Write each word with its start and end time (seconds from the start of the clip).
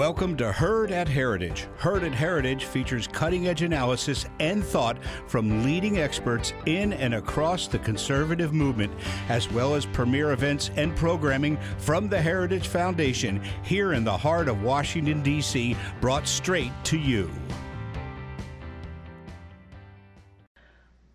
Welcome 0.00 0.34
to 0.38 0.50
Heard 0.50 0.92
at 0.92 1.08
Heritage. 1.08 1.68
Heard 1.76 2.04
at 2.04 2.14
Heritage 2.14 2.64
features 2.64 3.06
cutting 3.06 3.48
edge 3.48 3.60
analysis 3.60 4.24
and 4.38 4.64
thought 4.64 4.96
from 5.26 5.62
leading 5.62 5.98
experts 5.98 6.54
in 6.64 6.94
and 6.94 7.12
across 7.12 7.68
the 7.68 7.80
conservative 7.80 8.54
movement, 8.54 8.94
as 9.28 9.52
well 9.52 9.74
as 9.74 9.84
premier 9.84 10.32
events 10.32 10.70
and 10.76 10.96
programming 10.96 11.58
from 11.76 12.08
the 12.08 12.18
Heritage 12.18 12.68
Foundation 12.68 13.42
here 13.62 13.92
in 13.92 14.02
the 14.02 14.16
heart 14.16 14.48
of 14.48 14.62
Washington, 14.62 15.22
D.C., 15.22 15.76
brought 16.00 16.26
straight 16.26 16.72
to 16.84 16.96
you. 16.96 17.30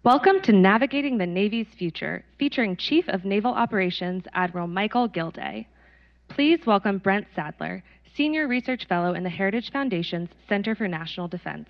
Welcome 0.03 0.41
to 0.43 0.51
Navigating 0.51 1.17
the 1.17 1.25
Navy's 1.25 1.73
Future, 1.75 2.23
featuring 2.37 2.77
Chief 2.77 3.09
of 3.09 3.25
Naval 3.25 3.51
Operations 3.55 4.25
Admiral 4.35 4.67
Michael 4.67 5.07
Gilday. 5.07 5.67
Please 6.27 6.59
welcome 6.67 6.99
Brent 6.99 7.25
Sadler, 7.35 7.83
Senior 8.15 8.47
Research 8.47 8.87
Fellow 8.87 9.13
in 9.13 9.23
the 9.23 9.29
Heritage 9.29 9.71
Foundation's 9.73 10.29
Center 10.47 10.73
for 10.73 10.87
National 10.87 11.27
Defense. 11.27 11.67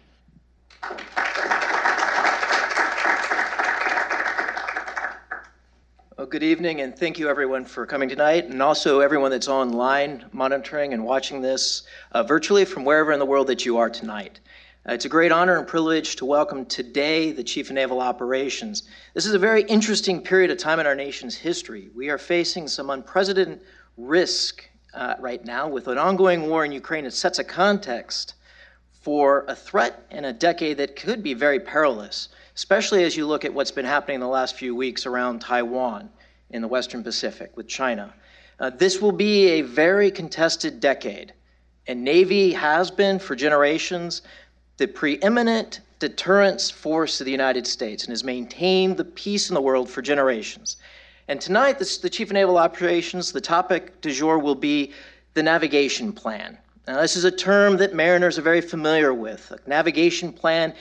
Well, 6.15 6.27
good 6.27 6.43
evening, 6.43 6.81
and 6.81 6.95
thank 6.95 7.17
you 7.17 7.29
everyone 7.29 7.65
for 7.65 7.87
coming 7.87 8.09
tonight, 8.09 8.45
and 8.45 8.61
also 8.61 8.99
everyone 8.99 9.31
that's 9.31 9.47
online 9.47 10.25
monitoring 10.33 10.93
and 10.93 11.03
watching 11.03 11.41
this 11.41 11.81
uh, 12.11 12.21
virtually 12.21 12.63
from 12.63 12.85
wherever 12.85 13.11
in 13.11 13.17
the 13.17 13.25
world 13.25 13.47
that 13.47 13.65
you 13.65 13.77
are 13.77 13.89
tonight. 13.89 14.39
Uh, 14.87 14.93
it's 14.93 15.05
a 15.05 15.09
great 15.09 15.31
honor 15.31 15.57
and 15.57 15.67
privilege 15.67 16.15
to 16.17 16.25
welcome 16.25 16.63
today 16.67 17.31
the 17.31 17.43
Chief 17.43 17.71
of 17.71 17.73
Naval 17.73 17.99
Operations. 17.99 18.83
This 19.15 19.25
is 19.25 19.33
a 19.33 19.39
very 19.39 19.63
interesting 19.63 20.21
period 20.21 20.51
of 20.51 20.59
time 20.59 20.79
in 20.79 20.85
our 20.85 20.93
nation's 20.93 21.35
history. 21.35 21.89
We 21.95 22.11
are 22.11 22.19
facing 22.19 22.67
some 22.67 22.91
unprecedented 22.91 23.61
risk 23.97 24.69
uh, 24.95 25.15
right 25.19 25.43
now 25.45 25.67
with 25.67 25.87
an 25.87 25.97
ongoing 25.97 26.47
war 26.49 26.65
in 26.65 26.71
Ukraine. 26.71 27.05
It 27.05 27.13
sets 27.13 27.39
a 27.39 27.43
context 27.43 28.35
for 29.01 29.45
a 29.47 29.55
threat 29.55 30.05
in 30.09 30.25
a 30.25 30.33
decade 30.33 30.77
that 30.77 30.95
could 30.95 31.21
be 31.21 31.33
very 31.33 31.59
perilous, 31.59 32.29
especially 32.55 33.03
as 33.03 33.15
you 33.15 33.27
look 33.27 33.45
at 33.45 33.53
what's 33.53 33.71
been 33.71 33.85
happening 33.85 34.15
in 34.15 34.21
the 34.21 34.27
last 34.27 34.55
few 34.55 34.75
weeks 34.75 35.05
around 35.05 35.41
Taiwan 35.41 36.09
in 36.49 36.61
the 36.61 36.67
Western 36.67 37.03
Pacific 37.03 37.55
with 37.55 37.67
China. 37.67 38.13
Uh, 38.59 38.69
this 38.69 39.01
will 39.01 39.11
be 39.11 39.47
a 39.49 39.61
very 39.61 40.09
contested 40.09 40.79
decade, 40.79 41.33
and 41.87 42.03
Navy 42.03 42.53
has 42.53 42.89
been 42.89 43.19
for 43.19 43.35
generations 43.35 44.21
the 44.77 44.87
preeminent 44.87 45.81
deterrence 45.99 46.69
force 46.69 47.21
of 47.21 47.25
the 47.25 47.31
United 47.31 47.65
States 47.65 48.03
and 48.03 48.11
has 48.11 48.23
maintained 48.23 48.97
the 48.97 49.05
peace 49.05 49.49
in 49.49 49.53
the 49.53 49.61
world 49.61 49.89
for 49.89 50.01
generations. 50.01 50.77
And 51.27 51.41
tonight, 51.41 51.79
this, 51.79 51.97
the 51.97 52.09
Chief 52.09 52.27
of 52.27 52.33
Naval 52.33 52.59
Operations, 52.59 53.31
the 53.31 53.41
topic 53.41 53.99
du 54.01 54.11
jour 54.11 54.37
will 54.37 54.55
be 54.55 54.93
the 55.33 55.41
navigation 55.41 56.13
plan. 56.13 56.55
Now, 56.87 57.01
this 57.01 57.15
is 57.15 57.23
a 57.23 57.31
term 57.31 57.77
that 57.77 57.95
mariners 57.95 58.37
are 58.37 58.43
very 58.43 58.61
familiar 58.61 59.11
with. 59.11 59.51
A 59.51 59.67
navigation 59.67 60.31
plan 60.31 60.75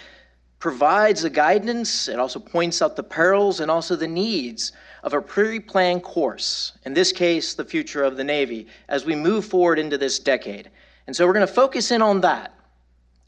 provides 0.59 1.23
the 1.23 1.31
guidance, 1.31 2.09
it 2.09 2.19
also 2.19 2.39
points 2.39 2.83
out 2.83 2.95
the 2.95 3.03
perils 3.03 3.61
and 3.61 3.71
also 3.71 3.97
the 3.97 4.07
needs 4.07 4.73
of 5.03 5.15
a 5.15 5.21
pre 5.21 5.61
planned 5.61 6.03
course, 6.03 6.73
in 6.85 6.93
this 6.93 7.11
case, 7.11 7.55
the 7.55 7.65
future 7.65 8.03
of 8.03 8.19
the 8.19 8.25
Navy, 8.25 8.67
as 8.91 9.07
we 9.07 9.15
move 9.15 9.47
forward 9.47 9.79
into 9.79 9.97
this 9.97 10.19
decade. 10.19 10.71
And 11.07 11.17
so 11.17 11.27
we're 11.27 11.33
going 11.33 11.47
to 11.47 11.53
focus 11.53 11.91
in 11.91 12.03
on 12.03 12.21
that. 12.21 12.55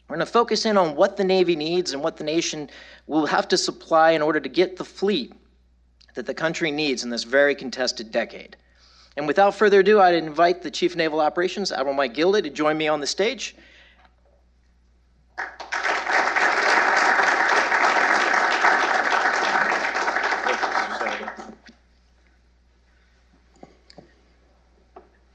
We're 0.09 0.17
going 0.17 0.27
to 0.27 0.33
focus 0.33 0.67
in 0.67 0.77
on 0.77 0.97
what 0.97 1.17
the 1.17 1.25
Navy 1.25 1.57
needs 1.57 1.95
and 1.95 2.03
what 2.03 2.19
the 2.19 2.25
nation 2.25 2.69
will 3.07 3.27
have 3.27 3.49
to 3.49 3.57
supply 3.57 4.11
in 4.11 4.21
order 4.21 4.39
to 4.39 4.49
get 4.51 4.77
the 4.77 4.85
fleet 4.85 5.33
that 6.17 6.27
the 6.27 6.35
country 6.35 6.71
needs 6.71 7.05
in 7.05 7.11
this 7.11 7.25
very 7.25 7.55
contested 7.55 8.11
decade. 8.11 8.57
And 9.17 9.27
without 9.27 9.55
further 9.55 9.81
ado, 9.81 10.01
I'd 10.01 10.15
invite 10.15 10.63
the 10.63 10.71
Chief 10.71 10.97
Naval 10.97 11.21
Operations, 11.21 11.73
Admiral 11.73 11.95
Mike 11.95 12.15
Gilday, 12.15 12.43
to 12.43 12.51
join 12.51 12.77
me 12.77 12.89
on 12.89 13.01
the 13.01 13.07
stage. 13.07 13.55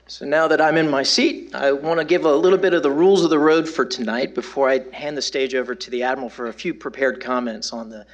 So 0.08 0.26
now 0.28 0.48
that 0.50 0.62
I'm 0.62 0.78
in 0.78 0.88
my 0.88 1.02
seat, 1.02 1.56
I 1.56 1.72
want 1.72 2.00
to 2.00 2.06
give 2.06 2.26
a 2.26 2.36
little 2.36 2.60
bit 2.60 2.76
of 2.76 2.84
the 2.84 2.92
rules 2.92 3.24
of 3.24 3.32
the 3.32 3.40
road 3.40 3.68
for 3.68 3.86
tonight 3.86 4.36
before 4.36 4.70
I 4.70 4.82
hand 4.94 5.18
the 5.18 5.22
stage 5.22 5.56
over 5.56 5.74
to 5.74 5.90
the 5.90 6.04
Admiral 6.04 6.30
for 6.30 6.48
a 6.48 6.54
few 6.54 6.76
prepared 6.76 7.20
comments 7.20 7.74
on 7.74 7.90
the 7.90 8.06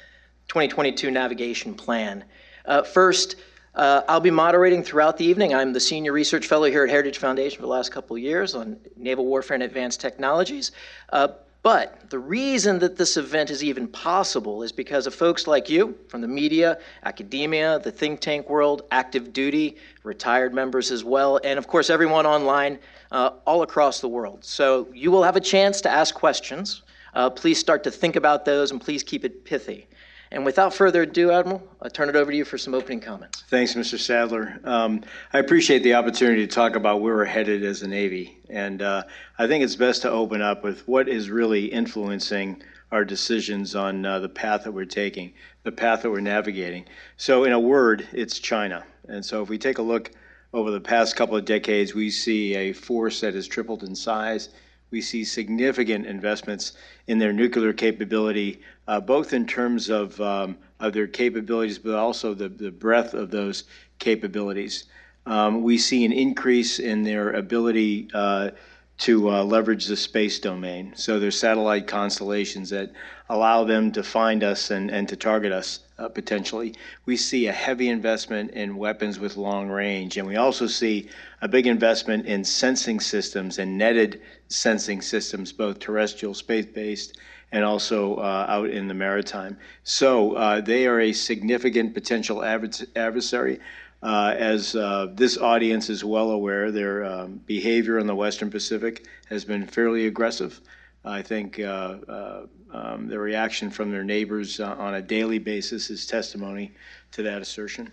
2022 0.48 1.10
navigation 1.10 1.74
plan. 1.74 2.24
Uh, 2.68 2.82
first, 2.82 3.36
uh, 3.74 4.02
I'll 4.08 4.20
be 4.20 4.30
moderating 4.30 4.82
throughout 4.82 5.16
the 5.16 5.24
evening. 5.24 5.54
I'm 5.54 5.72
the 5.72 5.80
senior 5.80 6.12
research 6.12 6.46
fellow 6.46 6.66
here 6.66 6.84
at 6.84 6.90
Heritage 6.90 7.16
Foundation 7.16 7.56
for 7.56 7.62
the 7.62 7.68
last 7.68 7.90
couple 7.90 8.16
years 8.18 8.54
on 8.54 8.78
naval 8.94 9.24
warfare 9.24 9.54
and 9.54 9.62
advanced 9.62 10.00
technologies. 10.00 10.72
Uh, 11.10 11.28
but 11.62 12.10
the 12.10 12.18
reason 12.18 12.78
that 12.80 12.96
this 12.96 13.16
event 13.16 13.50
is 13.50 13.64
even 13.64 13.88
possible 13.88 14.62
is 14.62 14.70
because 14.70 15.06
of 15.06 15.14
folks 15.14 15.46
like 15.46 15.70
you 15.70 15.96
from 16.08 16.20
the 16.20 16.28
media, 16.28 16.78
academia, 17.04 17.78
the 17.78 17.90
think 17.90 18.20
tank 18.20 18.50
world, 18.50 18.82
active 18.90 19.32
duty, 19.32 19.76
retired 20.04 20.52
members 20.52 20.90
as 20.90 21.02
well, 21.04 21.40
and 21.42 21.58
of 21.58 21.66
course 21.66 21.88
everyone 21.88 22.26
online 22.26 22.78
uh, 23.12 23.30
all 23.46 23.62
across 23.62 24.00
the 24.00 24.08
world. 24.08 24.44
So 24.44 24.88
you 24.92 25.10
will 25.10 25.22
have 25.22 25.36
a 25.36 25.40
chance 25.40 25.80
to 25.80 25.90
ask 25.90 26.14
questions. 26.14 26.82
Uh, 27.14 27.30
please 27.30 27.58
start 27.58 27.82
to 27.84 27.90
think 27.90 28.14
about 28.14 28.44
those 28.44 28.70
and 28.70 28.80
please 28.80 29.02
keep 29.02 29.24
it 29.24 29.44
pithy. 29.44 29.88
And 30.30 30.44
without 30.44 30.74
further 30.74 31.02
ado, 31.02 31.30
Admiral, 31.30 31.62
I'll 31.80 31.90
turn 31.90 32.08
it 32.08 32.16
over 32.16 32.30
to 32.30 32.36
you 32.36 32.44
for 32.44 32.58
some 32.58 32.74
opening 32.74 33.00
comments. 33.00 33.44
Thanks, 33.48 33.74
Mr. 33.74 33.98
Sadler. 33.98 34.60
Um, 34.64 35.02
I 35.32 35.38
appreciate 35.38 35.82
the 35.82 35.94
opportunity 35.94 36.46
to 36.46 36.54
talk 36.54 36.76
about 36.76 37.00
where 37.00 37.14
we're 37.14 37.24
headed 37.24 37.64
as 37.64 37.82
a 37.82 37.88
Navy. 37.88 38.38
And 38.50 38.82
uh, 38.82 39.04
I 39.38 39.46
think 39.46 39.64
it's 39.64 39.76
best 39.76 40.02
to 40.02 40.10
open 40.10 40.42
up 40.42 40.62
with 40.62 40.86
what 40.86 41.08
is 41.08 41.30
really 41.30 41.66
influencing 41.66 42.62
our 42.92 43.04
decisions 43.04 43.74
on 43.74 44.04
uh, 44.04 44.18
the 44.18 44.28
path 44.28 44.64
that 44.64 44.72
we're 44.72 44.84
taking, 44.84 45.32
the 45.62 45.72
path 45.72 46.02
that 46.02 46.10
we're 46.10 46.20
navigating. 46.20 46.84
So, 47.16 47.44
in 47.44 47.52
a 47.52 47.60
word, 47.60 48.06
it's 48.12 48.38
China. 48.38 48.84
And 49.08 49.24
so, 49.24 49.42
if 49.42 49.48
we 49.48 49.58
take 49.58 49.78
a 49.78 49.82
look 49.82 50.10
over 50.52 50.70
the 50.70 50.80
past 50.80 51.16
couple 51.16 51.36
of 51.36 51.44
decades, 51.44 51.94
we 51.94 52.10
see 52.10 52.54
a 52.54 52.72
force 52.72 53.20
that 53.20 53.34
has 53.34 53.46
tripled 53.46 53.82
in 53.82 53.94
size 53.94 54.48
we 54.90 55.00
see 55.00 55.24
significant 55.24 56.06
investments 56.06 56.72
in 57.06 57.18
their 57.18 57.32
nuclear 57.32 57.72
capability, 57.72 58.60
uh, 58.86 59.00
both 59.00 59.32
in 59.32 59.46
terms 59.46 59.90
of, 59.90 60.18
um, 60.20 60.56
of 60.80 60.92
their 60.92 61.06
capabilities, 61.06 61.78
but 61.78 61.94
also 61.94 62.34
the, 62.34 62.48
the 62.48 62.70
breadth 62.70 63.14
of 63.14 63.30
those 63.30 63.64
capabilities. 63.98 64.84
Um, 65.26 65.62
we 65.62 65.76
see 65.76 66.04
an 66.04 66.12
increase 66.12 66.78
in 66.78 67.02
their 67.02 67.32
ability 67.32 68.08
uh, 68.14 68.50
to 68.98 69.30
uh, 69.30 69.44
leverage 69.44 69.86
the 69.86 69.96
space 69.96 70.40
domain. 70.40 70.92
So 70.96 71.20
there's 71.20 71.38
satellite 71.38 71.86
constellations 71.86 72.70
that 72.70 72.90
allow 73.28 73.62
them 73.64 73.92
to 73.92 74.02
find 74.02 74.42
us 74.42 74.70
and, 74.70 74.90
and 74.90 75.08
to 75.08 75.16
target 75.16 75.52
us 75.52 75.80
uh, 75.98 76.08
potentially. 76.08 76.74
We 77.06 77.16
see 77.16 77.46
a 77.46 77.52
heavy 77.52 77.90
investment 77.90 78.52
in 78.52 78.76
weapons 78.76 79.20
with 79.20 79.36
long 79.36 79.68
range, 79.68 80.16
and 80.16 80.26
we 80.26 80.36
also 80.36 80.66
see 80.66 81.10
a 81.40 81.48
big 81.48 81.66
investment 81.66 82.26
in 82.26 82.44
sensing 82.44 83.00
systems 83.00 83.58
and 83.58 83.78
netted 83.78 84.20
sensing 84.48 85.00
systems, 85.00 85.52
both 85.52 85.78
terrestrial, 85.78 86.34
space 86.34 86.66
based, 86.66 87.18
and 87.52 87.64
also 87.64 88.16
uh, 88.16 88.46
out 88.48 88.70
in 88.70 88.88
the 88.88 88.94
maritime. 88.94 89.56
So 89.84 90.34
uh, 90.34 90.60
they 90.60 90.86
are 90.86 91.00
a 91.00 91.12
significant 91.12 91.94
potential 91.94 92.44
adversary. 92.44 93.60
Uh, 94.02 94.34
as 94.36 94.76
uh, 94.76 95.08
this 95.14 95.38
audience 95.38 95.90
is 95.90 96.04
well 96.04 96.30
aware, 96.30 96.70
their 96.70 97.04
um, 97.04 97.40
behavior 97.46 97.98
in 97.98 98.06
the 98.06 98.14
Western 98.14 98.50
Pacific 98.50 99.06
has 99.28 99.44
been 99.44 99.66
fairly 99.66 100.06
aggressive. 100.06 100.60
I 101.04 101.22
think 101.22 101.58
uh, 101.58 101.96
uh, 102.08 102.46
um, 102.72 103.08
the 103.08 103.18
reaction 103.18 103.70
from 103.70 103.90
their 103.90 104.04
neighbors 104.04 104.60
uh, 104.60 104.74
on 104.78 104.94
a 104.94 105.02
daily 105.02 105.38
basis 105.38 105.90
is 105.90 106.06
testimony 106.06 106.72
to 107.12 107.22
that 107.22 107.40
assertion. 107.40 107.90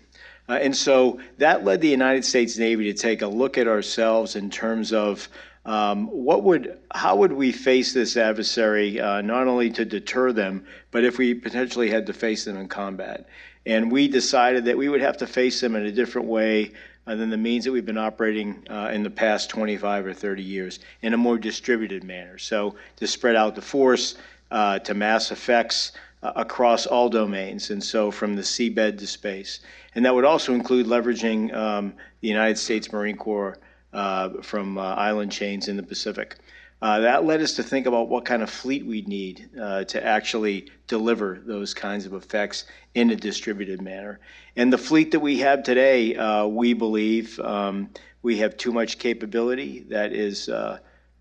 Uh, 0.48 0.58
and 0.60 0.76
so 0.76 1.20
that 1.38 1.64
led 1.64 1.80
the 1.80 1.88
United 1.88 2.24
States 2.24 2.56
Navy 2.58 2.92
to 2.92 2.94
take 2.94 3.22
a 3.22 3.26
look 3.26 3.58
at 3.58 3.66
ourselves 3.66 4.36
in 4.36 4.50
terms 4.50 4.92
of 4.92 5.28
um, 5.64 6.06
what 6.06 6.44
would, 6.44 6.78
how 6.92 7.16
would 7.16 7.32
we 7.32 7.50
face 7.50 7.92
this 7.92 8.16
adversary, 8.16 9.00
uh, 9.00 9.20
not 9.22 9.48
only 9.48 9.70
to 9.70 9.84
deter 9.84 10.32
them, 10.32 10.64
but 10.92 11.04
if 11.04 11.18
we 11.18 11.34
potentially 11.34 11.90
had 11.90 12.06
to 12.06 12.12
face 12.12 12.44
them 12.44 12.56
in 12.56 12.68
combat. 12.68 13.28
And 13.64 13.90
we 13.90 14.06
decided 14.06 14.66
that 14.66 14.78
we 14.78 14.88
would 14.88 15.00
have 15.00 15.16
to 15.18 15.26
face 15.26 15.60
them 15.60 15.74
in 15.74 15.84
a 15.84 15.90
different 15.90 16.28
way 16.28 16.72
uh, 17.06 17.14
than 17.14 17.30
the 17.30 17.36
means 17.36 17.64
that 17.64 17.72
we've 17.72 17.86
been 17.86 17.98
operating 17.98 18.62
uh, 18.68 18.90
in 18.92 19.02
the 19.02 19.10
past 19.10 19.50
25 19.50 20.06
or 20.06 20.12
30 20.12 20.42
years 20.42 20.80
in 21.02 21.14
a 21.14 21.16
more 21.16 21.38
distributed 21.38 22.04
manner. 22.04 22.38
So 22.38 22.74
to 22.96 23.06
spread 23.06 23.36
out 23.36 23.54
the 23.54 23.62
force, 23.62 24.16
uh, 24.50 24.78
to 24.80 24.94
mass 24.94 25.30
effects 25.30 25.92
uh, 26.22 26.32
across 26.36 26.86
all 26.86 27.08
domains, 27.08 27.70
and 27.70 27.82
so 27.82 28.10
from 28.10 28.36
the 28.36 28.42
seabed 28.42 28.98
to 28.98 29.06
space. 29.06 29.60
And 29.94 30.04
that 30.04 30.14
would 30.14 30.24
also 30.24 30.54
include 30.54 30.86
leveraging 30.86 31.54
um, 31.54 31.94
the 32.20 32.28
United 32.28 32.58
States 32.58 32.92
Marine 32.92 33.16
Corps 33.16 33.58
uh, 33.92 34.42
from 34.42 34.78
uh, 34.78 34.94
island 34.94 35.32
chains 35.32 35.68
in 35.68 35.76
the 35.76 35.82
Pacific. 35.82 36.36
Uh, 36.82 37.00
that 37.00 37.24
led 37.24 37.40
us 37.40 37.54
to 37.54 37.62
think 37.62 37.86
about 37.86 38.08
what 38.08 38.24
kind 38.24 38.42
of 38.42 38.50
fleet 38.50 38.84
we'd 38.84 39.08
need 39.08 39.48
uh, 39.60 39.84
to 39.84 40.04
actually 40.04 40.70
deliver 40.86 41.40
those 41.46 41.72
kinds 41.72 42.04
of 42.04 42.12
effects 42.12 42.66
in 42.94 43.10
a 43.10 43.16
distributed 43.16 43.80
manner. 43.80 44.20
And 44.56 44.70
the 44.72 44.78
fleet 44.78 45.10
that 45.12 45.20
we 45.20 45.38
have 45.38 45.62
today, 45.62 46.16
uh, 46.16 46.46
we 46.46 46.74
believe 46.74 47.40
um, 47.40 47.88
we 48.22 48.36
have 48.38 48.56
too 48.58 48.72
much 48.72 48.98
capability 48.98 49.86
that 49.88 50.12
is 50.12 50.50
uh, 50.50 50.78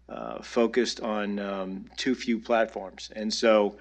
uh, 0.10 0.42
focused 0.42 1.00
on 1.00 1.40
um, 1.40 1.86
too 1.96 2.16
few 2.16 2.38
platforms. 2.38 3.12
And 3.16 3.34
so, 3.34 3.78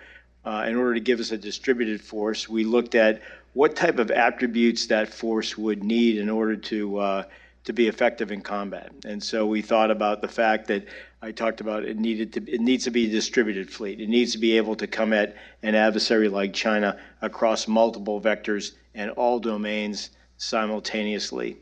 in 0.47 0.77
order 0.77 0.94
to 0.94 1.00
give 1.00 1.20
us 1.20 1.32
a 1.32 1.38
distributed 1.38 2.03
force, 2.03 2.49
we 2.49 2.65
looked 2.65 2.94
at 2.94 3.23
what 3.55 3.75
type 3.75 3.99
of 3.99 4.11
attributes 4.11 4.87
that 4.88 5.09
force 5.09 5.56
would 5.56 5.82
need 5.82 6.19
in 6.19 6.29
order 6.29 6.55
to 6.55 7.25
to 7.65 7.73
be 7.73 7.88
effective 7.88 8.31
in 8.31 8.41
combat. 8.41 8.93
And 9.05 9.23
so 9.23 9.47
we 9.47 9.62
thought 9.62 9.91
about 9.91 10.20
the 10.20 10.29
fact 10.29 10.69
that 10.69 10.87
I 11.25 11.32
talked 11.32 11.62
about 11.62 11.87
it 11.87 11.97
needed 11.97 12.35
to 12.35 12.53
it 12.53 12.61
needs 12.61 12.85
to 12.85 12.91
be 12.91 13.06
a 13.06 13.11
distributed 13.11 13.71
fleet. 13.71 13.99
It 13.99 14.11
needs 14.11 14.32
to 14.32 14.38
be 14.38 14.59
able 14.59 14.76
to 14.76 14.87
come 14.87 15.15
at 15.15 15.35
an 15.62 15.75
adversary 15.75 16.29
like 16.29 16.53
China 16.53 16.99
across 17.23 17.67
multiple 17.67 18.21
vectors 18.21 18.73
and 18.94 19.11
all 19.12 19.38
domains 19.38 20.11
simultaneously. 20.37 21.56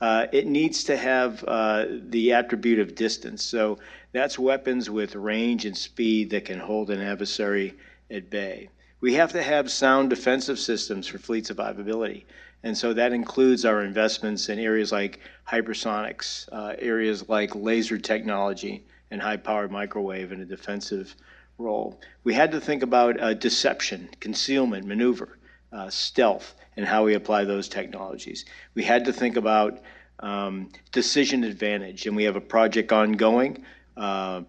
Uh, 0.00 0.26
it 0.30 0.46
needs 0.46 0.84
to 0.84 0.96
have 0.96 1.44
uh, 1.48 1.86
the 2.10 2.32
attribute 2.32 2.78
of 2.78 2.94
distance. 2.94 3.42
So 3.42 3.80
that's 4.12 4.38
weapons 4.38 4.88
with 4.88 5.16
range 5.16 5.64
and 5.64 5.76
speed 5.76 6.30
that 6.30 6.44
can 6.44 6.60
hold 6.60 6.88
an 6.90 7.00
adversary 7.00 7.74
at 8.12 8.30
bay. 8.30 8.68
We 9.00 9.14
have 9.14 9.32
to 9.32 9.42
have 9.42 9.68
sound 9.68 10.10
defensive 10.10 10.60
systems 10.60 11.08
for 11.08 11.18
fleet 11.18 11.46
survivability. 11.46 12.22
And 12.62 12.78
so 12.78 12.92
that 12.92 13.12
includes 13.12 13.64
our 13.64 13.82
investments 13.82 14.48
in 14.48 14.60
areas 14.60 14.92
like 14.92 15.18
hypersonics, 15.48 16.48
uh, 16.52 16.76
areas 16.78 17.28
like 17.28 17.56
laser 17.56 17.98
technology 17.98 18.84
and 19.10 19.20
high 19.20 19.36
powered 19.36 19.70
microwave 19.70 20.32
in 20.32 20.40
a 20.40 20.44
defensive 20.44 21.14
role. 21.58 22.00
We 22.24 22.34
had 22.34 22.52
to 22.52 22.60
think 22.60 22.82
about 22.82 23.20
uh, 23.20 23.34
deception, 23.34 24.08
concealment, 24.20 24.86
maneuver, 24.86 25.38
uh, 25.72 25.90
stealth, 25.90 26.54
and 26.76 26.86
how 26.86 27.04
we 27.04 27.14
apply 27.14 27.44
those 27.44 27.68
technologies. 27.68 28.44
We 28.74 28.84
had 28.84 29.04
to 29.06 29.12
think 29.12 29.36
about 29.36 29.80
um, 30.20 30.70
decision 30.92 31.44
advantage, 31.44 32.06
and 32.06 32.16
we 32.16 32.24
have 32.24 32.36
a 32.36 32.40
project 32.40 32.92
ongoing 32.92 33.64
uh, 33.96 34.42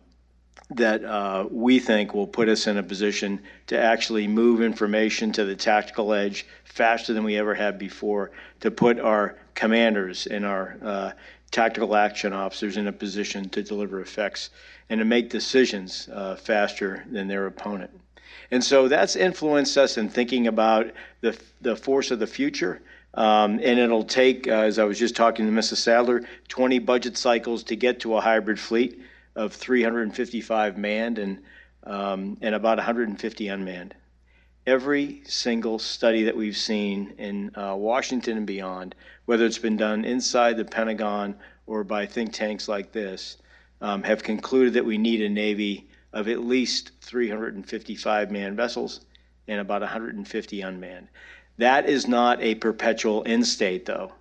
that 0.71 1.03
uh, 1.03 1.47
we 1.49 1.79
think 1.79 2.13
will 2.13 2.27
put 2.27 2.47
us 2.47 2.67
in 2.67 2.77
a 2.77 2.83
position 2.83 3.41
to 3.67 3.79
actually 3.79 4.27
move 4.27 4.61
information 4.61 5.31
to 5.31 5.45
the 5.45 5.55
tactical 5.55 6.13
edge 6.13 6.45
faster 6.63 7.13
than 7.13 7.23
we 7.23 7.37
ever 7.37 7.55
have 7.55 7.79
before, 7.79 8.31
to 8.59 8.69
put 8.69 8.99
our 8.99 9.37
commanders 9.55 10.27
and 10.27 10.45
our 10.45 10.77
uh, 10.83 11.11
tactical 11.49 11.95
action 11.95 12.33
officers 12.33 12.77
in 12.77 12.87
a 12.87 12.91
position 12.91 13.49
to 13.49 13.63
deliver 13.63 14.01
effects 14.01 14.49
and 14.89 14.99
to 14.99 15.05
make 15.05 15.29
decisions 15.29 16.09
uh, 16.13 16.35
faster 16.35 17.05
than 17.11 17.27
their 17.27 17.47
opponent. 17.47 17.91
And 18.51 18.63
so 18.63 18.87
that's 18.87 19.15
influenced 19.15 19.77
us 19.77 19.97
in 19.97 20.09
thinking 20.09 20.47
about 20.47 20.91
the, 21.21 21.37
the 21.61 21.75
force 21.75 22.11
of 22.11 22.19
the 22.19 22.27
future. 22.27 22.81
Um, 23.13 23.59
and 23.63 23.79
it'll 23.79 24.03
take, 24.03 24.47
uh, 24.47 24.51
as 24.51 24.79
I 24.79 24.83
was 24.83 24.99
just 24.99 25.15
talking 25.15 25.45
to 25.45 25.51
Mrs. 25.51 25.77
Sadler, 25.77 26.23
20 26.47 26.79
budget 26.79 27.17
cycles 27.17 27.63
to 27.63 27.75
get 27.75 27.99
to 28.01 28.15
a 28.15 28.21
hybrid 28.21 28.59
fleet 28.59 29.01
of 29.35 29.53
355 29.53 30.77
manned 30.77 31.19
and, 31.19 31.39
um, 31.83 32.37
and 32.41 32.55
about 32.55 32.77
150 32.77 33.47
unmanned. 33.47 33.95
Every 34.69 35.23
single 35.25 35.79
study 35.79 36.21
that 36.25 36.37
we've 36.37 36.55
seen 36.55 37.15
in 37.17 37.49
uh, 37.55 37.75
Washington 37.75 38.37
and 38.37 38.45
beyond, 38.45 38.93
whether 39.25 39.43
it's 39.43 39.57
been 39.57 39.77
done 39.77 40.05
inside 40.05 40.57
the 40.57 40.63
Pentagon 40.63 41.39
or 41.65 41.83
by 41.83 42.05
think 42.05 42.33
tanks 42.33 42.67
like 42.67 42.91
this, 42.91 43.37
um, 43.81 44.03
have 44.03 44.21
concluded 44.21 44.73
that 44.73 44.85
we 44.85 44.99
need 44.99 45.23
a 45.23 45.29
Navy 45.29 45.89
of 46.13 46.27
at 46.27 46.41
least 46.41 46.91
355 47.01 48.29
manned 48.29 48.57
vessels 48.57 49.07
and 49.47 49.59
about 49.59 49.81
150 49.81 50.61
unmanned. 50.61 51.07
That 51.57 51.89
is 51.89 52.07
not 52.07 52.39
a 52.39 52.53
perpetual 52.53 53.23
end 53.25 53.47
state, 53.47 53.87
though. 53.87 54.13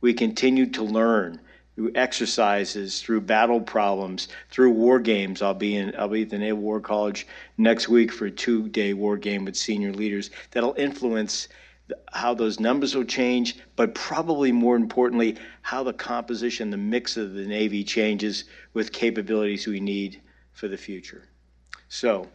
We 0.00 0.14
continue 0.14 0.66
to 0.66 0.84
learn 0.84 1.40
through 1.74 1.92
exercises, 1.94 3.00
through 3.00 3.20
battle 3.20 3.60
problems, 3.60 4.28
through 4.50 4.70
war 4.70 4.98
games. 5.00 5.42
I'll 5.42 5.54
be 5.54 5.76
in 5.76 5.94
I'll 5.98 6.08
be 6.08 6.22
at 6.22 6.30
the 6.30 6.38
Naval 6.38 6.62
War 6.62 6.80
College 6.80 7.26
next 7.58 7.88
week 7.88 8.12
for 8.12 8.26
a 8.26 8.30
two-day 8.30 8.92
war 8.92 9.16
game 9.16 9.44
with 9.44 9.56
senior 9.56 9.92
leaders 9.92 10.30
that'll 10.50 10.74
influence 10.74 11.48
how 12.12 12.32
those 12.32 12.60
numbers 12.60 12.94
will 12.94 13.04
change, 13.04 13.58
but 13.76 13.94
probably 13.94 14.52
more 14.52 14.76
importantly, 14.76 15.36
how 15.62 15.82
the 15.82 15.92
composition, 15.92 16.70
the 16.70 16.76
mix 16.76 17.16
of 17.16 17.34
the 17.34 17.44
Navy 17.44 17.84
changes 17.84 18.44
with 18.72 18.92
capabilities 18.92 19.66
we 19.66 19.80
need 19.80 20.22
for 20.52 20.68
the 20.68 20.76
future. 20.76 21.28
So, 21.88 22.28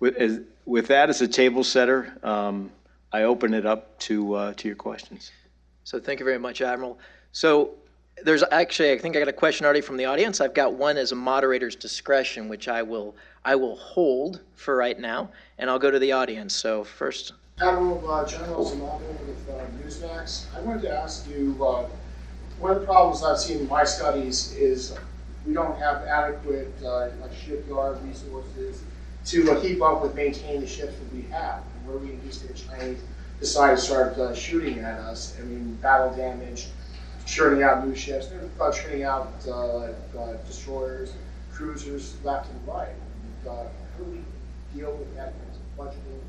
with, 0.00 0.16
as, 0.16 0.40
with 0.64 0.88
that 0.88 1.10
as 1.10 1.20
a 1.20 1.28
table 1.28 1.62
setter, 1.62 2.18
um, 2.22 2.72
I 3.12 3.22
open 3.22 3.54
it 3.54 3.64
up 3.64 3.96
to 4.00 4.34
uh, 4.34 4.54
to 4.54 4.68
your 4.68 4.76
questions. 4.76 5.30
So 5.84 6.00
thank 6.00 6.18
you 6.18 6.24
very 6.24 6.38
much, 6.38 6.60
Admiral. 6.62 6.98
So 7.30 7.74
there's 8.22 8.44
actually, 8.50 8.92
I 8.92 8.98
think 8.98 9.16
I 9.16 9.18
got 9.18 9.28
a 9.28 9.32
question 9.32 9.64
already 9.64 9.80
from 9.80 9.96
the 9.96 10.04
audience. 10.04 10.40
I've 10.40 10.54
got 10.54 10.74
one 10.74 10.96
as 10.96 11.12
a 11.12 11.16
moderator's 11.16 11.76
discretion, 11.76 12.48
which 12.48 12.68
I 12.68 12.82
will 12.82 13.16
I 13.44 13.56
will 13.56 13.76
hold 13.76 14.40
for 14.54 14.76
right 14.76 14.98
now, 14.98 15.30
and 15.58 15.68
I'll 15.68 15.78
go 15.78 15.90
to 15.90 15.98
the 15.98 16.12
audience. 16.12 16.54
So 16.54 16.84
first, 16.84 17.32
Admiral 17.60 18.10
uh, 18.10 18.26
General 18.26 18.64
Zamato 18.64 19.26
with 19.26 19.48
uh, 19.50 19.64
Newsmax. 19.82 20.46
I 20.56 20.60
wanted 20.60 20.82
to 20.82 20.90
ask 20.90 21.28
you, 21.28 21.56
uh, 21.62 21.86
one 22.58 22.72
of 22.72 22.80
the 22.80 22.86
problems 22.86 23.22
I've 23.22 23.38
seen 23.38 23.58
in 23.58 23.68
my 23.68 23.84
studies 23.84 24.54
is 24.54 24.96
we 25.46 25.52
don't 25.52 25.76
have 25.78 26.02
adequate 26.04 26.72
uh, 26.82 27.08
like 27.20 27.34
shipyard 27.34 28.02
resources 28.04 28.82
to 29.26 29.52
uh, 29.52 29.60
keep 29.60 29.82
up 29.82 30.02
with 30.02 30.14
maintaining 30.14 30.60
the 30.60 30.66
ships 30.66 30.94
that 30.96 31.14
we 31.14 31.22
have. 31.30 31.62
And 31.76 31.88
where 31.88 31.98
we 31.98 32.18
just 32.26 32.46
get 32.46 32.56
Chinese 32.56 33.00
decide 33.40 33.76
to 33.76 33.76
start 33.76 34.16
uh, 34.16 34.34
shooting 34.34 34.78
at 34.78 34.98
us, 35.00 35.36
I 35.38 35.42
mean, 35.42 35.74
battle 35.82 36.14
damage, 36.16 36.68
churning 37.26 37.62
out 37.62 37.86
new 37.86 37.94
ships. 37.94 38.26
They're 38.26 38.48
uh, 38.60 38.72
churning 38.72 39.04
out 39.04 39.32
uh, 39.46 39.52
uh, 39.52 39.92
destroyers, 40.46 41.12
cruisers 41.52 42.16
left 42.24 42.50
and 42.50 42.68
right. 42.68 42.88
Uh, 43.46 43.50
how 43.50 43.64
do 43.98 44.04
we 44.04 44.20
deal 44.78 44.92
with 44.92 45.14
that 45.16 45.34
budgeting 45.78 46.20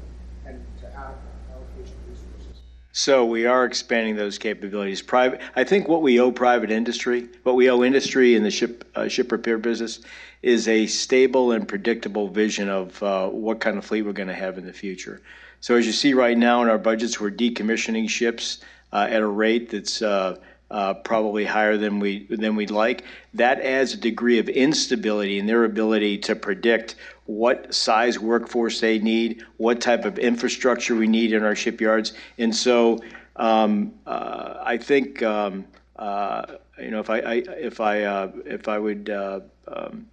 and 0.45 0.63
to 0.81 0.87
allocation 0.95 1.93
of 2.03 2.09
resources? 2.09 2.61
So 2.91 3.25
we 3.25 3.45
are 3.45 3.65
expanding 3.65 4.15
those 4.15 4.37
capabilities. 4.37 5.01
Private, 5.01 5.41
I 5.55 5.63
think 5.63 5.87
what 5.87 6.01
we 6.01 6.19
owe 6.19 6.31
private 6.31 6.71
industry, 6.71 7.27
what 7.43 7.55
we 7.55 7.69
owe 7.69 7.83
industry 7.83 8.35
in 8.35 8.43
the 8.43 8.51
ship 8.51 8.89
uh, 8.95 9.07
ship 9.07 9.31
repair 9.31 9.57
business, 9.57 9.99
is 10.41 10.67
a 10.67 10.85
stable 10.87 11.51
and 11.51 11.67
predictable 11.67 12.29
vision 12.29 12.69
of 12.69 13.01
uh, 13.03 13.27
what 13.27 13.59
kind 13.59 13.77
of 13.77 13.85
fleet 13.85 14.03
we're 14.03 14.13
going 14.13 14.29
to 14.29 14.33
have 14.33 14.57
in 14.57 14.65
the 14.65 14.73
future. 14.73 15.21
So 15.59 15.75
as 15.75 15.85
you 15.85 15.91
see 15.91 16.13
right 16.13 16.37
now 16.37 16.61
in 16.61 16.69
our 16.69 16.77
budgets, 16.77 17.19
we're 17.19 17.31
decommissioning 17.31 18.09
ships 18.09 18.59
uh, 18.93 19.07
at 19.09 19.21
a 19.21 19.27
rate 19.27 19.71
that's 19.71 20.01
uh, 20.71 20.93
probably 20.93 21.45
higher 21.45 21.77
than 21.77 21.99
we 21.99 22.25
than 22.29 22.55
we'd 22.55 22.71
like. 22.71 23.03
That 23.33 23.61
adds 23.61 23.93
a 23.93 23.97
degree 23.97 24.39
of 24.39 24.49
instability 24.49 25.39
in 25.39 25.45
their 25.45 25.63
ability 25.63 26.17
to 26.19 26.35
predict 26.35 26.95
what 27.25 27.73
size 27.73 28.19
workforce 28.19 28.79
they 28.79 28.99
need, 28.99 29.43
what 29.57 29.81
type 29.81 30.05
of 30.05 30.19
infrastructure 30.19 30.95
we 30.95 31.07
need 31.07 31.33
in 31.33 31.43
our 31.43 31.55
shipyards, 31.55 32.13
and 32.37 32.55
so 32.55 32.99
um, 33.35 33.93
uh, 34.05 34.55
I 34.61 34.77
think 34.77 35.21
um, 35.23 35.65
uh, 35.97 36.45
you 36.79 36.91
know 36.91 36.99
if 36.99 37.09
I, 37.09 37.19
I 37.19 37.33
if 37.33 37.79
I 37.79 38.03
uh, 38.03 38.31
if 38.45 38.67
I 38.67 38.79
would. 38.79 39.09
Uh, 39.09 39.39
um, 39.67 40.07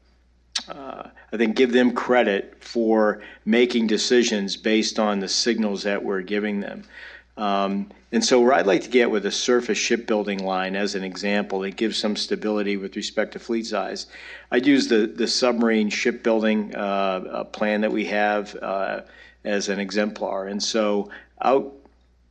uh, 0.68 1.08
I 1.32 1.36
think 1.36 1.56
give 1.56 1.72
them 1.72 1.92
credit 1.92 2.56
for 2.60 3.22
making 3.44 3.86
decisions 3.86 4.56
based 4.56 4.98
on 4.98 5.18
the 5.18 5.28
signals 5.28 5.82
that 5.82 6.04
we're 6.04 6.20
giving 6.20 6.60
them. 6.60 6.84
Um, 7.36 7.90
and 8.12 8.22
so, 8.22 8.40
where 8.40 8.52
I'd 8.52 8.66
like 8.66 8.82
to 8.82 8.90
get 8.90 9.10
with 9.10 9.24
a 9.24 9.30
surface 9.30 9.78
shipbuilding 9.78 10.44
line 10.44 10.76
as 10.76 10.94
an 10.94 11.02
example 11.02 11.60
that 11.60 11.76
gives 11.76 11.96
some 11.96 12.14
stability 12.14 12.76
with 12.76 12.94
respect 12.94 13.32
to 13.32 13.38
fleet 13.38 13.66
size, 13.66 14.06
I'd 14.50 14.66
use 14.66 14.88
the, 14.88 15.06
the 15.06 15.26
submarine 15.26 15.88
shipbuilding 15.88 16.74
uh, 16.74 17.44
plan 17.44 17.80
that 17.80 17.90
we 17.90 18.04
have 18.06 18.54
uh, 18.56 19.00
as 19.44 19.70
an 19.70 19.80
exemplar. 19.80 20.46
And 20.46 20.62
so, 20.62 21.10
out 21.40 21.72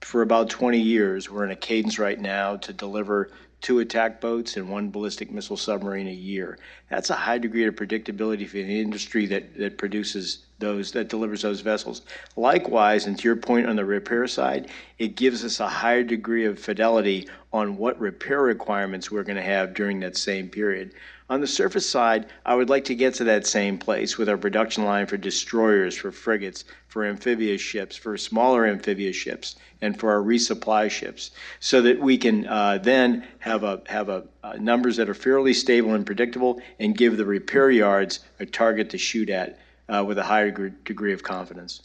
for 0.01 0.22
about 0.22 0.50
20 0.50 0.79
years, 0.79 1.29
we're 1.29 1.46
in 1.46 1.51
a 1.51 1.55
cadence 1.55 1.98
right 1.98 2.20
now 2.20 2.58
to 2.58 2.74
deliver 2.74 3.31
two 3.62 3.79
attack 3.79 4.20
boats 4.20 4.58
and 4.58 4.70
one 4.70 4.89
ballistic 4.89 5.31
missile 5.31 5.58
submarine 5.58 6.08
a 6.08 6.12
year. 6.12 6.58
That's 6.89 7.10
a 7.12 7.15
high 7.15 7.38
degree 7.38 7.65
of 7.65 7.75
predictability 7.75 8.48
for 8.48 8.58
the 8.58 8.81
industry 8.81 9.27
that, 9.27 9.58
that 9.58 9.77
produces 9.77 10.46
those, 10.62 10.91
that 10.94 11.10
delivers 11.10 11.41
those 11.41 11.60
vessels. 11.60 12.03
Likewise, 12.38 13.08
and 13.08 13.18
to 13.20 13.27
your 13.27 13.36
point 13.36 13.68
on 13.68 13.75
the 13.75 13.84
repair 13.84 14.27
side, 14.27 14.70
it 14.98 15.18
gives 15.18 15.44
us 15.44 15.60
a 15.60 15.68
higher 15.68 16.03
degree 16.03 16.46
of 16.46 16.58
fidelity 16.58 17.27
on 17.51 17.75
what 17.75 18.00
repair 18.00 18.41
requirements 18.41 19.12
we're 19.12 19.24
going 19.24 19.36
to 19.36 19.41
have 19.41 19.74
during 19.74 20.00
that 20.00 20.15
same 20.15 20.48
period. 20.48 20.94
On 21.32 21.39
the 21.39 21.48
surface 21.48 21.89
side, 21.89 22.25
I 22.46 22.56
would 22.56 22.70
like 22.70 22.84
to 22.86 22.94
get 22.94 23.13
to 23.13 23.24
that 23.24 23.48
same 23.48 23.77
place 23.77 24.18
with 24.18 24.27
our 24.27 24.38
production 24.38 24.84
line 24.84 25.06
for 25.06 25.15
destroyers, 25.15 25.96
for 25.96 26.12
frigates, 26.12 26.65
for 26.89 27.06
amphibious 27.06 27.62
ships, 27.62 27.96
for 27.96 28.18
smaller 28.18 28.65
amphibious 28.65 29.15
ships, 29.15 29.56
and 29.82 29.98
for 29.98 30.12
our 30.12 30.22
resupply 30.22 30.91
ships, 30.91 31.32
so 31.62 31.82
that 31.84 32.01
we 32.01 32.18
can 32.18 32.46
uh, 32.48 32.80
then 32.80 33.25
have 33.39 33.63
a 33.63 33.82
have 33.86 34.10
a 34.10 34.25
uh, 34.44 34.58
numbers 34.60 34.98
that 34.98 35.08
are 35.08 35.13
fairly 35.13 35.53
stable 35.53 35.94
and 35.94 36.06
predictable, 36.06 36.62
and 36.82 36.98
give 36.98 37.15
the 37.15 37.25
repair 37.25 37.72
yards 37.72 38.20
a 38.41 38.46
target 38.46 38.89
to 38.89 38.98
shoot 38.98 39.30
at 39.30 39.58
uh, 39.90 40.04
with 40.06 40.18
a 40.18 40.24
higher 40.24 40.52
degree 40.52 41.14
of 41.14 41.24
confidence. 41.24 41.82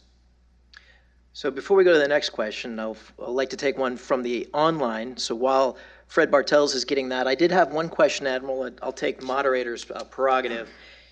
So 1.33 1.51
before 1.51 1.77
we 1.77 1.83
go 1.83 1.93
to 1.93 1.99
the 1.99 2.07
next 2.07 2.31
question, 2.31 2.79
I'll, 2.79 2.97
I'd 3.21 3.29
like 3.29 3.51
to 3.51 3.57
take 3.57 3.77
one 3.77 3.95
from 3.95 4.23
the 4.23 4.47
online. 4.53 5.17
So 5.17 5.35
while 5.35 5.77
Fred 6.07 6.31
Bartels 6.31 6.73
is 6.73 6.85
getting 6.85 7.09
that. 7.09 7.27
I 7.27 7.35
did 7.35 7.51
have 7.51 7.73
one 7.73 7.89
question, 7.89 8.27
Admiral. 8.27 8.71
I'll 8.81 8.93
take 8.93 9.21
moderator's 9.21 9.89
uh, 9.91 10.03
prerogative. 10.05 10.69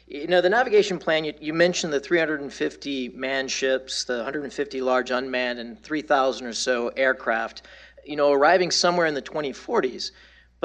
You 0.07 0.27
know, 0.27 0.39
the 0.39 0.49
navigation 0.49 0.97
plan, 0.99 1.25
you, 1.25 1.33
you 1.39 1.53
mentioned 1.53 1.91
the 1.91 1.99
350 1.99 3.09
manned 3.09 3.51
ships, 3.51 4.05
the 4.05 4.17
150 4.17 4.81
large 4.81 5.11
unmanned, 5.11 5.59
and 5.59 5.81
3,000 5.81 6.47
or 6.47 6.53
so 6.53 6.89
aircraft, 6.89 7.63
you 8.05 8.15
know, 8.15 8.31
arriving 8.31 8.71
somewhere 8.71 9.07
in 9.07 9.13
the 9.13 9.21
2040s. 9.21 10.11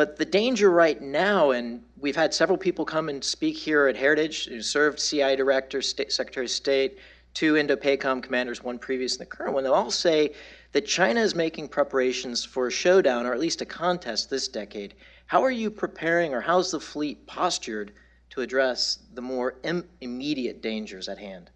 But 0.01 0.17
the 0.17 0.25
danger 0.25 0.71
right 0.71 0.99
now, 0.99 1.51
and 1.51 1.83
we've 1.99 2.17
had 2.17 2.33
several 2.33 2.57
people 2.57 2.87
come 2.87 3.11
and 3.11 3.23
speak 3.23 3.55
here 3.55 3.87
at 3.87 3.99
Heritage, 3.99 4.47
who 4.47 4.63
served 4.63 4.99
CI 4.99 5.37
director, 5.37 5.83
State, 5.83 6.11
Secretary 6.11 6.47
of 6.47 6.51
State, 6.51 6.99
two 7.35 7.59
Indo-PACOM 7.59 8.23
commanders, 8.23 8.65
one 8.65 8.79
previous 8.79 9.13
and 9.13 9.21
the 9.21 9.27
current 9.27 9.53
one. 9.53 9.63
They 9.63 9.69
all 9.69 9.91
say 9.91 10.33
that 10.73 10.87
China 10.87 11.21
is 11.21 11.35
making 11.35 11.69
preparations 11.69 12.47
for 12.47 12.69
a 12.69 12.71
showdown, 12.71 13.27
or 13.27 13.35
at 13.35 13.41
least 13.41 13.61
a 13.61 13.67
contest 13.67 14.31
this 14.31 14.49
decade. 14.49 14.95
How 15.27 15.45
are 15.45 15.51
you 15.51 15.71
preparing, 15.71 16.33
or 16.33 16.41
how's 16.41 16.71
the 16.71 16.81
fleet 16.81 17.27
postured 17.27 17.93
to 18.31 18.41
address 18.41 19.01
the 19.13 19.21
more 19.21 19.57
Im- 19.65 19.87
immediate 20.01 20.63
dangers 20.63 21.11
at 21.11 21.19
hand? 21.19 21.51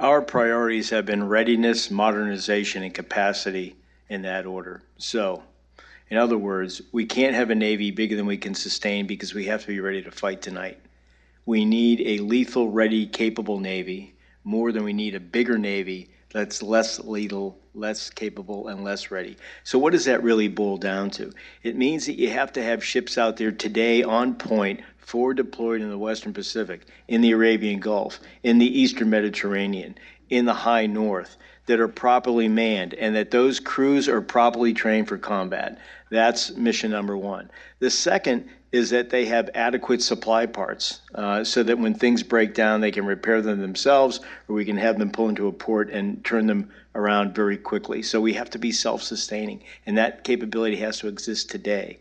Our 0.00 0.22
priorities 0.22 0.90
have 0.90 1.06
been 1.06 1.28
readiness, 1.28 1.88
modernization, 1.88 2.82
and 2.82 2.92
capacity 2.92 3.76
in 4.08 4.22
that 4.22 4.44
order. 4.44 4.82
So, 4.98 5.44
in 6.08 6.16
other 6.16 6.38
words, 6.38 6.82
we 6.92 7.04
can't 7.04 7.34
have 7.34 7.50
a 7.50 7.54
Navy 7.54 7.90
bigger 7.90 8.16
than 8.16 8.26
we 8.26 8.36
can 8.36 8.54
sustain 8.54 9.06
because 9.06 9.34
we 9.34 9.46
have 9.46 9.62
to 9.62 9.66
be 9.66 9.80
ready 9.80 10.02
to 10.02 10.10
fight 10.10 10.40
tonight. 10.40 10.78
We 11.44 11.64
need 11.64 12.00
a 12.00 12.22
lethal, 12.22 12.70
ready, 12.70 13.06
capable 13.06 13.58
Navy 13.58 14.14
more 14.44 14.70
than 14.70 14.84
we 14.84 14.92
need 14.92 15.14
a 15.14 15.20
bigger 15.20 15.58
Navy 15.58 16.08
that's 16.36 16.62
less 16.62 17.00
lethal, 17.00 17.58
less 17.72 18.10
capable, 18.10 18.68
and 18.68 18.84
less 18.84 19.10
ready. 19.10 19.38
So, 19.64 19.78
what 19.78 19.92
does 19.92 20.04
that 20.04 20.22
really 20.22 20.48
boil 20.48 20.76
down 20.76 21.08
to? 21.12 21.32
It 21.62 21.76
means 21.76 22.04
that 22.04 22.18
you 22.18 22.28
have 22.28 22.52
to 22.52 22.62
have 22.62 22.84
ships 22.84 23.16
out 23.16 23.38
there 23.38 23.50
today 23.50 24.02
on 24.02 24.34
point 24.34 24.82
forward 24.98 25.38
deployed 25.38 25.80
in 25.80 25.88
the 25.88 25.96
Western 25.96 26.34
Pacific, 26.34 26.82
in 27.08 27.22
the 27.22 27.30
Arabian 27.30 27.80
Gulf, 27.80 28.20
in 28.42 28.58
the 28.58 28.80
Eastern 28.80 29.08
Mediterranean, 29.08 29.96
in 30.28 30.44
the 30.44 30.52
high 30.52 30.84
north, 30.84 31.38
that 31.64 31.80
are 31.80 31.88
properly 31.88 32.48
manned, 32.48 32.92
and 32.92 33.16
that 33.16 33.30
those 33.30 33.58
crews 33.58 34.06
are 34.06 34.20
properly 34.20 34.74
trained 34.74 35.08
for 35.08 35.16
combat. 35.16 35.78
That's 36.10 36.54
mission 36.54 36.90
number 36.90 37.16
one. 37.16 37.50
The 37.78 37.90
second 37.90 38.46
is 38.76 38.90
that 38.90 39.08
they 39.08 39.24
have 39.24 39.48
adequate 39.54 40.02
supply 40.02 40.44
parts 40.44 41.00
uh, 41.14 41.42
so 41.42 41.62
that 41.62 41.78
when 41.78 41.94
things 41.94 42.22
break 42.22 42.54
down, 42.54 42.80
they 42.80 42.90
can 42.90 43.06
repair 43.06 43.40
them 43.40 43.60
themselves, 43.60 44.20
or 44.48 44.54
we 44.54 44.64
can 44.66 44.76
have 44.76 44.98
them 44.98 45.10
pull 45.10 45.30
into 45.30 45.48
a 45.48 45.52
port 45.52 45.90
and 45.90 46.22
turn 46.24 46.46
them 46.46 46.70
around 46.94 47.34
very 47.34 47.56
quickly. 47.56 48.02
So 48.02 48.20
we 48.20 48.34
have 48.34 48.50
to 48.50 48.58
be 48.58 48.70
self 48.70 49.02
sustaining, 49.02 49.62
and 49.86 49.96
that 49.96 50.24
capability 50.24 50.76
has 50.76 50.98
to 50.98 51.08
exist 51.08 51.50
today. 51.50 51.98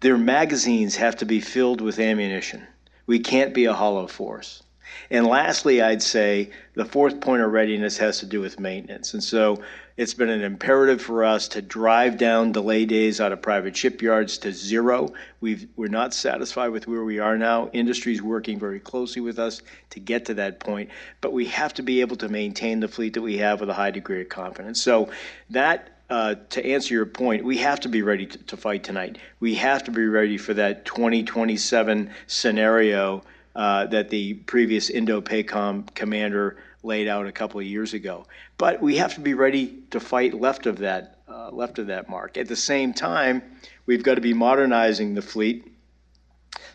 Their 0.00 0.16
magazines 0.16 0.96
have 0.96 1.16
to 1.16 1.26
be 1.26 1.40
filled 1.40 1.82
with 1.82 1.98
ammunition. 1.98 2.66
We 3.06 3.18
can't 3.18 3.52
be 3.52 3.66
a 3.66 3.74
hollow 3.74 4.06
force. 4.06 4.62
And 5.10 5.26
lastly, 5.26 5.82
I'd 5.82 6.02
say 6.02 6.50
the 6.74 6.84
fourth 6.84 7.20
point 7.20 7.42
of 7.42 7.52
readiness 7.52 7.98
has 7.98 8.18
to 8.20 8.26
do 8.26 8.40
with 8.40 8.58
maintenance. 8.58 9.12
And 9.12 9.22
so 9.22 9.62
it's 10.00 10.14
been 10.14 10.30
an 10.30 10.40
imperative 10.40 11.02
for 11.02 11.26
us 11.26 11.46
to 11.46 11.60
drive 11.60 12.16
down 12.16 12.52
delay 12.52 12.86
days 12.86 13.20
out 13.20 13.32
of 13.32 13.42
private 13.42 13.76
shipyards 13.76 14.38
to 14.38 14.50
zero. 14.50 15.12
We've, 15.42 15.68
we're 15.76 15.88
not 15.88 16.14
satisfied 16.14 16.68
with 16.68 16.88
where 16.88 17.04
we 17.04 17.18
are 17.18 17.36
now. 17.36 17.68
Industry's 17.74 18.22
working 18.22 18.58
very 18.58 18.80
closely 18.80 19.20
with 19.20 19.38
us 19.38 19.60
to 19.90 20.00
get 20.00 20.24
to 20.24 20.34
that 20.34 20.58
point, 20.58 20.88
but 21.20 21.34
we 21.34 21.44
have 21.48 21.74
to 21.74 21.82
be 21.82 22.00
able 22.00 22.16
to 22.16 22.30
maintain 22.30 22.80
the 22.80 22.88
fleet 22.88 23.12
that 23.12 23.20
we 23.20 23.36
have 23.36 23.60
with 23.60 23.68
a 23.68 23.74
high 23.74 23.90
degree 23.90 24.22
of 24.22 24.30
confidence. 24.30 24.80
So 24.80 25.10
that 25.50 25.98
uh, 26.08 26.36
to 26.48 26.64
answer 26.64 26.94
your 26.94 27.04
point, 27.04 27.44
we 27.44 27.58
have 27.58 27.78
to 27.80 27.88
be 27.90 28.00
ready 28.00 28.24
to, 28.24 28.38
to, 28.38 28.56
fight 28.56 28.82
tonight. 28.82 29.18
We 29.38 29.54
have 29.56 29.84
to 29.84 29.90
be 29.90 30.06
ready 30.06 30.38
for 30.38 30.54
that 30.54 30.86
2027 30.86 32.10
scenario 32.26 33.22
uh, 33.54 33.84
that 33.86 34.08
the 34.08 34.32
previous 34.34 34.88
Indo-PACOM 34.88 35.94
commander 35.94 36.56
laid 36.82 37.08
out 37.08 37.26
a 37.26 37.32
couple 37.32 37.60
of 37.60 37.66
years 37.66 37.94
ago. 37.94 38.26
But 38.58 38.80
we 38.80 38.96
have 38.96 39.14
to 39.14 39.20
be 39.20 39.34
ready 39.34 39.82
to 39.90 40.00
fight 40.00 40.34
left 40.34 40.66
of 40.66 40.78
that, 40.78 41.18
uh, 41.28 41.50
left 41.50 41.78
of 41.78 41.88
that 41.88 42.08
mark. 42.08 42.36
At 42.36 42.48
the 42.48 42.56
same 42.56 42.94
time, 42.94 43.42
we've 43.86 44.02
got 44.02 44.14
to 44.14 44.20
be 44.20 44.34
modernizing 44.34 45.14
the 45.14 45.22
fleet. 45.22 45.66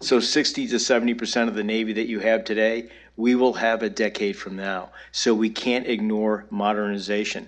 So 0.01 0.19
60 0.19 0.67
to 0.67 0.79
70 0.79 1.13
percent 1.13 1.49
of 1.49 1.55
the 1.55 1.63
Navy 1.63 1.93
that 1.93 2.07
you 2.07 2.19
have 2.19 2.43
today, 2.43 2.89
we 3.17 3.35
will 3.35 3.53
have 3.53 3.81
a 3.81 3.89
decade 3.89 4.35
from 4.35 4.55
now. 4.55 4.91
So 5.11 5.33
we 5.33 5.49
can't 5.49 5.87
ignore 5.87 6.45
modernization. 6.49 7.47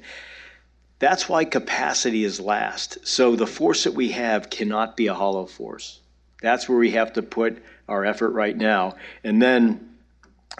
That's 0.99 1.29
why 1.29 1.45
capacity 1.45 2.23
is 2.23 2.39
last. 2.39 3.05
So 3.05 3.35
the 3.35 3.45
force 3.45 3.83
that 3.83 3.93
we 3.93 4.09
have 4.09 4.49
cannot 4.49 4.97
be 4.97 5.07
a 5.07 5.13
hollow 5.13 5.45
force. 5.45 5.99
That's 6.41 6.67
where 6.67 6.77
we 6.77 6.91
have 6.91 7.13
to 7.13 7.21
put 7.21 7.61
our 7.87 8.05
effort 8.05 8.29
right 8.29 8.55
now. 8.55 8.95
And 9.23 9.41
then, 9.41 9.96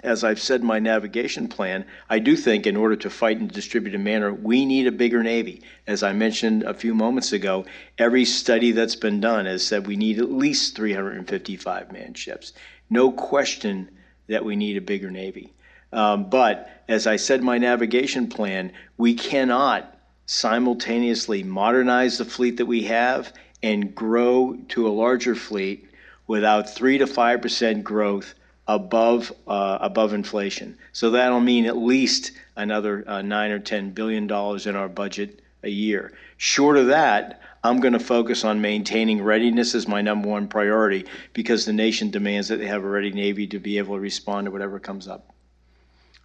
as 0.04 0.24
I've 0.24 0.39
said 0.39 0.62
in 0.62 0.68
my 0.68 0.77
navigation 0.77 1.48
plan, 1.48 1.84
I 2.08 2.20
do 2.20 2.36
think 2.36 2.68
in 2.68 2.77
order 2.77 2.96
to 2.98 3.10
fight 3.10 3.38
in 3.38 3.46
a 3.46 3.48
distributed 3.48 4.00
manner, 4.00 4.32
we 4.32 4.63
need 4.63 4.86
a 4.86 4.92
bigger 4.92 5.24
Navy. 5.24 5.63
As 5.88 6.04
I 6.04 6.13
mentioned 6.13 6.62
a 6.63 6.75
few 6.75 6.94
moments 6.94 7.34
ago, 7.34 7.66
every 7.98 8.24
study 8.24 8.72
that's 8.72 8.96
been 8.96 9.20
done 9.20 9.48
has 9.48 9.66
said 9.66 9.88
we 9.88 9.96
need 9.96 10.20
at 10.20 10.32
least 10.32 10.75
355 10.75 11.92
man 11.92 12.13
ships. 12.13 12.54
No 12.92 13.12
question 13.12 13.89
that 14.27 14.46
we 14.46 14.56
need 14.56 14.77
a 14.77 14.82
bigger 14.82 15.10
Navy. 15.10 15.51
Um, 15.92 16.30
but 16.30 16.70
as 16.88 17.08
I 17.08 17.16
said 17.16 17.39
in 17.39 17.46
my 17.46 17.58
navigation 17.58 18.27
plan, 18.27 18.74
we 18.98 19.16
cannot 19.16 19.98
simultaneously 20.27 21.42
modernize 21.42 22.20
the 22.20 22.25
fleet 22.25 22.58
that 22.58 22.66
we 22.66 22.84
have 22.84 23.34
and 23.63 23.96
grow 23.96 24.58
to 24.70 24.88
a 24.88 24.89
larger 24.89 25.34
fleet 25.34 25.89
without 26.27 26.70
3 26.70 27.00
to 27.00 27.06
5% 27.06 27.84
growth 27.84 28.36
above 28.67 29.31
uh, 29.47 29.77
above 29.81 30.13
inflation. 30.13 30.77
So 30.91 31.12
that'll 31.12 31.39
mean 31.39 31.65
at 31.65 31.77
least 31.77 32.31
another 32.55 33.03
uh, 33.07 33.21
9 33.21 33.51
or 33.51 33.59
10 33.59 33.91
billion 33.91 34.27
dollars 34.27 34.67
in 34.67 34.75
our 34.75 34.89
budget 34.89 35.41
a 35.63 35.69
year. 35.69 36.13
Short 36.38 36.77
of 36.77 36.88
that, 36.88 37.41
I'm 37.63 37.79
going 37.79 37.93
to 37.93 38.00
focus 38.00 38.43
on 38.43 38.62
maintaining 38.62 39.21
readiness 39.21 39.74
as 39.75 39.88
my 39.88 40.01
number 40.01 40.27
one 40.27 40.47
priority 40.47 41.05
because 41.33 41.65
the 41.65 41.74
nation 41.74 42.12
demands 42.12 42.47
that 42.50 42.57
they 42.57 42.67
have 42.67 42.83
a 42.83 42.88
ready 42.88 43.12
Navy 43.12 43.47
to 43.47 43.59
be 43.59 43.77
able 43.77 43.95
to 43.95 44.00
respond 44.00 44.45
to 44.45 44.51
whatever 44.51 44.79
comes 44.79 45.07
up. 45.07 45.33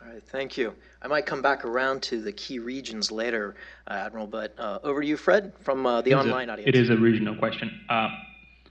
All 0.00 0.12
right, 0.12 0.22
thank 0.22 0.56
you. 0.56 0.74
I 1.00 1.08
might 1.08 1.26
come 1.26 1.42
back 1.42 1.64
around 1.64 2.02
to 2.04 2.20
the 2.20 2.32
key 2.32 2.58
regions 2.58 3.10
later, 3.10 3.56
uh, 3.88 3.94
Admiral, 3.94 4.26
but 4.26 4.54
uh, 4.58 4.78
over 4.84 5.00
to 5.00 5.06
you, 5.06 5.16
Fred, 5.16 5.52
from 5.60 5.84
uh, 5.84 6.02
the 6.02 6.14
online 6.14 6.48
a, 6.48 6.52
audience. 6.52 6.68
It 6.68 6.76
is 6.76 6.90
a 6.90 6.96
regional 6.96 7.34
question. 7.34 7.80
Uh, 7.88 8.08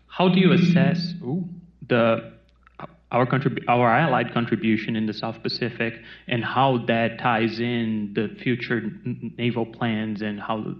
how 0.08 0.30
do 0.30 0.40
you 0.40 0.54
assess 0.54 1.14
ooh, 1.24 1.48
the 1.88 2.34
our 3.12 3.26
contrib- 3.26 3.64
our 3.68 3.88
allied 3.88 4.34
contribution 4.34 4.96
in 4.96 5.06
the 5.06 5.14
South 5.14 5.42
Pacific 5.44 6.02
and 6.28 6.44
how 6.44 6.78
that 6.86 7.20
ties 7.20 7.60
in 7.60 8.14
the 8.14 8.30
future 8.42 8.92
naval 9.38 9.66
plans 9.66 10.22
and 10.22 10.40
how 10.40 10.76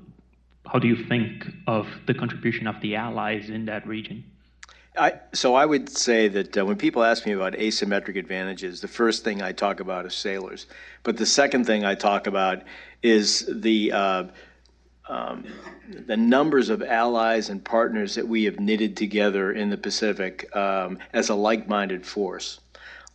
how 0.66 0.80
do 0.80 0.88
you 0.88 0.96
think 0.96 1.48
of 1.68 1.88
the 2.06 2.14
contribution 2.14 2.68
of 2.68 2.80
the 2.82 2.96
allies 2.96 3.50
in 3.50 3.66
that 3.66 3.86
region? 3.86 4.24
I, 4.98 5.14
so 5.34 5.56
I 5.56 5.66
would 5.66 5.90
say 5.90 6.28
that 6.28 6.58
uh, 6.58 6.66
when 6.66 6.76
people 6.76 7.04
ask 7.04 7.26
me 7.26 7.32
about 7.32 7.54
asymmetric 7.54 8.18
advantages, 8.18 8.82
the 8.82 8.90
first 8.90 9.24
thing 9.24 9.42
I 9.42 9.54
talk 9.54 9.80
about 9.80 10.06
is 10.06 10.14
sailors, 10.14 10.68
but 11.04 11.18
the 11.18 11.26
second 11.26 11.66
thing 11.66 11.86
I 11.86 11.96
talk 11.96 12.28
about 12.28 12.64
is 13.02 13.50
the 13.50 13.92
uh, 13.94 14.24
um, 15.12 15.44
the 16.08 16.18
numbers 16.18 16.70
of 16.70 16.82
allies 16.82 17.50
and 17.50 17.64
partners 17.64 18.16
that 18.16 18.28
we 18.28 18.46
have 18.46 18.60
knitted 18.60 18.96
together 18.96 19.52
in 19.52 19.70
the 19.70 19.78
Pacific 19.78 20.54
um, 20.56 20.98
as 21.14 21.30
a 21.30 21.36
like-minded 21.36 22.06
force. 22.06 22.62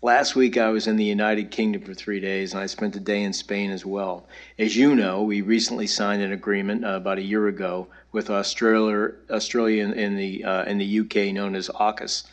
Last 0.03 0.37
week 0.37 0.59
I 0.59 0.69
was 0.69 0.87
in 0.87 0.97
the 0.97 1.05
United 1.05 1.51
Kingdom 1.51 1.83
for 1.83 1.95
three 1.95 2.21
days, 2.21 2.53
and 2.53 2.63
I 2.63 2.67
spent 2.67 2.95
a 2.97 3.01
day 3.01 3.23
in 3.23 3.33
Spain 3.33 3.71
as 3.71 3.87
well. 3.87 4.29
As 4.59 4.77
you 4.77 4.95
know, 4.95 5.23
we 5.23 5.41
recently 5.41 5.87
signed 5.87 6.23
an 6.23 6.33
agreement 6.33 6.85
uh, 6.85 6.91
about 6.91 7.17
a 7.17 7.23
year 7.23 7.49
ago 7.49 7.89
with 8.13 8.29
Australia, 8.29 9.13
Australia 9.31 9.83
in, 9.83 9.95
in 9.95 10.17
the 10.17 10.45
uh, 10.45 10.65
in 10.65 10.77
the 10.77 11.01
UK, 11.01 11.33
known 11.33 11.55
as 11.57 11.71
AUKUS. 11.71 12.25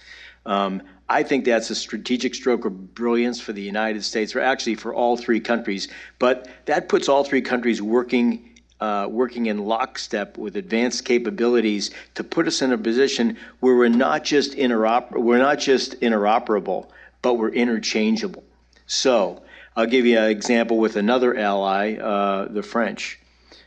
Um, 0.46 0.84
I 1.08 1.24
think 1.24 1.46
that's 1.46 1.70
a 1.70 1.75
strategic 1.75 2.36
stroke 2.36 2.65
of 2.65 2.93
brilliance 2.96 3.39
for 3.39 3.53
the 3.53 3.62
United 3.62 4.03
States, 4.03 4.36
or 4.36 4.41
actually 4.41 4.75
for 4.75 4.93
all 4.93 5.15
three 5.15 5.39
countries. 5.39 5.88
But 6.20 6.50
that 6.65 6.89
puts 6.89 7.08
all 7.08 7.24
three 7.24 7.41
countries 7.41 7.82
working. 7.82 8.52
Uh, 8.82 9.08
working 9.10 9.46
in 9.46 9.60
lockstep 9.60 10.38
with 10.38 10.58
advanced 10.58 11.06
capabilities 11.06 11.92
to 12.15 12.24
put 12.24 12.48
us 12.48 12.62
in 12.62 12.74
a 12.74 12.77
position 12.77 13.38
where 13.62 13.75
we're 13.77 13.88
not 13.88 14.25
just 14.25 14.58
interoper- 14.58 15.18
we're 15.18 15.38
not 15.38 15.58
just 15.58 15.98
interoperable, 16.01 16.88
but 17.22 17.36
we're 17.36 17.50
interchangeable. 17.50 18.44
So 18.86 19.42
I'll 19.75 19.86
give 19.86 20.06
you 20.06 20.18
an 20.18 20.30
example 20.30 20.77
with 20.80 20.98
another 20.98 21.38
ally, 21.38 21.96
uh, 21.96 22.48
the 22.50 22.62
French. 22.62 23.20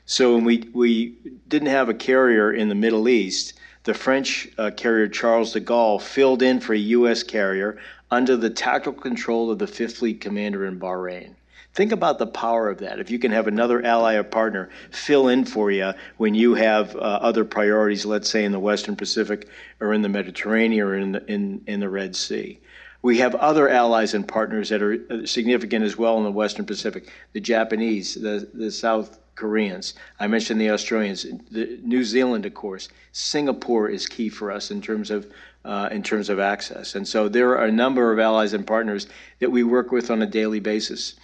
So 0.05 0.35
when 0.35 0.45
we, 0.45 0.69
we 0.75 1.15
didn't 1.49 1.69
have 1.69 1.89
a 1.89 1.95
carrier 1.95 2.53
in 2.53 2.69
the 2.69 2.75
Middle 2.75 3.09
East, 3.09 3.55
the 3.85 3.95
French 3.95 4.49
uh, 4.59 4.73
carrier 4.77 5.07
Charles 5.07 5.53
de 5.53 5.61
Gaulle 5.61 6.01
filled 6.01 6.43
in 6.43 6.59
for 6.59 6.75
a 6.75 6.79
U.S. 6.79 7.23
carrier 7.23 7.79
under 8.11 8.37
the 8.37 8.51
tactical 8.51 9.01
control 9.01 9.51
of 9.51 9.61
the 9.61 9.67
Fifth 9.69 9.99
Fleet 9.99 10.21
commander 10.21 10.67
in 10.67 10.79
Bahrain. 10.79 11.36
Think 11.76 11.92
about 11.92 12.18
the 12.18 12.26
power 12.26 12.71
of 12.71 12.78
that. 12.78 13.00
If 13.00 13.11
you 13.11 13.18
can 13.18 13.33
have 13.33 13.47
another 13.47 13.85
ally 13.85 14.14
or 14.14 14.23
partner 14.23 14.71
fill 14.90 15.28
in 15.28 15.45
for 15.45 15.71
you 15.71 15.92
when 16.16 16.35
you 16.35 16.54
have 16.54 16.97
uh, 16.97 17.00
other 17.00 17.45
priorities, 17.45 18.06
let's 18.06 18.30
say 18.30 18.47
in 18.47 18.52
the 18.52 18.59
Western 18.59 18.97
Pacific 18.97 19.47
or 19.78 19.92
in 19.92 20.00
the 20.00 20.09
Mediterranean 20.09 20.87
or 20.87 20.95
in 20.97 21.12
the, 21.12 21.26
in, 21.30 21.61
in 21.66 21.80
the 21.80 21.90
Red 21.90 22.16
Sea. 22.16 22.59
We 23.02 23.18
have 23.18 23.35
other 23.35 23.68
allies 23.68 24.14
and 24.14 24.26
partners 24.26 24.71
that 24.71 24.80
are 24.80 24.99
uh, 25.11 25.26
significant 25.26 25.85
as 25.85 25.99
well 25.99 26.16
in 26.16 26.25
the 26.25 26.33
Western 26.33 26.64
Pacific, 26.64 27.12
the 27.35 27.40
Japanese, 27.40 28.14
the, 28.14 28.49
the 28.54 28.71
South 28.71 29.18
Koreans. 29.35 29.92
I 30.18 30.28
mentioned 30.28 30.59
the 30.59 30.71
Australians, 30.71 31.26
the 31.50 31.78
New 31.83 32.04
Zealand, 32.04 32.47
of 32.47 32.54
course. 32.54 32.88
Singapore 33.12 33.90
is 33.90 34.06
key 34.06 34.30
for 34.30 34.50
us 34.50 34.71
in 34.71 34.80
terms 34.80 35.11
of 35.11 35.30
uh, 35.66 35.88
in 35.90 36.00
terms 36.00 36.28
of 36.28 36.38
access, 36.38 36.95
and 36.95 37.06
so 37.09 37.28
there 37.28 37.59
are 37.59 37.64
a 37.64 37.73
number 37.73 38.12
of 38.12 38.21
allies 38.21 38.52
and 38.52 38.64
partners 38.64 39.09
that 39.40 39.50
we 39.50 39.64
work 39.64 39.90
with 39.90 40.12
on 40.12 40.23
a 40.23 40.26
daily 40.26 40.61
basis. 40.61 41.16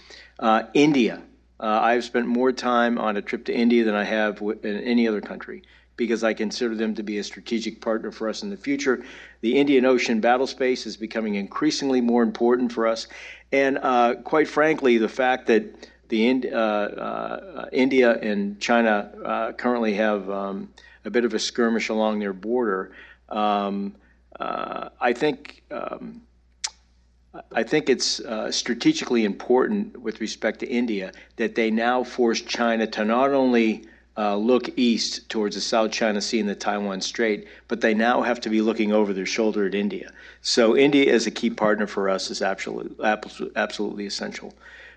Uh, 0.43 0.65
India, 0.75 1.23
uh, 1.61 1.67
I've 1.67 2.03
spent 2.03 2.27
more 2.27 2.51
time 2.51 2.99
on 2.99 3.17
a 3.17 3.23
trip 3.23 3.45
to 3.45 3.55
India 3.55 3.85
than 3.85 3.95
I 3.95 4.03
have 4.03 4.43
in 4.43 4.81
any 4.81 5.07
other 5.07 5.21
country 5.21 5.63
because 5.97 6.25
I 6.25 6.35
consider 6.35 6.75
them 6.75 6.97
to 6.97 7.05
be 7.05 7.19
a 7.19 7.23
strategic 7.23 7.81
partner 7.81 8.11
for 8.11 8.29
us 8.29 8.43
in 8.43 8.51
the 8.51 8.57
future. 8.57 9.05
The 9.41 9.57
Indian 9.57 9.85
Ocean 9.85 10.21
battle 10.21 10.49
space 10.49 10.85
is 10.85 10.97
becoming 10.97 11.37
increasingly 11.37 12.01
more 12.01 12.25
important 12.25 12.73
for 12.73 12.89
us. 12.89 13.07
And 13.53 13.79
uh, 13.79 14.17
quite 14.25 14.49
frankly, 14.49 14.99
the 14.99 15.09
fact 15.09 15.47
that 15.47 15.89
the 16.09 16.51
uh, 16.53 16.57
uh, 16.57 17.67
India 17.71 18.19
and 18.19 18.59
China 18.59 19.13
uh, 19.25 19.53
currently 19.53 19.95
have 19.95 20.29
um, 20.29 20.75
a 21.05 21.11
bit 21.11 21.25
of 21.25 21.35
a 21.35 21.39
skirmish 21.39 21.89
along 21.89 22.19
their 22.19 22.33
border, 22.33 22.91
um, 23.29 23.95
I 24.41 25.13
think. 25.13 25.63
Um, 25.71 26.23
I 27.53 27.63
think 27.63 27.89
it's 27.89 28.21
uh, 28.21 28.51
strategically 28.53 29.25
important 29.25 29.99
with 30.01 30.21
respect 30.21 30.61
to 30.61 30.69
India 30.69 31.13
that 31.37 31.55
they 31.55 31.71
now 31.71 32.05
force 32.05 32.43
China 32.43 32.87
to 32.89 33.05
not 33.05 33.31
only 33.31 33.87
uh, 34.19 34.37
look 34.37 34.69
east 34.77 35.31
towards 35.31 35.55
the 35.55 35.61
South 35.63 35.91
China 35.91 36.21
Sea 36.21 36.41
and 36.41 36.49
the 36.49 36.55
Taiwan 36.55 37.01
Strait, 37.01 37.49
but 37.69 37.81
they 37.81 37.95
now 37.95 38.21
have 38.21 38.41
to 38.43 38.51
be 38.51 38.61
looking 38.61 38.93
over 38.93 39.15
their 39.15 39.25
shoulder 39.25 39.67
at 39.67 39.75
India. 39.75 40.13
So 40.43 40.77
India 40.77 41.13
as 41.13 41.27
a 41.27 41.31
key 41.31 41.49
partner 41.49 41.87
for 41.87 42.11
us 42.11 42.31
is 42.31 42.43
absolutely 42.43 42.97
absolutely 43.57 44.05
essential 44.05 44.53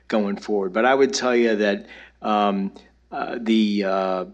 going 0.09 0.35
forward. 0.35 0.73
But 0.73 0.83
I 0.85 0.93
would 0.93 1.13
tell 1.13 1.35
you 1.35 1.55
that 1.55 1.85
um, 2.21 2.73
uh, 3.11 3.37
the 3.39 3.85
uh, 3.85 4.25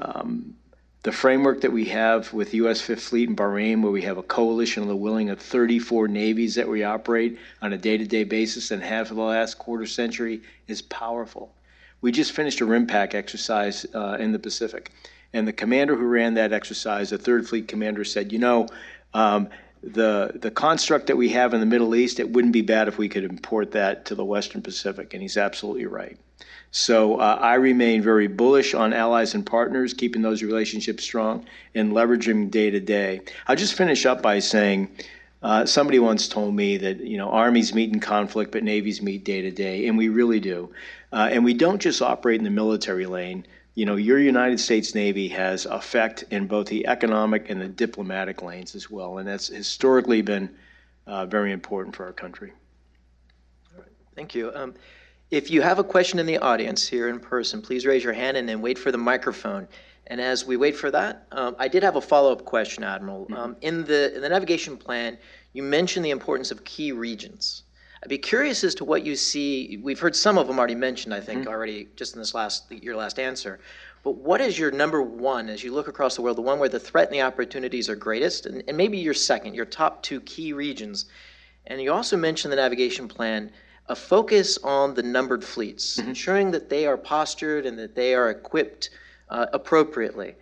um, 0.00 0.54
the 1.02 1.12
framework 1.12 1.62
that 1.62 1.72
we 1.72 1.86
have 1.86 2.32
with 2.32 2.52
U.S. 2.54 2.80
Fifth 2.80 3.04
Fleet 3.04 3.28
in 3.28 3.36
Bahrain, 3.36 3.82
where 3.82 3.92
we 3.92 4.02
have 4.02 4.18
a 4.18 4.22
coalition 4.22 4.82
of 4.82 4.88
the 4.88 4.96
willing 4.96 5.30
of 5.30 5.40
34 5.40 6.08
navies 6.08 6.54
that 6.56 6.68
we 6.68 6.84
operate 6.84 7.38
on 7.62 7.72
a 7.72 7.78
day-to-day 7.78 8.24
basis 8.24 8.70
and 8.70 8.82
have 8.82 9.08
for 9.08 9.14
the 9.14 9.22
last 9.22 9.58
quarter 9.58 9.86
century, 9.86 10.42
is 10.68 10.82
powerful. 10.82 11.54
We 12.02 12.12
just 12.12 12.32
finished 12.32 12.60
a 12.60 12.66
RIMPAC 12.66 13.14
exercise 13.14 13.86
uh, 13.94 14.18
in 14.20 14.32
the 14.32 14.38
Pacific, 14.38 14.90
and 15.32 15.48
the 15.48 15.52
commander 15.52 15.96
who 15.96 16.06
ran 16.06 16.34
that 16.34 16.52
exercise, 16.52 17.10
the 17.10 17.18
Third 17.18 17.48
Fleet 17.48 17.66
commander, 17.66 18.04
said, 18.04 18.32
"You 18.32 18.38
know." 18.38 18.66
Um, 19.12 19.48
the 19.82 20.32
the 20.34 20.50
construct 20.50 21.06
that 21.06 21.16
we 21.16 21.30
have 21.30 21.54
in 21.54 21.60
the 21.60 21.66
Middle 21.66 21.94
East, 21.94 22.20
it 22.20 22.30
wouldn't 22.30 22.52
be 22.52 22.62
bad 22.62 22.88
if 22.88 22.98
we 22.98 23.08
could 23.08 23.24
import 23.24 23.72
that 23.72 24.04
to 24.06 24.14
the 24.14 24.24
Western 24.24 24.62
Pacific, 24.62 25.14
and 25.14 25.22
he's 25.22 25.36
absolutely 25.36 25.86
right. 25.86 26.18
So 26.70 27.16
uh, 27.16 27.38
I 27.40 27.54
remain 27.54 28.02
very 28.02 28.28
bullish 28.28 28.74
on 28.74 28.92
allies 28.92 29.34
and 29.34 29.44
partners, 29.44 29.92
keeping 29.92 30.22
those 30.22 30.42
relationships 30.42 31.02
strong 31.02 31.46
and 31.74 31.92
leveraging 31.92 32.50
day 32.50 32.70
to 32.70 32.80
day. 32.80 33.22
I'll 33.48 33.56
just 33.56 33.74
finish 33.74 34.06
up 34.06 34.22
by 34.22 34.38
saying. 34.38 34.90
Uh, 35.42 35.64
somebody 35.64 35.98
once 35.98 36.28
told 36.28 36.54
me 36.54 36.76
that 36.76 37.00
you 37.00 37.16
know 37.16 37.30
armies 37.30 37.72
meet 37.72 37.90
in 37.90 37.98
conflict, 37.98 38.52
but 38.52 38.62
navies 38.62 39.00
meet 39.00 39.24
day 39.24 39.40
to 39.40 39.50
day, 39.50 39.86
and 39.86 39.96
we 39.96 40.10
really 40.10 40.38
do. 40.38 40.70
Uh, 41.14 41.30
and 41.32 41.42
we 41.42 41.54
don't 41.54 41.80
just 41.80 42.02
operate 42.02 42.38
in 42.38 42.44
the 42.44 42.50
military 42.50 43.06
lane. 43.06 43.46
You 43.74 43.86
know, 43.86 43.96
your 43.96 44.18
United 44.18 44.58
States 44.58 44.94
Navy 44.94 45.28
has 45.28 45.64
effect 45.66 46.24
in 46.30 46.46
both 46.46 46.66
the 46.66 46.86
economic 46.86 47.50
and 47.50 47.60
the 47.60 47.68
diplomatic 47.68 48.42
lanes 48.42 48.74
as 48.74 48.90
well, 48.90 49.18
and 49.18 49.28
that's 49.28 49.48
historically 49.48 50.22
been 50.22 50.50
uh, 51.06 51.26
very 51.26 51.52
important 51.52 51.94
for 51.94 52.04
our 52.04 52.12
country. 52.12 52.52
All 53.72 53.82
right. 53.82 53.92
Thank 54.16 54.34
you. 54.34 54.52
Um, 54.54 54.74
if 55.30 55.50
you 55.50 55.62
have 55.62 55.78
a 55.78 55.84
question 55.84 56.18
in 56.18 56.26
the 56.26 56.38
audience 56.38 56.88
here 56.88 57.08
in 57.08 57.20
person, 57.20 57.62
please 57.62 57.86
raise 57.86 58.02
your 58.02 58.12
hand 58.12 58.36
and 58.36 58.48
then 58.48 58.60
wait 58.60 58.78
for 58.78 58.90
the 58.90 58.98
microphone. 58.98 59.68
And 60.08 60.20
as 60.20 60.44
we 60.44 60.56
wait 60.56 60.76
for 60.76 60.90
that, 60.90 61.28
um, 61.30 61.54
I 61.56 61.68
did 61.68 61.84
have 61.84 61.94
a 61.94 62.00
follow-up 62.00 62.44
question, 62.44 62.82
Admiral. 62.82 63.26
Mm-hmm. 63.26 63.34
Um, 63.34 63.56
in 63.60 63.84
the 63.84 64.12
in 64.14 64.22
the 64.22 64.28
navigation 64.28 64.76
plan, 64.76 65.16
you 65.52 65.62
mentioned 65.62 66.04
the 66.04 66.10
importance 66.10 66.50
of 66.50 66.64
key 66.64 66.90
regions. 66.90 67.62
I'd 68.02 68.08
be 68.08 68.18
curious 68.18 68.64
as 68.64 68.74
to 68.76 68.84
what 68.84 69.04
you 69.04 69.14
see. 69.14 69.78
We've 69.82 70.00
heard 70.00 70.16
some 70.16 70.38
of 70.38 70.46
them 70.46 70.58
already 70.58 70.74
mentioned, 70.74 71.12
I 71.12 71.20
think, 71.20 71.40
mm-hmm. 71.40 71.50
already 71.50 71.88
just 71.96 72.14
in 72.14 72.20
this 72.20 72.34
last 72.34 72.70
your 72.70 72.96
last 72.96 73.18
answer. 73.18 73.60
But 74.02 74.16
what 74.16 74.40
is 74.40 74.58
your 74.58 74.70
number 74.70 75.02
one 75.02 75.50
as 75.50 75.62
you 75.62 75.72
look 75.74 75.86
across 75.86 76.16
the 76.16 76.22
world, 76.22 76.38
the 76.38 76.42
one 76.42 76.58
where 76.58 76.70
the 76.70 76.80
threat 76.80 77.08
and 77.08 77.14
the 77.14 77.20
opportunities 77.20 77.90
are 77.90 77.96
greatest, 77.96 78.46
and, 78.46 78.62
and 78.66 78.76
maybe 78.76 78.96
your 78.96 79.12
second, 79.12 79.54
your 79.54 79.66
top 79.66 80.02
two 80.02 80.22
key 80.22 80.54
regions? 80.54 81.04
And 81.66 81.82
you 81.82 81.92
also 81.92 82.16
mentioned 82.16 82.52
the 82.52 82.56
navigation 82.56 83.06
plan 83.06 83.52
a 83.88 83.96
focus 83.96 84.56
on 84.58 84.94
the 84.94 85.02
numbered 85.02 85.44
fleets, 85.44 85.98
mm-hmm. 85.98 86.08
ensuring 86.10 86.50
that 86.52 86.70
they 86.70 86.86
are 86.86 86.96
postured 86.96 87.66
and 87.66 87.78
that 87.78 87.94
they 87.94 88.14
are 88.14 88.30
equipped 88.30 88.90
uh, 89.28 89.46
appropriately. 89.52 90.36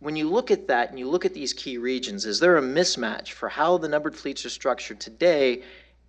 When 0.00 0.16
you 0.16 0.28
look 0.28 0.50
at 0.50 0.66
that 0.66 0.90
and 0.90 0.98
you 0.98 1.08
look 1.08 1.24
at 1.24 1.32
these 1.32 1.52
key 1.52 1.78
regions, 1.78 2.26
is 2.26 2.40
there 2.40 2.56
a 2.56 2.62
mismatch 2.62 3.28
for 3.28 3.48
how 3.48 3.78
the 3.78 3.88
numbered 3.88 4.16
fleets 4.16 4.44
are 4.44 4.50
structured 4.50 5.00
today 5.00 5.62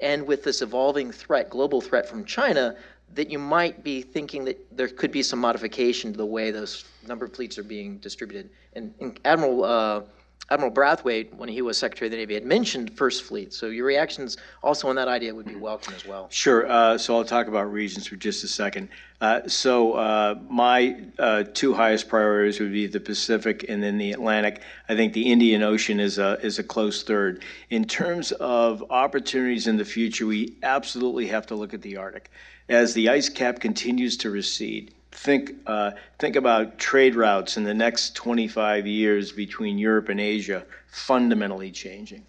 and 0.03 0.27
with 0.27 0.43
this 0.43 0.61
evolving 0.61 1.11
threat, 1.11 1.49
global 1.49 1.79
threat 1.81 2.07
from 2.07 2.25
China, 2.25 2.75
that 3.15 3.29
you 3.31 3.39
might 3.39 3.83
be 3.83 4.01
thinking 4.01 4.43
that 4.43 4.75
there 4.75 4.89
could 4.89 5.11
be 5.11 5.23
some 5.23 5.39
modification 5.39 6.11
to 6.11 6.17
the 6.17 6.25
way 6.25 6.51
those 6.51 6.85
number 7.07 7.25
of 7.25 7.33
fleets 7.33 7.57
are 7.57 7.63
being 7.63 7.97
distributed? 7.99 8.49
And, 8.73 8.93
and 8.99 9.19
Admiral 9.23 9.63
uh, 9.63 10.01
Admiral 10.49 10.71
Braithwaite, 10.71 11.33
when 11.35 11.47
he 11.47 11.61
was 11.61 11.77
Secretary 11.77 12.07
of 12.07 12.11
the 12.11 12.17
Navy, 12.17 12.33
had 12.33 12.45
mentioned 12.45 12.95
First 12.95 13.23
Fleet. 13.23 13.53
So 13.53 13.67
your 13.67 13.85
reactions 13.85 14.37
also 14.61 14.89
on 14.89 14.95
that 14.97 15.07
idea 15.07 15.33
would 15.33 15.45
be 15.45 15.55
welcome 15.55 15.93
as 15.95 16.05
well. 16.05 16.27
Sure. 16.29 16.69
Uh, 16.69 16.97
so 16.97 17.15
I'll 17.15 17.23
talk 17.23 17.47
about 17.47 17.71
regions 17.71 18.07
for 18.07 18.17
just 18.17 18.43
a 18.43 18.47
second. 18.47 18.89
Uh, 19.21 19.47
so 19.47 19.93
uh, 19.93 20.35
my 20.49 20.97
uh, 21.17 21.45
two 21.53 21.73
highest 21.73 22.09
priorities 22.09 22.59
would 22.59 22.73
be 22.73 22.87
the 22.87 22.99
Pacific 22.99 23.65
and 23.69 23.81
then 23.81 23.97
the 23.97 24.11
Atlantic. 24.11 24.61
I 24.89 24.95
think 24.95 25.13
the 25.13 25.31
Indian 25.31 25.63
Ocean 25.63 25.99
is 25.99 26.17
a 26.17 26.37
is 26.41 26.59
a 26.59 26.63
close 26.63 27.03
third. 27.03 27.43
In 27.69 27.85
terms 27.85 28.33
of 28.33 28.83
opportunities 28.91 29.67
in 29.67 29.77
the 29.77 29.85
future, 29.85 30.25
we 30.25 30.57
absolutely 30.61 31.25
have 31.27 31.47
to 31.47 31.55
look 31.55 31.73
at 31.73 31.81
the 31.81 31.95
Arctic 31.95 32.29
as 32.67 32.93
the 32.93 33.09
ice 33.09 33.29
cap 33.29 33.59
continues 33.59 34.17
to 34.17 34.29
recede 34.29 34.93
think 35.13 35.53
uh, 35.67 35.91
think 36.19 36.35
about 36.35 36.77
trade 36.79 37.15
routes 37.15 37.57
in 37.57 37.63
the 37.63 37.73
next 37.73 38.15
25 38.15 38.87
years 38.87 39.31
between 39.31 39.77
Europe 39.77 40.09
and 40.09 40.19
Asia 40.19 40.65
fundamentally 40.87 41.71
changing. 41.71 42.25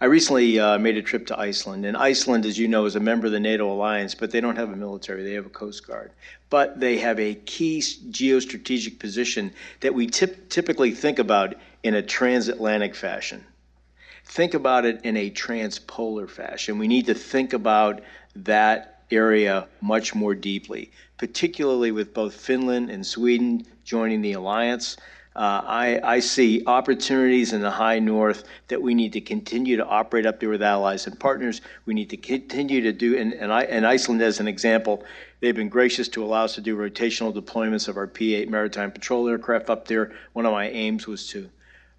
I 0.00 0.04
recently 0.04 0.60
uh, 0.60 0.78
made 0.78 0.96
a 0.96 1.02
trip 1.02 1.26
to 1.26 1.38
Iceland, 1.38 1.84
and 1.84 1.96
Iceland, 1.96 2.46
as 2.46 2.56
you 2.56 2.68
know, 2.68 2.84
is 2.84 2.94
a 2.94 3.00
member 3.00 3.26
of 3.26 3.32
the 3.32 3.40
NATO 3.40 3.72
alliance, 3.72 4.14
but 4.14 4.30
they 4.30 4.40
don't 4.40 4.54
have 4.54 4.70
a 4.70 4.76
military; 4.76 5.24
they 5.24 5.32
have 5.32 5.46
a 5.46 5.50
coast 5.50 5.86
guard. 5.86 6.12
But 6.50 6.78
they 6.78 6.98
have 6.98 7.18
a 7.18 7.34
key 7.34 7.80
geostrategic 7.80 9.00
position 9.00 9.52
that 9.80 9.94
we 9.94 10.06
tip- 10.06 10.48
typically 10.50 10.92
think 10.92 11.18
about 11.18 11.56
in 11.82 11.94
a 11.94 12.02
transatlantic 12.02 12.94
fashion. 12.94 13.44
Think 14.24 14.54
about 14.54 14.84
it 14.84 15.00
in 15.04 15.16
a 15.16 15.30
transpolar 15.30 16.30
fashion. 16.30 16.78
We 16.78 16.86
need 16.86 17.06
to 17.06 17.14
think 17.14 17.52
about 17.52 18.02
that 18.36 18.97
area 19.10 19.66
much 19.80 20.14
more 20.14 20.34
deeply 20.34 20.90
particularly 21.18 21.90
with 21.90 22.14
both 22.14 22.34
Finland 22.34 22.90
and 22.90 23.04
Sweden 23.04 23.66
joining 23.84 24.22
the 24.22 24.32
alliance. 24.32 24.96
Uh, 25.36 25.62
I, 25.64 26.00
I, 26.02 26.18
see 26.18 26.64
opportunities 26.66 27.52
in 27.52 27.60
the 27.60 27.70
high 27.70 28.00
north 28.00 28.42
that 28.68 28.82
we 28.82 28.92
need 28.92 29.12
to 29.12 29.20
continue 29.20 29.76
to 29.76 29.86
operate 29.86 30.26
up 30.26 30.40
there 30.40 30.48
with 30.48 30.62
allies 30.62 31.06
and 31.06 31.20
partners. 31.20 31.60
We 31.86 31.94
need 31.94 32.10
to 32.10 32.16
continue 32.16 32.80
to 32.80 32.92
do, 32.92 33.16
and, 33.16 33.34
and, 33.34 33.52
I, 33.52 33.62
and 33.64 33.86
Iceland 33.86 34.20
as 34.20 34.40
an 34.40 34.48
example, 34.48 35.04
they've 35.38 35.54
been 35.54 35.68
gracious 35.68 36.08
to 36.08 36.24
allow 36.24 36.44
us 36.44 36.56
to 36.56 36.60
do 36.60 36.76
rotational 36.76 37.32
deployments 37.32 37.86
of 37.86 37.96
our 37.96 38.08
P-8 38.08 38.48
maritime 38.48 38.90
patrol 38.90 39.28
aircraft 39.28 39.70
up 39.70 39.86
there. 39.86 40.12
One 40.32 40.44
of 40.44 40.50
my 40.50 40.68
aims 40.70 41.06
was 41.06 41.28
to 41.28 41.48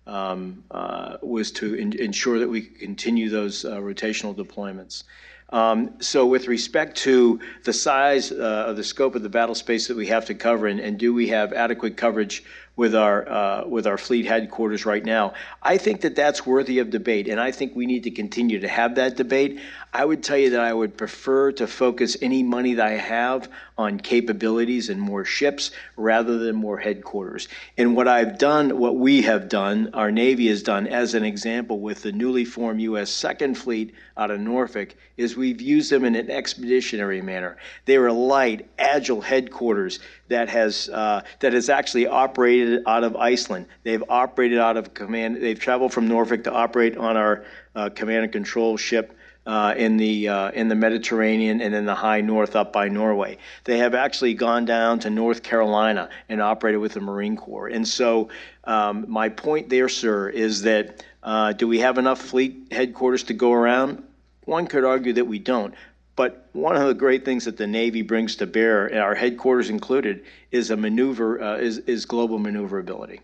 um, 0.05 0.63
uh, 0.71 1.17
was 1.21 1.51
to 1.51 1.75
in, 1.75 1.93
ensure 1.93 2.39
that 2.39 2.49
we 2.49 2.61
continue 2.61 3.29
those 3.29 3.63
uh, 3.63 3.77
rotational 3.77 4.35
deployments. 4.35 5.03
Um, 5.51 5.93
so 5.99 6.25
with 6.27 6.47
respect 6.47 6.97
to 6.97 7.39
the 7.63 7.73
size 7.73 8.31
uh, 8.31 8.65
of 8.67 8.77
the 8.77 8.83
scope 8.83 9.15
of 9.15 9.23
the 9.23 9.29
battle 9.29 9.55
space 9.55 9.87
that 9.87 9.97
we 9.97 10.07
have 10.07 10.25
to 10.25 10.35
cover 10.35 10.67
and, 10.67 10.79
and 10.79 10.97
do 10.97 11.13
we 11.13 11.29
have 11.29 11.53
adequate 11.53 11.97
coverage 11.97 12.43
with 12.79 12.95
our 12.95 13.27
uh, 13.27 13.67
with 13.67 13.85
our 13.85 13.97
fleet 13.97 14.25
headquarters 14.25 14.85
right 14.85 15.03
now. 15.03 15.33
I 15.61 15.77
think 15.77 15.99
that 16.01 16.15
that's 16.15 16.45
worthy 16.45 16.79
of 16.79 16.89
debate, 16.89 17.27
and 17.27 17.37
I 17.37 17.51
think 17.51 17.75
we 17.75 17.85
need 17.85 18.03
to 18.05 18.11
continue 18.11 18.61
to 18.61 18.69
have 18.69 18.95
that 18.95 19.17
debate. 19.17 19.59
I 19.91 20.05
would 20.05 20.23
tell 20.23 20.37
you 20.37 20.51
that 20.51 20.61
I 20.61 20.71
would 20.71 20.95
prefer 20.95 21.51
to 21.53 21.67
focus 21.67 22.15
any 22.21 22.41
money 22.41 22.75
that 22.75 22.87
I 22.87 22.91
have 22.91 23.49
on 23.77 23.99
capabilities 23.99 24.89
and 24.89 25.01
more 25.01 25.25
ships 25.25 25.71
rather 25.97 26.37
than 26.37 26.55
more 26.55 26.77
headquarters. 26.77 27.49
And 27.77 27.95
what 27.97 28.07
I've 28.07 28.37
done, 28.37 28.77
what 28.77 28.95
we 28.95 29.23
have 29.23 29.49
done, 29.49 29.89
our 29.93 30.11
Navy 30.11 30.47
has 30.47 30.63
done, 30.63 30.87
as 30.87 31.15
an 31.15 31.23
example, 31.25 31.79
with 31.79 32.03
the 32.03 32.11
newly 32.11 32.45
formed 32.45 32.81
U.S. 32.81 33.09
Second 33.09 33.57
Fleet 33.57 33.93
out 34.15 34.31
of 34.31 34.39
Norfolk, 34.39 34.95
is 35.17 35.35
we've 35.35 35.59
used 35.61 35.91
them 35.91 36.05
in 36.05 36.15
an 36.15 36.29
expeditionary 36.29 37.21
manner. 37.21 37.57
They 37.85 37.97
were 37.97 38.11
light, 38.11 38.69
agile 38.77 39.21
headquarters 39.21 39.99
that 40.29 40.49
has 40.49 40.89
uh, 40.89 41.23
that 41.39 41.53
has 41.53 41.69
actually 41.69 42.07
operated 42.07 42.68
out 42.87 43.03
of 43.03 43.15
Iceland. 43.15 43.67
They've 43.83 44.03
operated 44.09 44.59
out 44.59 44.77
of 44.77 44.93
command. 44.93 45.41
They've 45.41 45.59
traveled 45.59 45.93
from 45.93 46.07
Norfolk 46.07 46.43
to 46.45 46.53
operate 46.53 46.97
on 46.97 47.17
our 47.17 47.45
uh, 47.75 47.89
command 47.89 48.23
and 48.23 48.31
control 48.31 48.77
ship 48.77 49.15
uh, 49.45 49.73
in 49.77 49.97
the 49.97 50.27
uh, 50.27 50.51
in 50.51 50.67
the 50.67 50.75
Mediterranean 50.75 51.61
and 51.61 51.73
in 51.73 51.85
the 51.85 51.95
high 51.95 52.21
north 52.21 52.55
up 52.55 52.71
by 52.71 52.87
Norway. 52.87 53.37
They 53.63 53.79
have 53.79 53.95
actually 53.95 54.33
gone 54.33 54.65
down 54.65 54.99
to 54.99 55.09
North 55.09 55.41
Carolina 55.41 56.09
and 56.29 56.41
operated 56.41 56.79
with 56.81 56.93
the 56.93 57.01
Marine 57.01 57.35
Corps. 57.35 57.67
And 57.67 57.87
so, 57.87 58.29
um, 58.65 59.05
my 59.07 59.29
point 59.29 59.69
there, 59.69 59.89
sir, 59.89 60.29
is 60.29 60.61
that 60.63 61.03
uh, 61.23 61.53
do 61.53 61.67
we 61.67 61.79
have 61.79 61.97
enough 61.97 62.21
fleet 62.21 62.67
headquarters 62.71 63.23
to 63.23 63.33
go 63.33 63.51
around? 63.51 64.03
One 64.45 64.67
could 64.67 64.83
argue 64.83 65.13
that 65.13 65.25
we 65.25 65.39
don't. 65.39 65.73
But 66.19 66.49
one 66.51 66.75
of 66.75 66.85
the 66.85 66.93
great 66.93 67.23
things 67.23 67.45
that 67.45 67.55
the 67.55 67.65
Navy 67.65 68.01
brings 68.01 68.35
to 68.35 68.45
bear, 68.45 68.87
and 68.87 68.99
our 68.99 69.15
headquarters 69.15 69.69
included, 69.69 70.25
is 70.51 70.69
a 70.69 70.75
maneuver 70.75 71.41
uh, 71.41 71.55
is 71.55 71.77
is 71.93 72.05
global 72.05 72.39
maneuverability. 72.39 73.21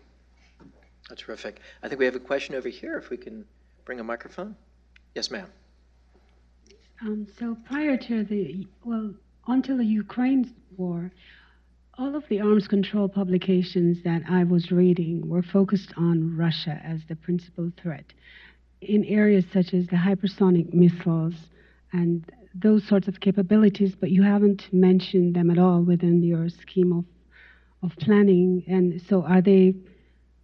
That's 1.06 1.20
terrific. 1.20 1.60
I 1.82 1.88
think 1.88 1.98
we 1.98 2.06
have 2.06 2.14
a 2.14 2.26
question 2.32 2.54
over 2.54 2.70
here. 2.70 2.96
If 2.96 3.10
we 3.10 3.18
can 3.18 3.44
bring 3.84 4.00
a 4.00 4.02
microphone. 4.02 4.56
Yes, 5.14 5.30
ma'am. 5.30 5.46
Um, 7.02 7.26
so 7.38 7.58
prior 7.66 7.98
to 7.98 8.24
the, 8.24 8.66
well, 8.82 9.12
until 9.46 9.76
the 9.76 9.84
Ukraine 9.84 10.54
war, 10.78 11.10
all 11.98 12.16
of 12.16 12.24
the 12.30 12.40
arms 12.40 12.66
control 12.66 13.10
publications 13.10 13.98
that 14.04 14.22
I 14.26 14.44
was 14.44 14.72
reading 14.72 15.28
were 15.28 15.42
focused 15.42 15.92
on 15.98 16.34
Russia 16.34 16.80
as 16.82 17.00
the 17.10 17.16
principal 17.16 17.70
threat 17.76 18.06
in 18.80 19.04
areas 19.04 19.44
such 19.52 19.74
as 19.74 19.86
the 19.88 19.96
hypersonic 19.96 20.72
missiles 20.72 21.34
and 21.92 22.24
those 22.60 22.84
sorts 22.86 23.08
of 23.08 23.20
capabilities, 23.20 23.94
but 23.94 24.10
you 24.10 24.22
haven't 24.22 24.72
mentioned 24.72 25.34
them 25.34 25.50
at 25.50 25.58
all 25.58 25.82
within 25.82 26.22
your 26.22 26.48
scheme 26.48 26.92
of, 26.92 27.04
of 27.82 27.96
planning. 27.98 28.64
And 28.66 29.00
so 29.08 29.22
are 29.22 29.40
they, 29.42 29.74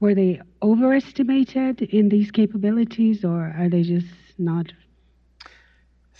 were 0.00 0.14
they 0.14 0.40
overestimated 0.62 1.82
in 1.82 2.08
these 2.08 2.30
capabilities 2.30 3.24
or 3.24 3.54
are 3.58 3.68
they 3.68 3.82
just 3.82 4.06
not 4.38 4.72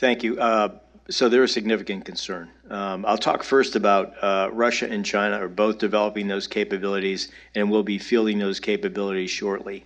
Thank 0.03 0.25
you. 0.25 0.37
Uh, 0.37 0.81
so 1.11 1.29
they're 1.29 1.45
a 1.45 1.49
significant 1.49 2.05
concern. 2.05 2.51
Um, 2.69 3.07
I'll 3.07 3.17
talk 3.17 3.45
first 3.45 3.77
about 3.77 4.15
uh, 4.21 4.49
Russia 4.53 4.91
and 4.91 5.05
China 5.05 5.37
are 5.37 5.49
both 5.49 5.79
developing 5.79 6.27
those 6.27 6.49
capabilities, 6.49 7.31
and 7.55 7.71
we'll 7.71 7.85
be 7.85 7.99
fielding 7.99 8.41
those 8.41 8.59
capabilities 8.59 9.31
shortly. 9.31 9.85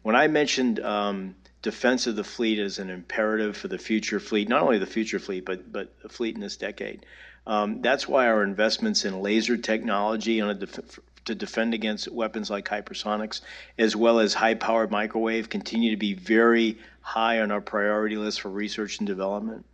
When 0.00 0.16
I 0.16 0.28
mentioned 0.28 0.80
um, 0.80 1.34
defense 1.62 2.06
of 2.06 2.16
the 2.16 2.24
fleet 2.24 2.58
as 2.58 2.78
an 2.78 2.90
imperative 2.90 3.56
for 3.56 3.68
the 3.68 3.78
future 3.78 4.20
fleet, 4.20 4.48
not 4.48 4.62
only 4.62 4.78
the 4.78 4.86
future 4.86 5.18
fleet, 5.18 5.44
but 5.44 5.70
but 5.72 6.00
the 6.02 6.08
fleet 6.08 6.34
in 6.34 6.40
this 6.40 6.56
decade, 6.56 7.04
um, 7.46 7.82
that's 7.82 8.08
why 8.08 8.26
our 8.26 8.42
investments 8.42 9.04
in 9.04 9.20
laser 9.20 9.56
technology 9.56 10.40
on 10.40 10.50
a 10.50 10.54
def- 10.54 11.00
to 11.24 11.34
defend 11.34 11.74
against 11.74 12.10
weapons 12.10 12.50
like 12.50 12.68
hypersonics, 12.68 13.40
as 13.78 13.94
well 13.94 14.20
as 14.20 14.32
high-powered 14.34 14.90
microwave, 14.90 15.48
continue 15.48 15.90
to 15.90 15.96
be 15.96 16.14
very 16.14 16.78
high 17.02 17.40
on 17.40 17.50
our 17.50 17.60
priority 17.60 18.16
list 18.16 18.40
for 18.40 18.48
research 18.48 18.98
and 18.98 19.06
development. 19.06 19.64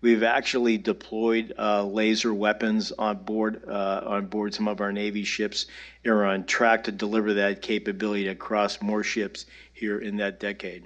We've 0.00 0.24
actually 0.24 0.78
deployed 0.78 1.54
uh, 1.58 1.84
laser 1.84 2.34
weapons 2.34 2.92
on 2.92 3.18
board 3.18 3.62
uh, 3.66 4.02
on 4.04 4.26
board 4.26 4.52
some 4.54 4.68
of 4.68 4.80
our 4.80 4.92
Navy 4.92 5.24
ships 5.24 5.66
and 6.04 6.12
are 6.12 6.26
on 6.26 6.44
track 6.44 6.84
to 6.84 6.92
deliver 6.92 7.34
that 7.34 7.62
capability 7.62 8.28
across 8.28 8.82
more 8.82 9.02
ships 9.02 9.46
here 9.72 9.98
in 9.98 10.16
that 10.18 10.38
decade. 10.38 10.84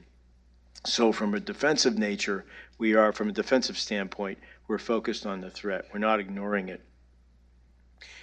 So, 0.87 1.13
from 1.13 1.35
a 1.35 1.41
defensive 1.41 1.99
nature, 1.99 2.47
we 2.79 2.95
are, 2.95 3.13
from 3.13 3.29
a 3.29 3.33
defensive 3.33 3.77
standpoint, 3.77 4.39
we're 4.67 4.79
focused 4.79 5.27
on 5.27 5.43
the 5.43 5.51
threat. 5.51 5.85
We're 5.93 5.99
not 5.99 6.21
ignoring 6.21 6.69
it. 6.69 6.81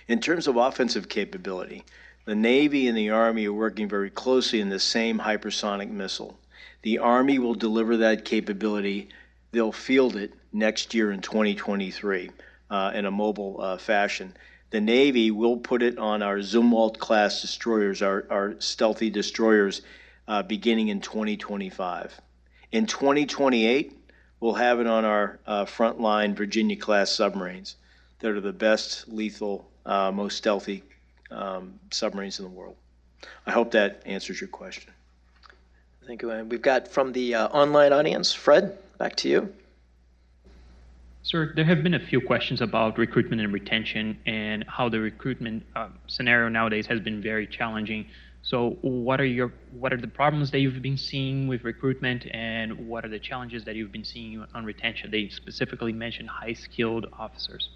In 0.07 0.19
terms 0.19 0.47
of 0.47 0.55
offensive 0.55 1.07
capability, 1.07 1.83
the 2.25 2.33
Navy 2.33 2.87
and 2.87 2.97
the 2.97 3.11
Army 3.11 3.45
are 3.45 3.53
working 3.53 3.87
very 3.87 4.09
closely 4.09 4.59
in 4.59 4.69
the 4.69 4.79
same 4.79 5.19
hypersonic 5.19 5.91
missile. 5.91 6.39
The 6.81 6.97
Army 6.97 7.37
will 7.37 7.53
deliver 7.53 7.97
that 7.97 8.25
capability. 8.25 9.09
They'll 9.51 9.71
field 9.71 10.15
it 10.15 10.33
next 10.51 10.93
year 10.93 11.11
in 11.11 11.21
2023 11.21 12.31
uh, 12.69 12.91
in 12.95 13.05
a 13.05 13.11
mobile 13.11 13.61
uh, 13.61 13.77
fashion. 13.77 14.35
The 14.71 14.81
Navy 14.81 15.29
will 15.29 15.57
put 15.57 15.83
it 15.83 15.97
on 15.97 16.23
our 16.23 16.39
Zumwalt 16.39 16.97
class 16.97 17.41
destroyers, 17.41 18.01
our, 18.01 18.25
our 18.29 18.55
stealthy 18.59 19.09
destroyers, 19.09 19.81
uh, 20.27 20.43
beginning 20.43 20.87
in 20.87 21.01
2025. 21.01 22.19
In 22.71 22.85
2028, 22.85 23.97
we'll 24.39 24.53
have 24.53 24.79
it 24.79 24.87
on 24.87 25.05
our 25.05 25.39
uh, 25.47 25.65
frontline 25.65 26.35
Virginia 26.35 26.75
class 26.75 27.09
submarines 27.11 27.75
that 28.19 28.31
are 28.31 28.41
the 28.41 28.51
best 28.51 29.07
lethal, 29.07 29.69
uh, 29.85 30.11
most 30.11 30.37
stealthy 30.37 30.83
um, 31.31 31.79
submarines 31.91 32.39
in 32.39 32.45
the 32.45 32.51
world. 32.51 32.75
I 33.45 33.51
hope 33.51 33.71
that 33.71 34.01
answers 34.05 34.41
your 34.41 34.49
question. 34.49 34.91
Thank 36.05 36.21
you. 36.21 36.31
And 36.31 36.49
we've 36.51 36.61
got 36.61 36.87
from 36.87 37.11
the 37.11 37.35
uh, 37.35 37.47
online 37.47 37.93
audience, 37.93 38.33
Fred, 38.33 38.77
back 38.97 39.15
to 39.17 39.29
you. 39.29 39.53
Sir, 41.23 41.51
there 41.55 41.65
have 41.65 41.83
been 41.83 41.93
a 41.93 41.99
few 41.99 42.21
questions 42.21 42.61
about 42.61 42.97
recruitment 42.97 43.41
and 43.41 43.51
retention 43.51 44.17
and 44.25 44.63
how 44.69 44.87
the 44.87 44.99
recruitment 45.01 45.65
uh, 45.75 45.89
scenario 46.07 46.47
nowadays 46.47 46.87
has 46.87 47.01
been 47.01 47.21
very 47.21 47.45
challenging. 47.45 48.07
So, 48.47 48.77
what 48.79 49.19
are 49.19 49.25
your 49.25 49.51
what 49.77 49.91
are 49.91 49.97
the 49.97 50.07
problems 50.07 50.51
that 50.51 50.59
you've 50.59 50.81
been 50.81 50.97
seeing 50.97 51.49
with 51.49 51.65
recruitment, 51.65 52.25
and 52.31 52.87
what 52.87 53.03
are 53.03 53.09
the 53.09 53.19
challenges 53.19 53.65
that 53.65 53.75
you've 53.75 53.91
been 53.91 54.05
seeing 54.05 54.41
on 54.55 54.63
retention? 54.63 55.11
They 55.11 55.27
specifically 55.27 55.91
mentioned 55.91 56.29
high-skilled 56.29 57.07
officers. 57.19 57.67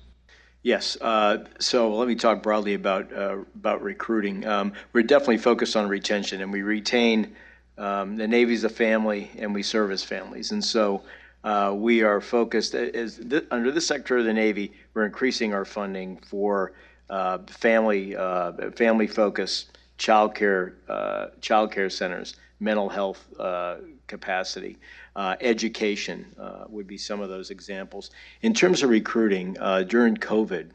Yes. 0.64 0.96
Uh, 1.02 1.40
so 1.60 1.94
let 1.94 2.08
me 2.08 2.16
talk 2.16 2.42
broadly 2.42 2.76
about 2.76 3.12
uh, 3.12 3.40
about 3.54 3.84
recruiting. 3.84 4.48
Um, 4.48 4.72
we're 4.94 5.04
definitely 5.04 5.40
focused 5.40 5.76
on 5.76 5.90
retention, 5.90 6.42
and 6.42 6.54
we 6.54 6.62
retain 6.62 7.36
um, 7.78 8.16
the 8.16 8.26
Navy's 8.26 8.64
a 8.64 8.70
family, 8.70 9.30
and 9.40 9.54
we 9.54 9.64
serve 9.64 9.92
as 9.92 10.06
families. 10.06 10.54
And 10.54 10.64
so 10.64 11.04
uh, 11.44 11.74
we 11.76 12.02
are 12.02 12.22
focused, 12.22 12.76
as 12.76 13.18
th- 13.18 13.44
under 13.52 13.74
the 13.74 13.82
sector 13.82 14.20
of 14.20 14.24
the 14.24 14.32
Navy, 14.34 14.72
we're 14.94 15.06
increasing 15.06 15.54
our 15.54 15.66
funding 15.66 16.16
for 16.16 16.72
uh, 17.10 17.40
family, 17.48 18.16
uh, 18.16 18.72
family 18.72 19.08
focus, 19.08 19.66
child 20.02 20.34
care, 20.34 20.74
uh, 20.90 21.28
child 21.42 21.72
care 21.72 21.88
centers, 21.88 22.36
mental 22.60 22.90
health 22.90 23.24
uh, 23.40 23.76
capacity. 24.08 24.76
Uh, 25.16 25.36
education 25.42 26.26
would 26.70 26.88
be 26.88 26.98
some 26.98 27.22
of 27.22 27.30
those 27.30 27.52
examples. 27.52 28.10
In 28.42 28.52
terms 28.54 28.82
of 28.82 28.90
recruiting, 28.90 29.54
during 29.88 30.18
COVID, 30.18 30.72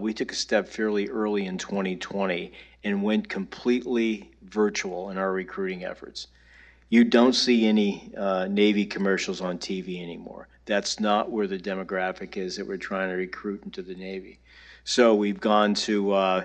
we 0.00 0.14
took 0.14 0.32
a 0.32 0.34
step 0.34 0.66
fairly 0.66 1.10
early 1.10 1.44
in 1.44 1.58
2020 1.58 2.50
and 2.82 3.02
went 3.02 3.28
completely 3.28 4.30
virtual 4.42 5.10
in 5.10 5.18
our 5.18 5.32
recruiting 5.32 5.84
efforts. 5.84 6.28
You 6.88 7.04
don't 7.04 7.34
see 7.34 7.66
any 7.66 8.10
uh, 8.16 8.48
Navy 8.48 8.86
commercials 8.86 9.42
on 9.42 9.58
TV 9.58 10.02
anymore. 10.02 10.48
That's 10.64 10.98
not 10.98 11.30
where 11.30 11.46
the 11.46 11.58
demographic 11.58 12.38
is 12.38 12.56
that 12.56 12.66
we're 12.66 12.78
trying 12.78 13.10
to 13.10 13.16
recruit 13.16 13.64
into 13.64 13.82
the 13.82 13.94
Navy. 13.94 14.38
So 14.84 15.14
we've 15.14 15.40
gone 15.40 15.74
to 15.74 16.12
uh, 16.12 16.44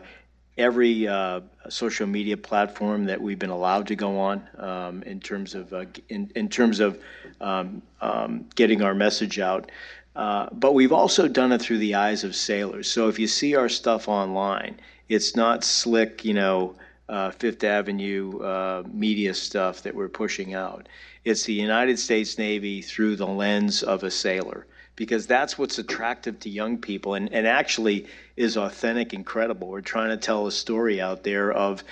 every 0.57 1.07
uh, 1.07 1.41
social 1.69 2.07
media 2.07 2.35
platform 2.35 3.05
that 3.05 3.21
we've 3.21 3.39
been 3.39 3.49
allowed 3.49 3.87
to 3.87 3.95
go 3.95 4.19
on 4.19 4.47
um, 4.57 5.03
in 5.03 5.19
terms 5.19 5.55
of 5.55 5.71
uh, 5.73 5.85
in, 6.09 6.31
in 6.35 6.49
terms 6.49 6.79
of 6.79 6.99
um, 7.41 7.81
um, 8.01 8.45
getting 8.55 8.81
our 8.81 8.93
message 8.93 9.39
out. 9.39 9.71
Uh, 10.15 10.49
but 10.53 10.73
we've 10.73 10.91
also 10.91 11.27
done 11.27 11.51
it 11.51 11.61
through 11.61 11.77
the 11.77 11.93
eyes 11.93 12.23
of 12.23 12.35
sailors. 12.35 12.89
So 12.89 13.07
if 13.07 13.19
you 13.19 13.27
see 13.27 13.55
our 13.55 13.69
stuff 13.69 14.07
online, 14.07 14.79
it's 15.09 15.35
not 15.35 15.63
slick, 15.63 16.25
you 16.25 16.33
know, 16.33 16.75
uh, 17.07 17.31
Fifth 17.31 17.63
Avenue 17.63 18.39
uh, 18.39 18.83
media 18.91 19.33
stuff 19.33 19.83
that 19.83 19.93
we're 19.93 20.09
pushing 20.09 20.55
out. 20.55 20.89
It's 21.23 21.43
the 21.43 21.53
United 21.53 21.99
States 21.99 22.37
Navy 22.37 22.81
through 22.81 23.15
the 23.15 23.27
lens 23.27 23.83
of 23.83 24.03
a 24.03 24.09
sailor, 24.09 24.65
because 24.95 25.27
that's 25.27 25.57
what's 25.57 25.77
attractive 25.77 26.39
to 26.39 26.49
young 26.49 26.77
people 26.77 27.13
and, 27.13 27.31
and 27.31 27.45
actually 27.45 28.07
is 28.37 28.55
authentic 28.55 29.13
and 29.13 29.25
credible. 29.25 29.67
We're 29.67 29.81
trying 29.81 30.09
to 30.09 30.17
tell 30.17 30.45
a 30.47 30.51
story 30.51 31.01
out 31.01 31.23
there 31.23 31.51
of, 31.51 31.83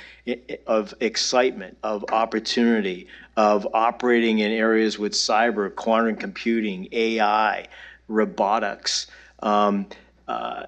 of 0.67 0.93
excitement, 1.01 1.77
of 1.83 2.05
opportunity, 2.11 3.07
of 3.35 3.67
operating 3.73 4.39
in 4.39 4.51
areas 4.51 4.97
with 4.97 5.13
cyber, 5.13 5.73
quantum 5.75 6.15
computing, 6.15 6.87
AI, 6.91 7.65
robotics. 8.07 9.07
Um, 9.39 9.87
uh, 10.27 10.67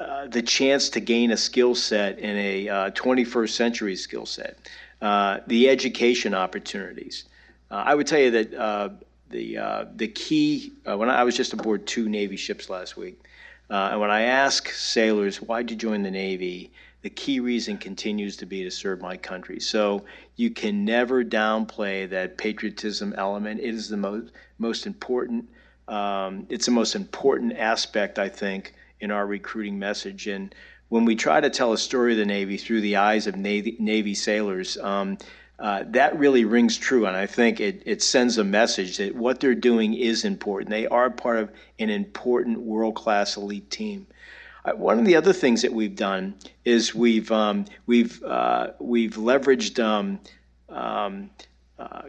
uh, 0.00 0.28
the 0.28 0.42
chance 0.42 0.90
to 0.90 1.00
gain 1.00 1.32
a 1.32 1.36
skill 1.36 1.74
set 1.74 2.18
in 2.20 2.36
a 2.36 2.68
uh, 2.68 2.90
21st 2.90 3.50
century 3.50 3.96
skill 3.96 4.26
set, 4.26 4.56
uh, 5.02 5.38
the 5.48 5.68
education 5.68 6.34
opportunities. 6.34 7.24
Uh, 7.70 7.82
I 7.84 7.94
would 7.94 8.06
tell 8.06 8.20
you 8.20 8.30
that 8.30 8.54
uh, 8.54 8.90
the 9.30 9.58
the 9.96 10.08
key 10.08 10.72
when 10.84 11.10
I, 11.10 11.20
I, 11.20 11.24
was 11.24 11.36
just 11.36 11.52
aboard 11.52 11.86
two 11.86 12.08
Navy 12.08 12.36
ships 12.36 12.70
last 12.70 12.96
week, 12.96 13.20
and 13.70 14.00
when 14.00 14.10
I 14.10 14.22
ask 14.22 14.70
sailors 14.70 15.42
why 15.42 15.62
did 15.62 15.70
you 15.70 15.90
join 15.90 16.02
the 16.02 16.10
Navy, 16.10 16.72
the 17.02 17.10
key 17.10 17.40
reason 17.40 17.78
continues 17.78 18.36
to 18.36 18.46
be 18.46 18.64
to 18.64 18.70
serve 18.70 19.00
my 19.00 19.16
country. 19.16 19.60
So 19.60 20.04
you 20.36 20.50
can 20.50 20.84
never 20.84 21.24
downplay 21.24 22.08
that 22.10 22.38
patriotism 22.38 23.14
element. 23.16 23.60
It 23.60 23.74
is 23.74 23.88
the 23.88 23.96
most 23.96 24.32
most 24.58 24.86
important. 24.86 25.48
Um, 25.86 26.46
it's 26.48 26.66
the 26.66 26.72
most 26.72 26.94
important 26.94 27.56
aspect, 27.56 28.18
I 28.18 28.28
think, 28.28 28.74
in 29.00 29.10
our 29.10 29.26
recruiting 29.26 29.78
message. 29.78 30.26
And 30.26 30.54
when 30.88 31.04
we 31.04 31.14
try 31.14 31.40
to 31.40 31.50
tell 31.50 31.72
a 31.72 31.78
story 31.78 32.12
of 32.12 32.18
the 32.18 32.26
Navy 32.26 32.56
through 32.56 32.80
the 32.80 32.96
eyes 32.96 33.26
of 33.26 33.36
Navy, 33.36 33.76
Navy 33.78 34.14
sailors, 34.14 34.76
um, 34.78 35.18
uh, 35.58 35.82
that 35.88 36.16
really 36.18 36.44
rings 36.44 36.76
true. 36.76 37.06
And 37.06 37.16
I 37.16 37.26
think 37.26 37.60
it, 37.60 37.82
it 37.84 38.00
sends 38.02 38.38
a 38.38 38.44
message 38.44 38.98
that 38.98 39.14
what 39.14 39.40
they're 39.40 39.54
doing 39.54 39.94
is 39.94 40.24
important. 40.24 40.70
They 40.70 40.86
are 40.86 41.10
part 41.10 41.38
of 41.38 41.50
an 41.78 41.90
important 41.90 42.60
world 42.60 42.94
class 42.94 43.36
elite 43.36 43.70
team. 43.70 44.06
Uh, 44.64 44.72
one 44.72 44.98
of 44.98 45.04
the 45.04 45.16
other 45.16 45.32
things 45.32 45.62
that 45.62 45.72
we've 45.72 45.96
done 45.96 46.34
is 46.64 46.94
we've 46.94 47.30
um, 47.32 47.64
we've 47.86 48.22
uh, 48.22 48.68
we've 48.78 49.14
leveraged 49.14 49.82
um, 49.82 50.20
um, 50.68 51.30
uh, 51.78 52.02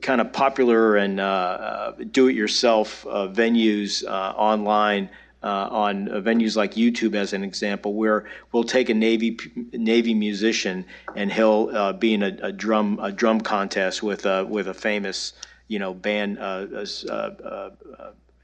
kind 0.00 0.20
of 0.20 0.32
popular 0.32 0.96
and 0.96 1.20
uh, 1.20 1.92
do-it-yourself 2.10 3.04
venues 3.04 4.04
online 4.04 5.10
uh, 5.42 5.68
on 5.70 6.08
venues 6.08 6.56
like 6.56 6.74
YouTube, 6.74 7.14
as 7.14 7.32
an 7.32 7.44
example, 7.44 7.94
where 7.94 8.24
we'll 8.52 8.64
take 8.64 8.88
a 8.88 8.94
Navy 8.94 9.38
Navy 9.72 10.14
musician 10.14 10.84
and 11.14 11.32
he'll 11.32 11.70
uh, 11.72 11.92
be 11.92 12.14
in 12.14 12.22
a, 12.22 12.36
a, 12.42 12.52
drum 12.52 12.98
a 13.00 13.12
drum 13.12 13.40
contest 13.40 14.02
with 14.02 14.26
a 14.26 14.44
with 14.44 14.68
a 14.68 14.74
famous 14.74 15.32
you 15.68 15.78
know 15.78 15.94
band 15.94 16.38
uh, 16.38 16.66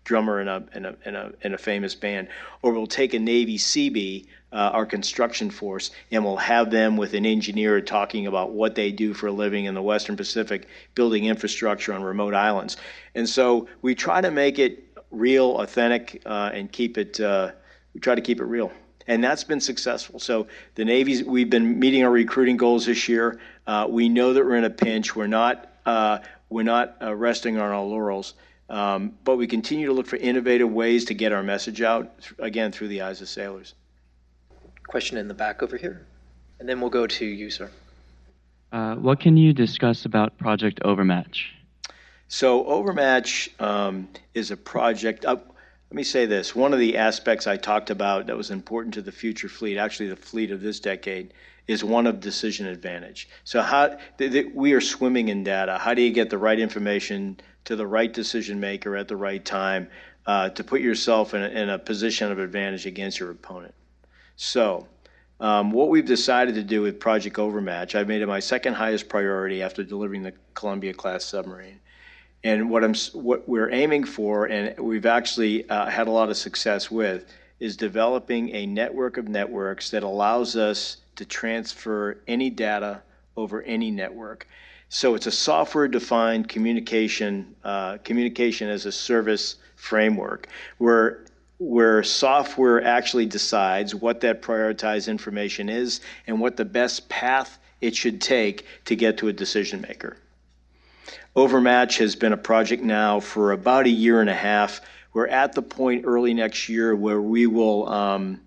drummer 0.04 0.40
in 0.40 0.48
a, 0.48 0.64
in 0.74 0.84
a 0.84 0.96
in 1.04 1.16
a 1.16 1.32
in 1.42 1.54
a 1.54 1.58
famous 1.58 1.94
band, 1.94 2.28
or 2.62 2.72
we'll 2.72 2.86
take 2.86 3.14
a 3.14 3.18
Navy 3.18 3.58
Seabee. 3.58 4.26
Uh, 4.52 4.70
our 4.72 4.86
construction 4.86 5.50
force, 5.50 5.90
and 6.12 6.24
we'll 6.24 6.36
have 6.36 6.70
them 6.70 6.96
with 6.96 7.14
an 7.14 7.26
engineer 7.26 7.80
talking 7.80 8.28
about 8.28 8.52
what 8.52 8.76
they 8.76 8.92
do 8.92 9.12
for 9.12 9.26
a 9.26 9.32
living 9.32 9.64
in 9.64 9.74
the 9.74 9.82
Western 9.82 10.16
Pacific, 10.16 10.68
building 10.94 11.24
infrastructure 11.24 11.92
on 11.92 12.04
remote 12.04 12.34
islands. 12.34 12.76
And 13.16 13.28
so 13.28 13.66
we 13.82 13.96
try 13.96 14.20
to 14.20 14.30
make 14.30 14.60
it 14.60 14.93
real, 15.14 15.58
authentic, 15.58 16.22
uh, 16.26 16.50
and 16.52 16.70
keep 16.70 16.98
it. 16.98 17.20
Uh, 17.20 17.52
we 17.92 18.00
try 18.00 18.14
to 18.14 18.20
keep 18.20 18.40
it 18.40 18.44
real, 18.44 18.72
and 19.06 19.22
that's 19.22 19.44
been 19.44 19.60
successful. 19.60 20.18
So 20.18 20.46
the 20.74 20.84
Navy's 20.84 21.24
we've 21.24 21.50
been 21.50 21.78
meeting 21.78 22.04
our 22.04 22.10
recruiting 22.10 22.56
goals 22.56 22.86
this 22.86 23.08
year. 23.08 23.40
Uh, 23.66 23.86
we 23.88 24.08
know 24.08 24.32
that 24.32 24.44
we're 24.44 24.56
in 24.56 24.64
a 24.64 24.70
pinch. 24.70 25.14
We're 25.14 25.26
not 25.26 25.72
uh, 25.86 26.18
we're 26.48 26.62
not 26.62 26.96
uh, 27.00 27.14
resting 27.14 27.56
on 27.56 27.70
our 27.70 27.82
laurels, 27.82 28.34
um, 28.68 29.16
but 29.24 29.36
we 29.36 29.46
continue 29.46 29.86
to 29.86 29.92
look 29.92 30.06
for 30.06 30.16
innovative 30.16 30.70
ways 30.70 31.04
to 31.06 31.14
get 31.14 31.32
our 31.32 31.42
message 31.42 31.82
out 31.82 32.12
again 32.38 32.72
through 32.72 32.88
the 32.88 33.02
eyes 33.02 33.20
of 33.20 33.28
sailors. 33.28 33.74
Question 34.86 35.16
in 35.18 35.28
the 35.28 35.34
back 35.34 35.62
over 35.62 35.76
here, 35.76 36.06
and 36.60 36.68
then 36.68 36.80
we'll 36.80 36.90
go 36.90 37.06
to 37.06 37.24
you, 37.24 37.50
sir. 37.50 37.70
Uh, 38.72 38.96
what 38.96 39.20
can 39.20 39.36
you 39.36 39.52
discuss 39.52 40.04
about 40.04 40.36
Project 40.36 40.80
Overmatch? 40.84 41.54
So 42.34 42.66
Overmatch 42.66 43.48
um, 43.60 44.08
is 44.34 44.50
a 44.50 44.56
project. 44.56 45.24
Uh, 45.24 45.36
let 45.36 45.92
me 45.92 46.02
say 46.02 46.26
this. 46.26 46.52
One 46.52 46.72
of 46.72 46.80
the 46.80 46.96
aspects 46.96 47.46
I 47.46 47.56
talked 47.56 47.90
about 47.90 48.26
that 48.26 48.36
was 48.36 48.50
important 48.50 48.94
to 48.94 49.02
the 49.02 49.12
future 49.12 49.48
fleet, 49.48 49.78
actually 49.78 50.08
the 50.08 50.16
fleet 50.16 50.50
of 50.50 50.60
this 50.60 50.80
decade, 50.80 51.32
is 51.68 51.84
one 51.84 52.08
of 52.08 52.18
decision 52.18 52.66
advantage. 52.66 53.28
So 53.44 53.62
how 53.62 53.96
th- 54.18 54.32
th- 54.32 54.46
we 54.52 54.72
are 54.72 54.80
swimming 54.80 55.28
in 55.28 55.44
data. 55.44 55.78
How 55.78 55.94
do 55.94 56.02
you 56.02 56.10
get 56.10 56.28
the 56.28 56.36
right 56.36 56.58
information 56.58 57.38
to 57.66 57.76
the 57.76 57.86
right 57.86 58.12
decision 58.12 58.58
maker 58.58 58.96
at 58.96 59.06
the 59.06 59.16
right 59.16 59.44
time 59.44 59.88
uh, 60.26 60.48
to 60.48 60.64
put 60.64 60.80
yourself 60.80 61.34
in 61.34 61.42
a, 61.44 61.48
in 61.50 61.68
a 61.68 61.78
position 61.78 62.32
of 62.32 62.40
advantage 62.40 62.84
against 62.84 63.20
your 63.20 63.30
opponent? 63.30 63.76
So 64.34 64.88
um, 65.38 65.70
what 65.70 65.88
we've 65.88 66.04
decided 66.04 66.56
to 66.56 66.64
do 66.64 66.82
with 66.82 66.98
Project 66.98 67.38
Overmatch, 67.38 67.94
I've 67.94 68.08
made 68.08 68.22
it 68.22 68.26
my 68.26 68.40
second 68.40 68.74
highest 68.74 69.08
priority 69.08 69.62
after 69.62 69.84
delivering 69.84 70.24
the 70.24 70.32
Columbia 70.54 70.94
class 70.94 71.24
submarine, 71.24 71.78
and 72.44 72.68
what 72.68 72.84
I'm 72.84 72.94
what 73.14 73.48
we're 73.48 73.70
aiming 73.70 74.04
for, 74.04 74.44
and 74.46 74.78
we've 74.78 75.06
actually 75.06 75.68
uh, 75.70 75.86
had 75.86 76.06
a 76.06 76.10
lot 76.10 76.28
of 76.28 76.36
success 76.36 76.90
with, 76.90 77.24
is 77.58 77.76
developing 77.76 78.54
a 78.54 78.66
network 78.66 79.16
of 79.16 79.28
networks 79.28 79.90
that 79.90 80.02
allows 80.02 80.54
us 80.54 80.98
to 81.16 81.24
transfer 81.24 82.18
any 82.28 82.50
data 82.50 83.02
over 83.36 83.62
any 83.62 83.90
network. 83.90 84.46
So 84.90 85.14
it's 85.14 85.26
a 85.26 85.30
software-defined 85.30 86.48
communication 86.48 87.56
uh, 87.64 87.96
communication 88.04 88.68
as 88.68 88.84
a 88.84 88.92
service 88.92 89.56
framework 89.76 90.46
where 90.78 91.24
where 91.58 92.02
software 92.02 92.84
actually 92.84 93.26
decides 93.26 93.94
what 93.94 94.20
that 94.20 94.42
prioritized 94.42 95.08
information 95.08 95.68
is 95.68 96.00
and 96.26 96.38
what 96.40 96.56
the 96.56 96.64
best 96.64 97.08
path 97.08 97.58
it 97.80 97.96
should 97.96 98.20
take 98.20 98.66
to 98.84 98.94
get 98.96 99.16
to 99.18 99.28
a 99.28 99.32
decision 99.32 99.80
maker. 99.80 100.16
Overmatch 101.36 101.98
has 101.98 102.14
been 102.14 102.32
a 102.32 102.36
project 102.36 102.82
now 102.84 103.18
for 103.18 103.50
about 103.50 103.86
a 103.86 103.90
year 103.90 104.20
and 104.20 104.30
a 104.30 104.34
half. 104.34 104.80
We're 105.12 105.26
at 105.26 105.52
the 105.52 105.62
point 105.62 106.04
early 106.06 106.32
next 106.32 106.68
year 106.68 106.94
where 106.94 107.20
we 107.20 107.48
will 107.48 107.88
um, 107.88 108.40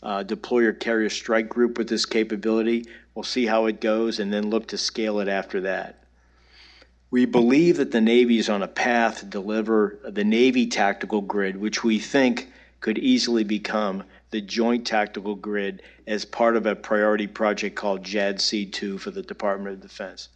uh, 0.00 0.22
deploy 0.22 0.66
our 0.66 0.72
carrier 0.72 1.10
strike 1.10 1.48
group 1.48 1.76
with 1.76 1.88
this 1.88 2.06
capability. 2.06 2.86
We'll 3.14 3.24
see 3.24 3.46
how 3.46 3.66
it 3.66 3.80
goes 3.80 4.20
and 4.20 4.32
then 4.32 4.48
look 4.48 4.68
to 4.68 4.78
scale 4.78 5.18
it 5.18 5.26
after 5.26 5.62
that. 5.62 6.04
We 7.10 7.24
believe 7.24 7.78
that 7.78 7.90
the 7.90 8.00
Navy 8.00 8.38
is 8.38 8.48
on 8.48 8.62
a 8.62 8.68
path 8.68 9.18
to 9.18 9.26
deliver 9.26 9.98
the 10.04 10.22
Navy 10.22 10.68
tactical 10.68 11.22
grid, 11.22 11.56
which 11.56 11.82
we 11.82 11.98
think 11.98 12.52
could 12.78 12.98
easily 12.98 13.42
become 13.42 14.04
the 14.30 14.40
joint 14.40 14.86
tactical 14.86 15.34
grid 15.34 15.82
as 16.06 16.24
part 16.24 16.56
of 16.56 16.66
a 16.66 16.76
priority 16.76 17.26
project 17.26 17.74
called 17.74 18.04
JADC2 18.04 19.00
for 19.00 19.10
the 19.10 19.22
Department 19.22 19.74
of 19.74 19.80
Defense. 19.80 20.28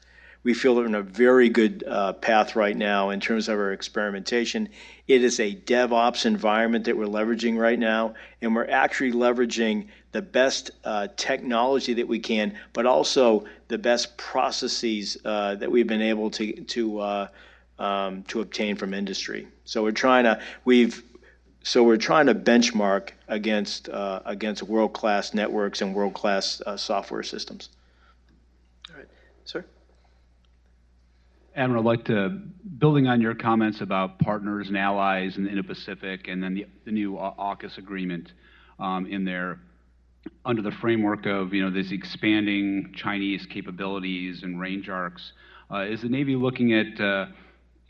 We 0.44 0.52
feel 0.52 0.76
we're 0.76 0.84
in 0.84 0.94
a 0.94 1.02
very 1.02 1.48
good 1.48 1.84
uh, 1.86 2.12
path 2.12 2.54
right 2.54 2.76
now 2.76 3.08
in 3.08 3.18
terms 3.18 3.48
of 3.48 3.58
our 3.58 3.72
experimentation. 3.72 4.68
It 5.08 5.24
is 5.24 5.40
a 5.40 5.54
DevOps 5.54 6.26
environment 6.26 6.84
that 6.84 6.96
we're 6.96 7.06
leveraging 7.06 7.58
right 7.58 7.78
now, 7.78 8.14
and 8.42 8.54
we're 8.54 8.68
actually 8.68 9.12
leveraging 9.12 9.88
the 10.12 10.20
best 10.20 10.70
uh, 10.84 11.08
technology 11.16 11.94
that 11.94 12.06
we 12.06 12.18
can, 12.20 12.58
but 12.74 12.84
also 12.84 13.46
the 13.68 13.78
best 13.78 14.16
processes 14.18 15.16
uh, 15.24 15.54
that 15.56 15.70
we've 15.70 15.86
been 15.86 16.02
able 16.02 16.30
to 16.32 16.52
to 16.52 17.00
uh, 17.00 17.28
um, 17.78 18.22
to 18.24 18.42
obtain 18.42 18.76
from 18.76 18.92
industry. 18.92 19.48
So 19.64 19.82
we're 19.82 19.92
trying 19.92 20.24
to 20.24 20.40
we've 20.66 21.02
so 21.62 21.82
we're 21.82 21.96
trying 21.96 22.26
to 22.26 22.34
benchmark 22.34 23.10
against 23.28 23.88
uh, 23.88 24.20
against 24.26 24.62
world 24.62 24.92
class 24.92 25.32
networks 25.32 25.80
and 25.80 25.94
world 25.94 26.12
class 26.12 26.60
uh, 26.66 26.76
software 26.76 27.22
systems. 27.22 27.70
All 28.90 28.98
right, 28.98 29.08
sir. 29.46 29.64
Admiral, 31.56 31.88
I'd 31.88 31.98
like 31.98 32.04
to, 32.06 32.40
building 32.78 33.06
on 33.06 33.20
your 33.20 33.34
comments 33.34 33.80
about 33.80 34.18
partners 34.18 34.66
and 34.66 34.76
allies 34.76 35.36
in 35.36 35.44
the 35.44 35.50
Indo-Pacific 35.50 36.26
and 36.26 36.42
then 36.42 36.52
the, 36.54 36.66
the 36.84 36.90
new 36.90 37.12
AUKUS 37.12 37.78
agreement 37.78 38.32
um, 38.80 39.06
in 39.06 39.24
there, 39.24 39.60
under 40.44 40.62
the 40.62 40.72
framework 40.80 41.26
of, 41.26 41.54
you 41.54 41.62
know, 41.62 41.70
this 41.70 41.92
expanding 41.92 42.92
Chinese 42.96 43.46
capabilities 43.52 44.42
and 44.42 44.58
range 44.58 44.88
arcs, 44.88 45.32
uh, 45.70 45.82
is 45.82 46.02
the 46.02 46.08
Navy 46.08 46.34
looking 46.34 46.72
at 46.72 47.00
uh, 47.00 47.26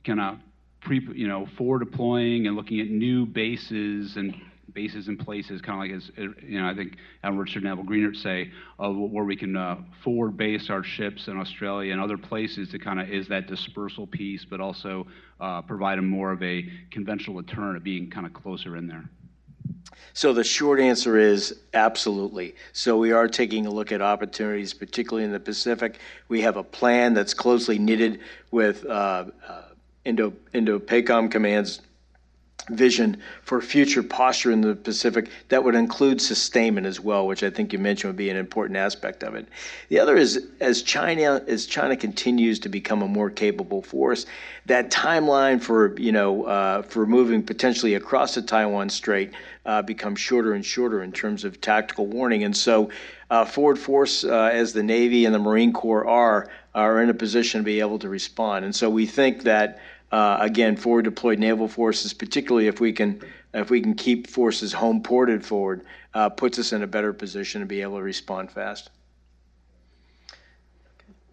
kind 0.04 0.20
of 0.20 0.36
pre, 0.82 1.00
you 1.14 1.26
know, 1.26 1.46
forward 1.56 1.78
deploying 1.78 2.46
and 2.46 2.56
looking 2.56 2.80
at 2.80 2.88
new 2.88 3.24
bases 3.24 4.16
and 4.16 4.34
bases 4.74 5.08
and 5.08 5.18
places, 5.18 5.62
kind 5.62 5.92
of 5.92 5.96
like 5.96 5.96
as 5.96 6.34
you 6.42 6.60
know, 6.60 6.68
I 6.68 6.74
think 6.74 6.96
Richard 7.24 7.62
Neville 7.62 7.84
Greenert 7.84 8.16
say, 8.16 8.50
uh, 8.78 8.90
where 8.90 9.24
we 9.24 9.36
can 9.36 9.56
uh, 9.56 9.76
forward 10.02 10.36
base 10.36 10.68
our 10.68 10.82
ships 10.82 11.28
in 11.28 11.38
Australia 11.38 11.92
and 11.92 12.00
other 12.00 12.18
places 12.18 12.70
to 12.70 12.78
kind 12.78 13.00
of 13.00 13.08
is 13.08 13.28
that 13.28 13.46
dispersal 13.46 14.06
piece, 14.06 14.44
but 14.44 14.60
also 14.60 15.06
uh, 15.40 15.62
provide 15.62 15.98
them 15.98 16.08
more 16.08 16.32
of 16.32 16.42
a 16.42 16.68
conventional 16.90 17.40
deterrent 17.40 17.76
of 17.76 17.84
being 17.84 18.10
kind 18.10 18.26
of 18.26 18.32
closer 18.34 18.76
in 18.76 18.86
there. 18.86 19.08
So 20.12 20.32
the 20.32 20.44
short 20.44 20.80
answer 20.80 21.18
is 21.18 21.60
absolutely. 21.72 22.54
So 22.72 22.96
we 22.96 23.12
are 23.12 23.26
taking 23.26 23.66
a 23.66 23.70
look 23.70 23.90
at 23.90 24.00
opportunities, 24.00 24.72
particularly 24.72 25.24
in 25.24 25.32
the 25.32 25.40
Pacific. 25.40 25.98
We 26.28 26.40
have 26.42 26.56
a 26.56 26.62
plan 26.62 27.14
that's 27.14 27.34
closely 27.34 27.78
knitted 27.78 28.20
with 28.50 28.84
uh, 28.86 29.26
uh, 29.48 29.62
Indo 30.04 30.34
Indo 30.52 30.78
PACOM 30.78 31.30
Command's 31.30 31.80
vision 32.70 33.20
for 33.42 33.60
future 33.60 34.02
posture 34.02 34.50
in 34.50 34.62
the 34.62 34.74
Pacific 34.74 35.28
that 35.48 35.62
would 35.62 35.74
include 35.74 36.20
sustainment 36.20 36.86
as 36.86 36.98
well, 36.98 37.26
which 37.26 37.42
I 37.42 37.50
think 37.50 37.72
you 37.72 37.78
mentioned 37.78 38.08
would 38.08 38.16
be 38.16 38.30
an 38.30 38.36
important 38.36 38.78
aspect 38.78 39.22
of 39.22 39.34
it. 39.34 39.46
The 39.90 40.00
other 40.00 40.16
is 40.16 40.46
as 40.60 40.82
China 40.82 41.42
as 41.46 41.66
China 41.66 41.96
continues 41.96 42.58
to 42.60 42.68
become 42.68 43.02
a 43.02 43.08
more 43.08 43.28
capable 43.28 43.82
force, 43.82 44.24
that 44.66 44.90
timeline 44.90 45.60
for 45.60 45.98
you 45.98 46.12
know 46.12 46.44
uh, 46.44 46.82
for 46.82 47.06
moving 47.06 47.42
potentially 47.42 47.94
across 47.94 48.34
the 48.34 48.42
Taiwan 48.42 48.88
Strait 48.88 49.32
uh, 49.66 49.82
becomes 49.82 50.18
shorter 50.20 50.54
and 50.54 50.64
shorter 50.64 51.02
in 51.02 51.12
terms 51.12 51.44
of 51.44 51.60
tactical 51.60 52.06
warning, 52.06 52.44
and 52.44 52.56
so. 52.56 52.90
Uh, 53.30 53.44
forward 53.44 53.78
force, 53.78 54.22
uh, 54.22 54.50
as 54.52 54.74
the 54.74 54.82
Navy 54.82 55.24
and 55.24 55.34
the 55.34 55.38
Marine 55.38 55.72
Corps 55.72 56.06
are, 56.06 56.48
are 56.74 57.02
in 57.02 57.08
a 57.08 57.14
position 57.14 57.58
to 57.58 57.64
be 57.64 57.80
able 57.80 57.98
to 57.98 58.08
respond. 58.08 58.66
And 58.66 58.76
so 58.76 58.88
we 58.88 59.06
think 59.06 59.42
that 59.44 59.80
uh, 60.14 60.38
again, 60.40 60.76
forward 60.76 61.02
deployed 61.02 61.40
naval 61.40 61.66
forces, 61.66 62.14
particularly 62.14 62.68
if 62.68 62.78
we 62.78 62.92
can 62.92 63.20
if 63.52 63.68
we 63.68 63.80
can 63.80 63.94
keep 63.94 64.28
forces 64.28 64.72
home 64.72 65.02
ported 65.02 65.44
forward, 65.44 65.84
uh, 66.14 66.28
puts 66.28 66.56
us 66.56 66.72
in 66.72 66.84
a 66.84 66.86
better 66.86 67.12
position 67.12 67.60
to 67.60 67.66
be 67.66 67.82
able 67.82 67.96
to 67.96 68.02
respond 68.02 68.48
fast. 68.48 68.90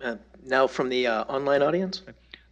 Uh, 0.03 0.15
now 0.43 0.65
from 0.65 0.89
the 0.89 1.05
uh, 1.05 1.23
online 1.25 1.61
audience. 1.61 2.01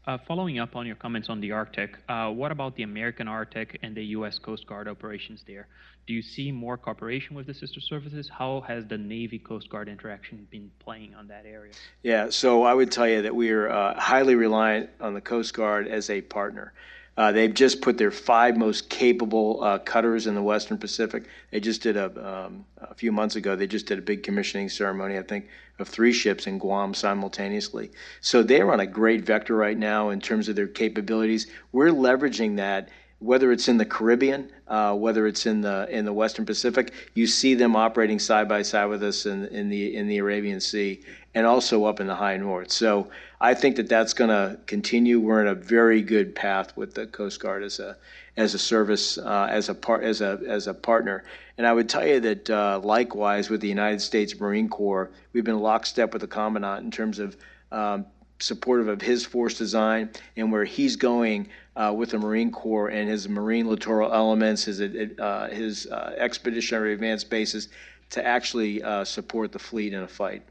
Uh, 0.09 0.17
following 0.27 0.57
up 0.57 0.75
on 0.75 0.87
your 0.87 0.95
comments 0.95 1.29
on 1.29 1.39
the 1.39 1.51
Arctic, 1.51 1.95
uh, 2.09 2.31
what 2.31 2.51
about 2.51 2.75
the 2.75 2.81
American 2.81 3.27
Arctic 3.27 3.77
and 3.83 3.93
the 3.95 4.03
U.S. 4.17 4.39
Coast 4.39 4.65
Guard 4.65 4.87
operations 4.87 5.43
there? 5.45 5.67
Do 6.07 6.15
you 6.15 6.23
see 6.23 6.51
more 6.51 6.77
cooperation 6.77 7.35
with 7.35 7.45
the 7.45 7.53
sister 7.53 7.79
services? 7.79 8.27
How 8.27 8.61
has 8.61 8.87
the 8.87 8.97
Navy 8.97 9.37
Coast 9.37 9.69
Guard 9.69 9.87
interaction 9.87 10.47
been 10.49 10.71
playing 10.79 11.13
on 11.13 11.27
that 11.27 11.45
area? 11.45 11.73
Yeah, 12.01 12.31
so 12.31 12.63
I 12.63 12.73
would 12.73 12.91
tell 12.91 13.07
you 13.07 13.21
that 13.21 13.35
we 13.35 13.51
are 13.51 13.69
uh, 13.69 13.99
highly 13.99 14.33
reliant 14.33 14.89
on 14.99 15.13
the 15.13 15.21
Coast 15.21 15.53
Guard 15.53 15.87
as 15.87 16.09
a 16.09 16.21
partner. 16.21 16.73
Uh, 17.15 17.31
they've 17.31 17.53
just 17.53 17.79
put 17.79 17.99
their 17.99 18.09
five 18.09 18.57
most 18.57 18.89
capable 18.89 19.63
uh, 19.63 19.77
cutters 19.77 20.25
in 20.25 20.33
the 20.33 20.41
Western 20.41 20.79
Pacific. 20.79 21.25
They 21.51 21.59
just 21.59 21.83
did 21.83 21.97
a, 21.97 22.45
um, 22.47 22.65
a 22.79 22.95
few 22.95 23.11
months 23.11 23.35
ago. 23.35 23.55
They 23.55 23.67
just 23.67 23.85
did 23.85 23.99
a 23.99 24.01
big 24.01 24.23
commissioning 24.23 24.69
ceremony, 24.69 25.19
I 25.19 25.21
think, 25.21 25.49
of 25.79 25.87
three 25.87 26.13
ships 26.13 26.47
in 26.47 26.57
Guam 26.57 26.93
simultaneously. 26.93 27.91
So 28.21 28.43
they're 28.43 28.71
on 28.71 28.79
a 28.79 28.87
great 28.87 29.25
vector 29.25 29.55
right 29.55 29.77
now 29.77 30.09
in 30.09 30.19
terms 30.19 30.49
of 30.49 30.55
their 30.55 30.67
capabilities. 30.67 31.47
We're 31.71 31.89
leveraging 31.89 32.57
that 32.57 32.89
whether 33.19 33.51
it's 33.51 33.67
in 33.67 33.77
the 33.77 33.85
Caribbean, 33.85 34.49
uh, 34.67 34.95
whether 34.95 35.27
it's 35.27 35.45
in 35.45 35.61
the 35.61 35.87
in 35.89 36.05
the 36.05 36.13
Western 36.13 36.45
Pacific, 36.45 36.93
you 37.13 37.27
see 37.27 37.53
them 37.53 37.75
operating 37.75 38.17
side 38.17 38.47
by 38.47 38.61
side 38.61 38.85
with 38.85 39.03
us 39.03 39.25
in, 39.25 39.45
in 39.47 39.69
the 39.69 39.95
in 39.95 40.07
the 40.07 40.17
Arabian 40.19 40.59
Sea 40.61 41.01
and 41.35 41.45
also 41.45 41.85
up 41.85 41.99
in 41.99 42.07
the 42.07 42.15
high 42.15 42.37
north. 42.37 42.71
So 42.71 43.09
I 43.41 43.53
think 43.53 43.77
that 43.77 43.87
that's 43.87 44.13
going 44.13 44.29
to 44.29 44.59
continue. 44.65 45.19
We're 45.19 45.41
in 45.41 45.47
a 45.47 45.55
very 45.55 46.01
good 46.01 46.35
path 46.35 46.75
with 46.75 46.93
the 46.93 47.07
Coast 47.07 47.39
Guard 47.39 47.63
as 47.63 47.79
a 47.79 47.95
as 48.35 48.53
a 48.53 48.59
service 48.59 49.17
uh, 49.17 49.47
as 49.49 49.69
a 49.69 49.75
part 49.75 50.03
as 50.03 50.21
a 50.21 50.39
as 50.45 50.67
a 50.67 50.73
partner. 50.73 51.23
And 51.57 51.65
I 51.65 51.73
would 51.73 51.87
tell 51.87 52.05
you 52.05 52.19
that 52.19 52.49
uh, 52.49 52.79
likewise 52.83 53.49
with 53.49 53.61
the 53.61 53.67
United 53.67 54.01
States 54.01 54.37
Marine 54.39 54.67
Corps, 54.67 55.11
we've 55.31 55.43
been 55.43 55.59
lockstep 55.59 56.11
with 56.13 56.21
the 56.21 56.27
commandant 56.27 56.83
in 56.83 56.91
terms 56.91 57.19
of 57.19 57.37
um, 57.71 58.05
supportive 58.39 58.87
of 58.87 59.01
his 59.01 59.25
force 59.25 59.57
design 59.57 60.09
and 60.35 60.51
where 60.51 60.63
he's 60.63 60.95
going 60.95 61.47
uh, 61.75 61.93
with 61.95 62.11
the 62.11 62.17
Marine 62.17 62.51
Corps 62.51 62.89
and 62.89 63.09
his 63.09 63.27
Marine 63.27 63.67
littoral 63.67 64.13
elements, 64.13 64.63
his, 64.63 64.81
uh, 64.81 65.49
his 65.51 65.87
uh, 65.87 66.13
expeditionary 66.17 66.93
advanced 66.93 67.29
bases 67.29 67.69
to 68.09 68.25
actually 68.25 68.81
uh, 68.81 69.03
support 69.03 69.51
the 69.51 69.59
fleet 69.59 69.93
in 69.93 70.01
a 70.01 70.07
fight. 70.07 70.41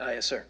Uh, 0.00 0.10
yes, 0.10 0.26
sir. 0.26 0.44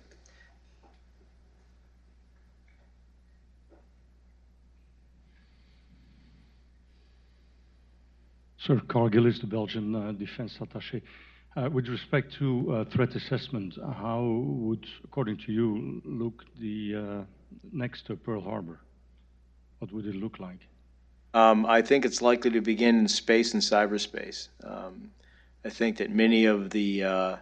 Sir 8.59 8.81
Carl 8.89 9.09
Gillis, 9.09 9.39
the 9.39 9.47
Belgian 9.47 9.95
uh, 9.95 10.13
defense 10.13 10.59
attaché. 10.61 11.01
Uh, 11.57 11.71
with 11.71 11.89
respect 11.89 12.35
to 12.35 12.71
uh, 12.73 12.85
threat 12.87 13.15
assessment, 13.15 13.79
how 13.99 14.23
would, 14.23 14.85
according 15.05 15.39
to 15.39 15.53
you, 15.53 16.03
look 16.05 16.45
the 16.61 16.97
uh, 16.97 17.23
next 17.73 18.07
to 18.07 18.17
Pearl 18.17 18.41
Harbor? 18.41 18.81
What 19.79 19.93
would 19.93 20.07
it 20.07 20.17
look 20.17 20.41
like? 20.41 20.59
Um, 21.33 21.65
I 21.65 21.81
think 21.81 22.05
it's 22.05 22.21
likely 22.21 22.51
to 22.51 22.61
begin 22.61 22.99
in 22.99 23.09
space 23.09 23.55
and 23.55 23.63
cyberspace. 23.63 24.49
Um, 24.65 25.11
I 25.65 25.71
think 25.71 25.97
that 25.99 26.11
many 26.11 26.47
of 26.47 26.71
the, 26.71 27.05
uh, 27.05 27.37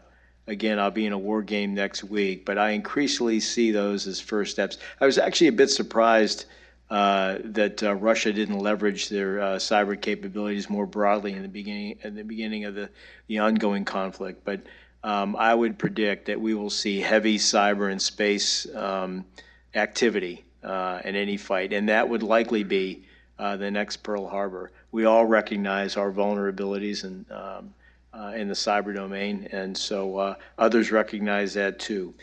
again, 0.46 0.78
I'll 0.78 0.90
be 0.90 1.06
in 1.06 1.12
a 1.12 1.18
war 1.18 1.42
game 1.42 1.74
next 1.74 2.04
week, 2.04 2.44
but 2.44 2.58
I 2.58 2.70
increasingly 2.70 3.40
see 3.40 3.70
those 3.70 4.06
as 4.06 4.20
first 4.20 4.52
steps. 4.52 4.78
I 5.00 5.06
was 5.06 5.18
actually 5.18 5.48
a 5.48 5.52
bit 5.52 5.70
surprised 5.70 6.46
uh, 6.90 7.38
that 7.44 7.82
uh, 7.82 7.94
Russia 7.94 8.32
didn't 8.32 8.58
leverage 8.58 9.08
their 9.08 9.40
uh, 9.40 9.56
cyber 9.56 10.00
capabilities 10.00 10.68
more 10.68 10.86
broadly 10.86 11.32
in 11.32 11.42
the 11.42 11.48
beginning 11.48 11.98
at 12.04 12.14
the 12.14 12.22
beginning 12.22 12.64
of 12.64 12.74
the, 12.74 12.90
the 13.26 13.38
ongoing 13.38 13.84
conflict. 13.84 14.44
But 14.44 14.60
um, 15.02 15.34
I 15.36 15.54
would 15.54 15.78
predict 15.78 16.26
that 16.26 16.40
we 16.40 16.54
will 16.54 16.70
see 16.70 17.00
heavy 17.00 17.38
cyber 17.38 17.90
and 17.90 18.00
space 18.00 18.66
um, 18.74 19.24
activity 19.74 20.44
uh, 20.62 21.00
in 21.04 21.16
any 21.16 21.36
fight, 21.36 21.72
and 21.72 21.88
that 21.88 22.08
would 22.08 22.22
likely 22.22 22.64
be 22.64 23.04
uh, 23.38 23.56
the 23.56 23.70
next 23.70 23.98
Pearl 23.98 24.28
Harbor. 24.28 24.70
We 24.92 25.04
all 25.04 25.26
recognize 25.26 25.96
our 25.96 26.12
vulnerabilities 26.12 27.04
in 27.04 27.26
um, 27.30 27.74
in 28.34 28.48
the 28.48 28.54
cyber 28.54 28.94
domain, 28.94 29.48
and 29.52 29.76
so 29.76 30.36
others 30.58 30.92
recognize 30.92 31.54
that 31.54 31.78
too. 31.78 32.14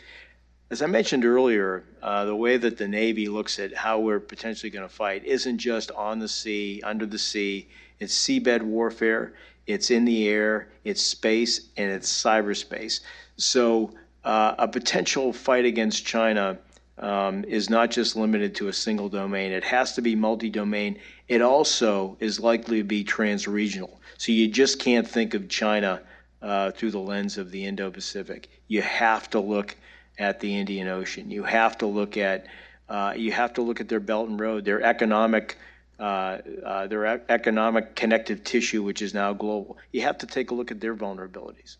As 0.70 0.80
I 0.80 0.86
mentioned 0.86 1.26
earlier, 1.26 1.84
uh, 2.02 2.24
the 2.24 2.34
way 2.34 2.56
that 2.56 2.78
the 2.78 2.88
Navy 2.88 3.28
looks 3.28 3.58
at 3.58 3.76
how 3.76 3.98
we're 3.98 4.18
potentially 4.20 4.70
going 4.70 4.88
to 4.88 4.94
fight 4.94 5.22
isn't 5.22 5.58
just 5.58 5.90
on 5.90 6.18
the 6.18 6.28
sea, 6.28 6.80
under 6.82 7.04
the 7.04 7.18
sea. 7.18 7.68
It's 8.00 8.16
seabed 8.16 8.62
warfare, 8.62 9.34
it's 9.66 9.90
in 9.90 10.06
the 10.06 10.28
air, 10.28 10.70
it's 10.84 11.02
space, 11.02 11.68
and 11.76 11.90
it's 11.90 12.10
cyberspace. 12.10 13.00
So 13.36 13.92
uh, 14.24 14.54
a 14.58 14.66
potential 14.66 15.32
fight 15.32 15.66
against 15.66 16.06
China 16.06 16.58
um, 16.96 17.44
is 17.44 17.68
not 17.68 17.90
just 17.90 18.16
limited 18.16 18.54
to 18.54 18.68
a 18.68 18.72
single 18.72 19.10
domain. 19.10 19.52
It 19.52 19.64
has 19.64 19.94
to 19.96 20.00
be 20.00 20.14
multi-domain. 20.16 20.98
It 21.28 21.42
also 21.42 22.16
is 22.18 22.40
likely 22.40 22.78
to 22.78 22.84
be 22.84 23.04
trans-regional. 23.04 24.00
So 24.22 24.30
you 24.30 24.46
just 24.46 24.78
can't 24.78 25.08
think 25.08 25.34
of 25.34 25.48
China 25.48 26.00
uh, 26.40 26.70
through 26.70 26.92
the 26.92 27.00
lens 27.00 27.38
of 27.38 27.50
the 27.50 27.64
Indo-Pacific. 27.64 28.48
You 28.68 28.80
have 28.80 29.28
to 29.30 29.40
look 29.40 29.74
at 30.16 30.38
the 30.38 30.56
Indian 30.56 30.86
Ocean. 30.86 31.28
You 31.28 31.42
have 31.42 31.76
to 31.78 31.86
look 31.86 32.16
at 32.16 32.46
uh, 32.88 33.14
you 33.16 33.32
have 33.32 33.52
to 33.54 33.62
look 33.62 33.80
at 33.80 33.88
their 33.88 33.98
Belt 33.98 34.28
and 34.28 34.38
Road, 34.38 34.64
their 34.64 34.80
economic 34.80 35.58
uh, 35.98 36.38
uh, 36.64 36.86
their 36.86 37.16
e- 37.16 37.20
economic 37.30 37.96
connective 37.96 38.44
tissue, 38.44 38.84
which 38.84 39.02
is 39.02 39.12
now 39.12 39.32
global. 39.32 39.76
You 39.90 40.02
have 40.02 40.18
to 40.18 40.26
take 40.28 40.52
a 40.52 40.54
look 40.54 40.70
at 40.70 40.80
their 40.80 40.94
vulnerabilities. 40.94 41.78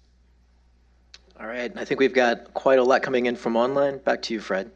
All 1.38 1.46
right, 1.46 1.72
I 1.76 1.84
think 1.84 2.00
we've 2.00 2.12
got 2.12 2.52
quite 2.54 2.80
a 2.80 2.82
lot 2.82 3.02
coming 3.02 3.26
in 3.26 3.36
from 3.36 3.54
online. 3.54 3.98
Back 3.98 4.20
to 4.22 4.34
you, 4.34 4.40
Fred. 4.40 4.68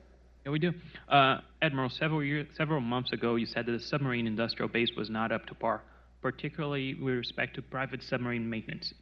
Yeah, 0.44 0.52
we 0.52 0.60
do. 0.60 0.72
Uh, 1.08 1.38
Admiral, 1.62 1.90
several 1.90 2.22
years, 2.22 2.46
several 2.56 2.80
months 2.80 3.12
ago, 3.12 3.34
you 3.34 3.46
said 3.46 3.66
that 3.66 3.72
the 3.72 3.80
submarine 3.80 4.28
industrial 4.28 4.68
base 4.68 4.92
was 4.96 5.10
not 5.10 5.32
up 5.32 5.46
to 5.46 5.54
par, 5.56 5.82
particularly 6.20 6.94
with 6.94 7.14
respect 7.14 7.54
to 7.56 7.62
private 7.62 8.02
submarine 8.02 8.48
maintenance. 8.48 8.94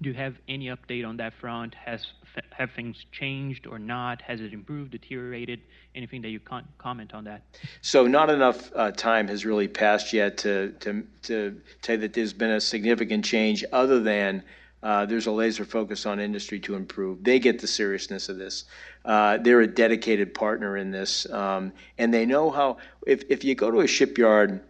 Do 0.00 0.08
you 0.08 0.14
have 0.14 0.34
any 0.48 0.66
update 0.66 1.06
on 1.06 1.16
that 1.18 1.34
front? 1.34 1.74
Has 1.74 2.06
have 2.50 2.70
things 2.72 3.04
changed 3.12 3.66
or 3.66 3.78
not? 3.78 4.22
Has 4.22 4.40
it 4.40 4.52
improved, 4.52 4.90
deteriorated? 4.90 5.60
Anything 5.94 6.22
that 6.22 6.30
you 6.30 6.40
can 6.40 6.66
comment 6.78 7.14
on 7.14 7.24
that? 7.24 7.42
So 7.82 8.06
not 8.06 8.30
enough 8.30 8.72
uh, 8.74 8.90
time 8.92 9.28
has 9.28 9.44
really 9.44 9.68
passed 9.68 10.12
yet 10.12 10.38
to 10.38 10.72
to 10.80 11.06
to 11.22 11.60
you 11.88 11.96
that 11.98 12.14
there's 12.14 12.32
been 12.32 12.50
a 12.50 12.60
significant 12.60 13.24
change, 13.24 13.64
other 13.72 14.00
than. 14.00 14.42
Uh, 14.82 15.06
there's 15.06 15.28
a 15.28 15.30
laser 15.30 15.64
focus 15.64 16.06
on 16.06 16.18
industry 16.18 16.58
to 16.58 16.74
improve. 16.74 17.22
They 17.22 17.38
get 17.38 17.60
the 17.60 17.68
seriousness 17.68 18.28
of 18.28 18.36
this. 18.36 18.64
Uh, 19.04 19.38
they're 19.38 19.60
a 19.60 19.66
dedicated 19.68 20.34
partner 20.34 20.76
in 20.76 20.90
this, 20.90 21.24
um, 21.30 21.72
and 21.98 22.12
they 22.12 22.26
know 22.26 22.50
how. 22.50 22.78
If 23.06 23.22
if 23.28 23.44
you 23.44 23.54
go 23.54 23.70
to 23.70 23.80
a 23.82 23.86
shipyard, 23.86 24.60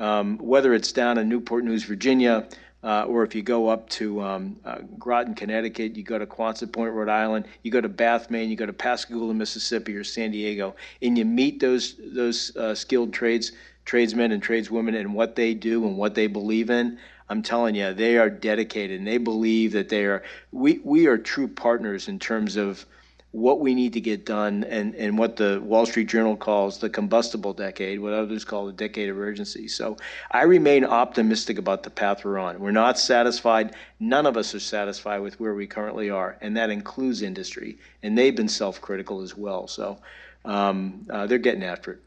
um, 0.00 0.38
whether 0.38 0.74
it's 0.74 0.90
down 0.90 1.18
in 1.18 1.28
Newport 1.28 1.64
News, 1.64 1.84
Virginia, 1.84 2.48
uh, 2.82 3.04
or 3.04 3.22
if 3.22 3.34
you 3.34 3.42
go 3.42 3.68
up 3.68 3.88
to 3.90 4.22
um, 4.22 4.58
uh, 4.64 4.78
Groton, 4.98 5.34
Connecticut, 5.34 5.94
you 5.94 6.02
go 6.02 6.18
to 6.18 6.26
Quonset 6.26 6.72
Point, 6.72 6.94
Rhode 6.94 7.10
Island, 7.10 7.46
you 7.62 7.70
go 7.70 7.80
to 7.80 7.90
Bath, 7.90 8.30
Maine, 8.30 8.48
you 8.48 8.56
go 8.56 8.64
to 8.64 8.72
Pascagoula, 8.72 9.34
Mississippi, 9.34 9.94
or 9.94 10.02
San 10.02 10.30
Diego, 10.30 10.74
and 11.02 11.16
you 11.16 11.26
meet 11.26 11.60
those 11.60 11.96
those 11.98 12.56
uh, 12.56 12.74
skilled 12.74 13.12
trades 13.12 13.52
tradesmen 13.84 14.32
and 14.32 14.42
tradeswomen 14.42 14.94
and 14.94 15.14
what 15.14 15.36
they 15.36 15.52
do 15.52 15.86
and 15.86 15.96
what 15.96 16.14
they 16.14 16.26
believe 16.26 16.70
in. 16.70 16.98
I'm 17.28 17.42
telling 17.42 17.74
you, 17.74 17.92
they 17.92 18.18
are 18.18 18.30
dedicated 18.30 18.98
and 18.98 19.06
they 19.06 19.18
believe 19.18 19.72
that 19.72 19.88
they 19.88 20.04
are. 20.04 20.22
We 20.50 20.80
we 20.82 21.06
are 21.06 21.18
true 21.18 21.48
partners 21.48 22.08
in 22.08 22.18
terms 22.18 22.56
of 22.56 22.86
what 23.32 23.60
we 23.60 23.74
need 23.74 23.92
to 23.92 24.00
get 24.00 24.26
done 24.26 24.64
and, 24.64 24.94
and 24.96 25.16
what 25.16 25.36
the 25.36 25.60
Wall 25.62 25.86
Street 25.86 26.08
Journal 26.08 26.36
calls 26.36 26.78
the 26.78 26.90
combustible 26.90 27.52
decade, 27.52 28.00
what 28.00 28.12
others 28.12 28.44
call 28.44 28.66
the 28.66 28.72
decade 28.72 29.08
of 29.08 29.18
urgency. 29.18 29.68
So 29.68 29.96
I 30.32 30.42
remain 30.42 30.84
optimistic 30.84 31.56
about 31.56 31.84
the 31.84 31.90
path 31.90 32.24
we're 32.24 32.38
on. 32.38 32.58
We're 32.58 32.72
not 32.72 32.98
satisfied. 32.98 33.76
None 34.00 34.26
of 34.26 34.36
us 34.36 34.52
are 34.54 34.60
satisfied 34.60 35.20
with 35.20 35.38
where 35.38 35.54
we 35.54 35.68
currently 35.68 36.10
are, 36.10 36.38
and 36.40 36.56
that 36.56 36.70
includes 36.70 37.22
industry. 37.22 37.78
And 38.02 38.18
they've 38.18 38.34
been 38.34 38.48
self 38.48 38.80
critical 38.80 39.20
as 39.20 39.36
well. 39.36 39.68
So 39.68 39.98
um, 40.44 41.06
uh, 41.08 41.26
they're 41.26 41.38
getting 41.38 41.62
after 41.62 41.92
it. 41.92 42.00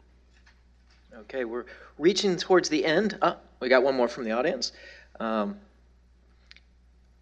Okay, 1.20 1.46
we're 1.46 1.66
reaching 1.98 2.36
towards 2.36 2.68
the 2.68 2.84
end. 2.84 3.18
Oh, 3.22 3.38
we 3.62 3.70
got 3.70 3.82
one 3.82 3.96
more 3.96 4.10
from 4.10 4.26
the 4.26 4.32
audience. 4.32 4.74
Um, 5.22 5.58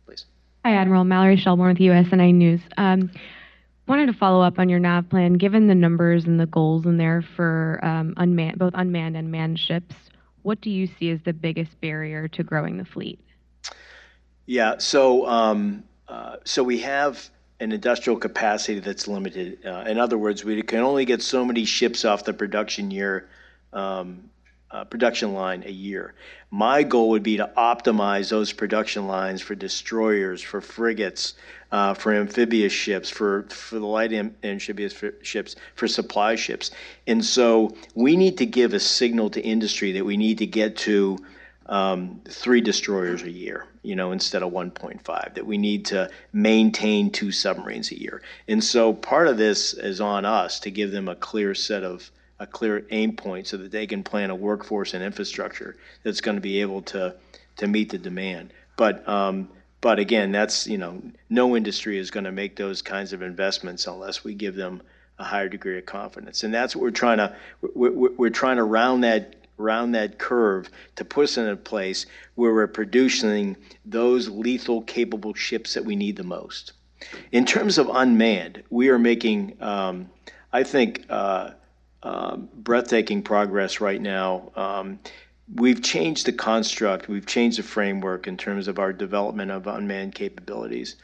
please. 0.07 0.25
Hi, 0.65 0.73
Admiral 0.73 1.03
Mallory 1.03 1.37
Shelbourne 1.37 1.67
with 1.67 1.77
USNI 1.77 2.33
News. 2.33 2.61
Um, 2.77 3.11
wanted 3.87 4.07
to 4.07 4.13
follow 4.13 4.41
up 4.41 4.59
on 4.59 4.69
your 4.69 4.79
nav 4.79 5.09
plan. 5.09 5.33
Given 5.33 5.67
the 5.67 5.75
numbers 5.75 6.25
and 6.25 6.39
the 6.39 6.45
goals 6.45 6.85
in 6.85 6.97
there 6.97 7.23
for 7.35 7.79
um, 7.83 8.13
both 8.57 8.73
unmanned 8.75 9.17
and 9.17 9.31
manned 9.31 9.59
ships, 9.59 9.95
what 10.43 10.61
do 10.61 10.69
you 10.69 10.87
see 10.87 11.11
as 11.11 11.19
the 11.23 11.33
biggest 11.33 11.79
barrier 11.81 12.27
to 12.29 12.43
growing 12.43 12.77
the 12.77 12.85
fleet? 12.85 13.19
Yeah, 14.45 14.79
so 14.79 15.27
um, 15.27 15.83
uh, 16.07 16.37
so 16.43 16.63
we 16.63 16.79
have 16.79 17.29
an 17.59 17.71
industrial 17.71 18.17
capacity 18.17 18.79
that's 18.79 19.07
limited. 19.07 19.65
Uh, 19.65 19.85
in 19.87 19.99
other 19.99 20.17
words, 20.17 20.43
we 20.43 20.61
can 20.63 20.79
only 20.79 21.05
get 21.05 21.21
so 21.21 21.45
many 21.45 21.63
ships 21.63 22.03
off 22.05 22.25
the 22.25 22.33
production 22.33 22.89
year 22.89 23.29
um, 23.71 24.29
uh, 24.71 24.85
production 24.85 25.33
line 25.33 25.63
a 25.65 25.71
year. 25.71 26.13
My 26.49 26.83
goal 26.83 27.09
would 27.09 27.23
be 27.23 27.37
to 27.37 27.49
optimize 27.57 28.29
those 28.29 28.53
production 28.53 29.07
lines 29.07 29.41
for 29.41 29.55
destroyers, 29.55 30.41
for 30.41 30.61
frigates, 30.61 31.33
uh, 31.71 31.93
for 31.93 32.13
amphibious 32.13 32.73
ships, 32.73 33.09
for, 33.09 33.43
for 33.43 33.79
the 33.79 33.85
light 33.85 34.11
amphibious 34.13 34.93
ships, 35.21 35.55
for 35.75 35.87
supply 35.87 36.35
ships. 36.35 36.71
And 37.07 37.23
so 37.23 37.75
we 37.95 38.15
need 38.15 38.37
to 38.39 38.45
give 38.45 38.73
a 38.73 38.79
signal 38.79 39.29
to 39.31 39.41
industry 39.41 39.93
that 39.93 40.05
we 40.05 40.17
need 40.17 40.39
to 40.39 40.45
get 40.45 40.77
to 40.77 41.17
um, 41.67 42.19
three 42.27 42.59
destroyers 42.59 43.23
a 43.23 43.31
year, 43.31 43.65
you 43.81 43.95
know, 43.95 44.11
instead 44.11 44.43
of 44.43 44.51
1.5, 44.51 45.33
that 45.35 45.45
we 45.45 45.57
need 45.57 45.85
to 45.85 46.09
maintain 46.33 47.11
two 47.11 47.31
submarines 47.31 47.91
a 47.91 47.99
year. 47.99 48.21
And 48.47 48.61
so 48.61 48.93
part 48.93 49.27
of 49.27 49.37
this 49.37 49.73
is 49.73 50.01
on 50.01 50.25
us 50.25 50.59
to 50.61 50.71
give 50.71 50.91
them 50.91 51.07
a 51.07 51.15
clear 51.15 51.55
set 51.55 51.83
of 51.83 52.11
a 52.41 52.47
clear 52.47 52.87
aim 52.89 53.15
point 53.15 53.45
so 53.45 53.55
that 53.55 53.71
they 53.71 53.85
can 53.85 54.03
plan 54.03 54.31
a 54.31 54.35
workforce 54.35 54.95
and 54.95 55.03
infrastructure 55.03 55.77
that's 56.01 56.21
going 56.21 56.35
to 56.35 56.41
be 56.41 56.59
able 56.59 56.81
to 56.81 57.15
to 57.57 57.67
meet 57.67 57.89
the 57.89 57.99
demand. 57.99 58.51
But 58.77 59.07
um, 59.07 59.47
but 59.79 59.99
again, 59.99 60.31
that's 60.31 60.65
you 60.67 60.79
know 60.79 61.01
no 61.29 61.55
industry 61.55 61.99
is 61.99 62.09
going 62.09 62.23
to 62.23 62.31
make 62.31 62.55
those 62.55 62.81
kinds 62.81 63.13
of 63.13 63.21
investments 63.21 63.85
unless 63.85 64.23
we 64.23 64.33
give 64.33 64.55
them 64.55 64.81
a 65.19 65.23
higher 65.23 65.49
degree 65.49 65.77
of 65.77 65.85
confidence, 65.85 66.43
and 66.43 66.51
that's 66.51 66.75
what 66.75 66.81
we're 66.81 66.89
trying 66.89 67.19
to 67.19 67.35
we're, 67.75 67.91
we're 67.91 68.29
trying 68.31 68.57
to 68.57 68.63
round 68.63 69.03
that 69.03 69.35
round 69.57 69.93
that 69.93 70.17
curve 70.17 70.67
to 70.95 71.05
put 71.05 71.25
us 71.25 71.37
in 71.37 71.47
a 71.47 71.55
place 71.55 72.07
where 72.33 72.51
we're 72.51 72.65
producing 72.65 73.55
those 73.85 74.27
lethal 74.27 74.81
capable 74.81 75.35
ships 75.35 75.75
that 75.75 75.85
we 75.85 75.95
need 75.95 76.15
the 76.15 76.23
most. 76.23 76.73
In 77.31 77.45
terms 77.45 77.77
of 77.77 77.87
unmanned, 77.93 78.63
we 78.71 78.89
are 78.89 78.97
making, 78.97 79.61
um, 79.61 80.09
I 80.51 80.63
think, 80.63 81.05
uh, 81.09 81.51
um, 82.03 82.49
breathtaking 82.53 83.21
progress 83.21 83.79
right 83.79 84.01
now. 84.01 84.51
Um, 84.55 84.99
we've 85.55 85.81
changed 85.81 86.25
the 86.25 86.33
construct, 86.33 87.07
we've 87.07 87.25
changed 87.25 87.59
the 87.59 87.63
framework 87.63 88.27
in 88.27 88.37
terms 88.37 88.67
of 88.67 88.79
our 88.79 88.93
development 88.93 89.51
of 89.51 89.67
unmanned 89.67 90.15
capabilities. 90.15 90.95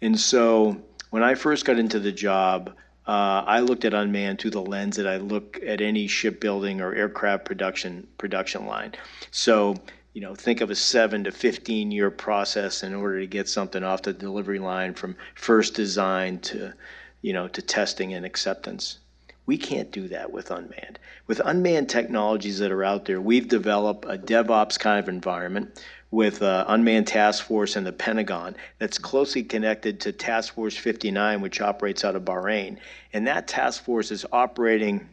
And 0.00 0.18
so 0.18 0.82
when 1.10 1.22
I 1.22 1.34
first 1.34 1.64
got 1.64 1.78
into 1.78 2.00
the 2.00 2.12
job, 2.12 2.74
uh, 3.06 3.42
I 3.46 3.60
looked 3.60 3.84
at 3.84 3.94
unmanned 3.94 4.40
through 4.40 4.52
the 4.52 4.62
lens 4.62 4.96
that 4.96 5.06
I 5.06 5.16
look 5.16 5.58
at 5.66 5.80
any 5.80 6.06
shipbuilding 6.06 6.80
or 6.80 6.94
aircraft 6.94 7.44
production 7.44 8.06
production 8.16 8.66
line. 8.66 8.94
So, 9.30 9.74
you 10.12 10.20
know, 10.20 10.34
think 10.34 10.60
of 10.60 10.70
a 10.70 10.74
seven 10.74 11.24
to 11.24 11.32
15 11.32 11.90
year 11.90 12.10
process 12.10 12.82
in 12.82 12.94
order 12.94 13.20
to 13.20 13.26
get 13.26 13.48
something 13.48 13.82
off 13.82 14.02
the 14.02 14.12
delivery 14.12 14.60
line 14.60 14.94
from 14.94 15.16
first 15.34 15.74
design 15.74 16.38
to, 16.40 16.72
you 17.22 17.32
know, 17.32 17.48
to 17.48 17.62
testing 17.62 18.14
and 18.14 18.24
acceptance. 18.24 18.98
We 19.46 19.58
can't 19.58 19.90
do 19.90 20.08
that 20.08 20.32
with 20.32 20.50
unmanned. 20.50 20.98
With 21.26 21.40
unmanned 21.44 21.88
technologies 21.88 22.58
that 22.58 22.70
are 22.70 22.84
out 22.84 23.04
there, 23.06 23.20
we've 23.20 23.48
developed 23.48 24.04
a 24.04 24.16
DevOps 24.16 24.78
kind 24.78 25.00
of 25.00 25.08
environment 25.08 25.84
with 26.12 26.42
uh, 26.42 26.64
Unmanned 26.68 27.06
Task 27.06 27.44
Force 27.44 27.74
and 27.74 27.86
the 27.86 27.92
Pentagon 27.92 28.54
that's 28.78 28.98
closely 28.98 29.42
connected 29.42 29.98
to 30.00 30.12
Task 30.12 30.54
Force 30.54 30.76
59, 30.76 31.40
which 31.40 31.60
operates 31.60 32.04
out 32.04 32.14
of 32.14 32.22
Bahrain. 32.24 32.76
And 33.12 33.26
that 33.26 33.48
task 33.48 33.82
force 33.82 34.10
is 34.10 34.24
operating 34.30 35.08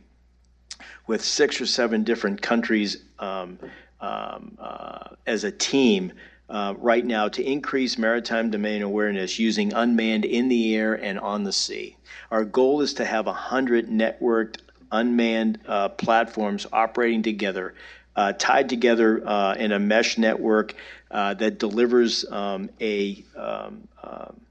with 1.07 1.23
six 1.23 1.59
or 1.59 1.65
seven 1.65 2.03
different 2.03 2.41
countries 2.41 2.97
um, 3.17 3.57
um, 4.01 4.57
uh, 4.59 5.15
as 5.25 5.43
a 5.43 5.51
team 5.51 6.11
uh, 6.49 6.73
right 6.77 7.05
now 7.05 7.27
to 7.27 7.43
increase 7.43 7.97
maritime 7.97 8.49
domain 8.49 8.81
awareness 8.81 9.37
using 9.37 9.73
unmanned 9.73 10.25
in 10.25 10.49
the 10.49 10.75
air 10.75 10.93
and 10.93 11.19
on 11.19 11.43
the 11.43 11.51
sea. 11.51 11.95
Our 12.31 12.43
goal 12.43 12.81
is 12.81 12.93
to 12.95 13.05
have 13.05 13.27
100 13.27 13.87
networked 13.87 14.57
unmanned 14.91 15.59
uh, 15.67 15.89
platforms 15.89 16.65
operating 16.71 17.21
together, 17.21 17.75
uh, 18.15 18.33
tied 18.33 18.69
together 18.69 19.25
uh, 19.27 19.53
in 19.55 19.71
a 19.71 19.79
mesh 19.79 20.17
network 20.17 20.73
uh, 21.11 21.35
that 21.35 21.59
delivers 21.59 22.25
um, 22.31 22.69
a 22.81 23.23
um, 23.35 23.87
um 24.03 24.41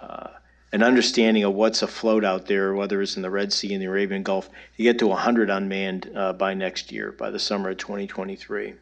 uh, 0.00 0.28
an 0.70 0.82
understanding 0.82 1.44
of 1.44 1.54
what's 1.54 1.80
afloat 1.80 2.24
out 2.24 2.46
there, 2.46 2.74
whether 2.74 3.00
it's 3.00 3.16
in 3.16 3.22
the 3.22 3.30
Red 3.30 3.54
Sea 3.54 3.72
and 3.72 3.82
the 3.82 3.86
Arabian 3.86 4.22
Gulf, 4.22 4.50
to 4.76 4.82
get 4.82 4.98
to 4.98 5.06
100 5.06 5.48
unmanned 5.48 6.10
by 6.36 6.52
next 6.52 6.92
year, 6.92 7.10
by 7.10 7.30
the 7.30 7.38
summer 7.38 7.70
of 7.70 7.78
2023. 7.78 8.74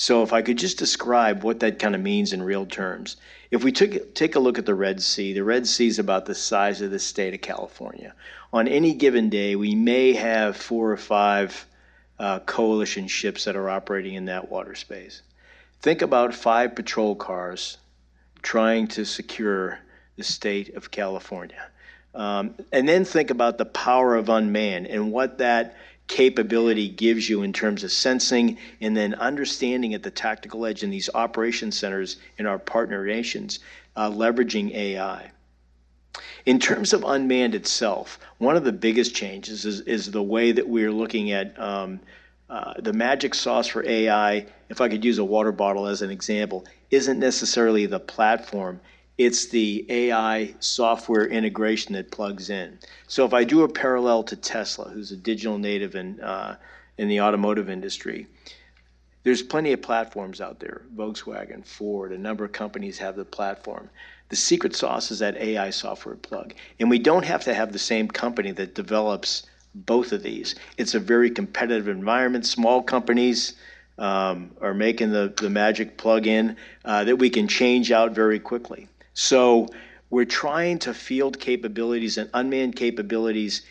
So 0.00 0.22
if 0.22 0.32
I 0.32 0.42
could 0.42 0.58
just 0.58 0.78
describe 0.78 1.42
what 1.42 1.58
that 1.58 1.80
kind 1.80 1.96
of 1.96 2.00
means 2.00 2.32
in 2.32 2.40
real 2.40 2.66
terms. 2.66 3.16
If 3.50 3.64
we 3.64 3.72
took, 3.72 4.14
take 4.14 4.36
a 4.36 4.38
look 4.38 4.56
at 4.56 4.64
the 4.64 4.76
Red 4.76 5.02
Sea, 5.02 5.32
the 5.32 5.42
Red 5.42 5.66
Sea 5.66 5.88
is 5.88 5.98
about 5.98 6.24
the 6.24 6.36
size 6.36 6.80
of 6.80 6.92
the 6.92 7.00
state 7.00 7.34
of 7.34 7.40
California. 7.40 8.14
On 8.52 8.68
any 8.68 8.94
given 8.94 9.28
day, 9.28 9.56
we 9.56 9.74
may 9.74 10.12
have 10.12 10.56
four 10.56 10.92
or 10.92 10.96
five 10.96 11.66
uh, 12.20 12.38
coalition 12.38 13.08
ships 13.08 13.44
that 13.44 13.56
are 13.56 13.68
operating 13.68 14.14
in 14.14 14.26
that 14.26 14.48
water 14.48 14.76
space. 14.76 15.22
Think 15.80 16.00
about 16.00 16.32
five 16.32 16.76
patrol 16.76 17.16
cars 17.16 17.78
trying 18.40 18.86
to 18.86 19.04
secure 19.04 19.80
the 20.14 20.22
state 20.22 20.76
of 20.76 20.92
California. 20.92 21.70
Um, 22.14 22.54
and 22.70 22.88
then 22.88 23.04
think 23.04 23.30
about 23.30 23.58
the 23.58 23.64
power 23.64 24.14
of 24.14 24.28
unmanned 24.28 24.86
and 24.86 25.10
what 25.10 25.38
that 25.38 25.74
capability 26.08 26.88
gives 26.88 27.28
you 27.28 27.42
in 27.42 27.52
terms 27.52 27.84
of 27.84 27.92
sensing 27.92 28.58
and 28.80 28.96
then 28.96 29.14
understanding 29.14 29.94
at 29.94 30.02
the 30.02 30.10
tactical 30.10 30.66
edge 30.66 30.82
in 30.82 30.90
these 30.90 31.08
operation 31.14 31.70
centers 31.70 32.16
in 32.38 32.46
our 32.46 32.58
partner 32.58 33.04
nations, 33.04 33.60
uh, 33.94 34.10
leveraging 34.10 34.74
AI. 34.74 35.30
In 36.46 36.58
terms 36.58 36.92
of 36.92 37.04
unmanned 37.04 37.54
itself, 37.54 38.18
one 38.38 38.56
of 38.56 38.64
the 38.64 38.72
biggest 38.72 39.14
changes 39.14 39.64
is, 39.64 39.82
is 39.82 40.10
the 40.10 40.22
way 40.22 40.50
that 40.50 40.66
we're 40.66 40.90
looking 40.90 41.30
at 41.30 41.58
um, 41.60 42.00
uh, 42.48 42.72
the 42.78 42.92
magic 42.92 43.34
sauce 43.34 43.66
for 43.66 43.86
AI. 43.86 44.46
If 44.70 44.80
I 44.80 44.88
could 44.88 45.04
use 45.04 45.18
a 45.18 45.24
water 45.24 45.52
bottle 45.52 45.86
as 45.86 46.00
an 46.00 46.10
example, 46.10 46.64
isn't 46.90 47.18
necessarily 47.18 47.84
the 47.84 48.00
platform, 48.00 48.80
it's 49.18 49.46
the 49.46 49.84
AI 49.88 50.54
software 50.60 51.26
integration 51.26 51.92
that 51.94 52.12
plugs 52.12 52.50
in. 52.50 52.78
So 53.08 53.26
if 53.26 53.34
I 53.34 53.42
do 53.42 53.62
a 53.64 53.68
parallel 53.68 54.22
to 54.22 54.36
Tesla, 54.36 54.88
who's 54.88 55.10
a 55.10 55.16
digital 55.16 55.58
native 55.58 55.96
in, 55.96 56.20
uh, 56.20 56.56
in 56.98 57.08
the 57.08 57.20
automotive 57.20 57.68
industry, 57.68 58.28
there's 59.24 59.42
plenty 59.42 59.72
of 59.72 59.82
platforms 59.82 60.40
out 60.40 60.60
there. 60.60 60.82
Volkswagen, 60.96 61.66
Ford, 61.66 62.12
a 62.12 62.18
number 62.18 62.44
of 62.44 62.52
companies 62.52 62.96
have 62.98 63.16
the 63.16 63.24
platform. 63.24 63.90
The 64.28 64.36
secret 64.36 64.76
sauce 64.76 65.10
is 65.10 65.18
that 65.18 65.36
AI 65.36 65.70
software 65.70 66.14
plug. 66.14 66.54
And 66.78 66.88
we 66.88 67.00
don't 67.00 67.24
have 67.24 67.42
to 67.44 67.54
have 67.54 67.72
the 67.72 67.78
same 67.78 68.06
company 68.08 68.52
that 68.52 68.76
develops 68.76 69.46
both 69.74 70.12
of 70.12 70.22
these. 70.22 70.54
It's 70.76 70.94
a 70.94 71.00
very 71.00 71.30
competitive 71.30 71.88
environment. 71.88 72.46
Small 72.46 72.82
companies 72.82 73.54
um, 73.98 74.52
are 74.60 74.74
making 74.74 75.10
the, 75.10 75.32
the 75.36 75.50
magic 75.50 75.96
plug 75.96 76.28
in 76.28 76.56
uh, 76.84 77.02
that 77.04 77.16
we 77.16 77.30
can 77.30 77.48
change 77.48 77.90
out 77.90 78.12
very 78.12 78.38
quickly. 78.38 78.88
So 79.20 79.66
we're 80.10 80.26
trying 80.26 80.78
to 80.78 80.94
field 80.94 81.40
capabilities 81.40 82.18
and 82.18 82.30
unmanned 82.34 82.76
capabilities 82.76 83.62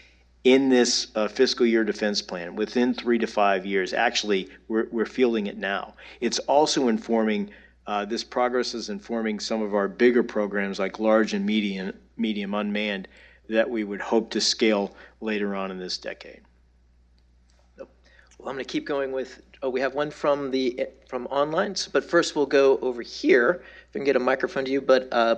in 0.43 0.68
this 0.68 1.08
uh, 1.16 1.30
fiscal 1.30 1.66
year 1.66 1.86
defense 1.86 2.22
plan 2.22 2.58
within 2.58 2.93
three 2.93 3.18
to 3.20 3.28
five 3.28 3.66
years. 3.66 3.93
Actually, 3.93 4.50
we're, 4.68 4.88
we're 4.91 5.06
fielding 5.06 5.48
it 5.48 5.58
now. 5.58 5.93
It's 6.20 6.39
also 6.39 6.89
informing, 6.89 7.50
uh, 7.86 8.04
this 8.04 8.26
progress 8.26 8.74
is 8.74 8.89
informing 8.89 9.39
some 9.39 9.62
of 9.62 9.74
our 9.74 9.88
bigger 9.88 10.22
programs 10.22 10.80
like 10.80 11.00
large 11.00 11.34
and 11.34 11.45
medium, 11.45 11.93
medium 12.18 12.54
unmanned 12.54 13.08
that 13.48 13.70
we 13.70 13.86
would 13.86 14.02
hope 14.02 14.30
to 14.32 14.41
scale 14.41 14.98
later 15.22 15.56
on 15.56 15.72
in 15.72 15.80
this 15.80 15.98
decade. 15.98 16.41
Well, 18.38 18.50
I'm 18.50 18.56
going 18.56 18.66
to 18.66 18.72
keep 18.72 18.86
going 18.86 19.12
with. 19.12 19.42
Oh, 19.64 19.70
we 19.70 19.80
have 19.82 19.96
one 19.96 20.12
from 20.12 20.52
the 20.52 20.88
from 21.08 21.26
online, 21.28 21.76
but 21.92 22.04
first 22.04 22.36
we'll 22.36 22.46
go 22.46 22.78
over 22.80 23.02
here 23.02 23.64
if 23.90 23.96
I 23.96 24.00
can 24.00 24.04
get 24.04 24.16
a 24.16 24.20
microphone 24.20 24.66
to 24.66 24.72
you. 24.72 24.80
But 24.80 25.08
uh, 25.12 25.38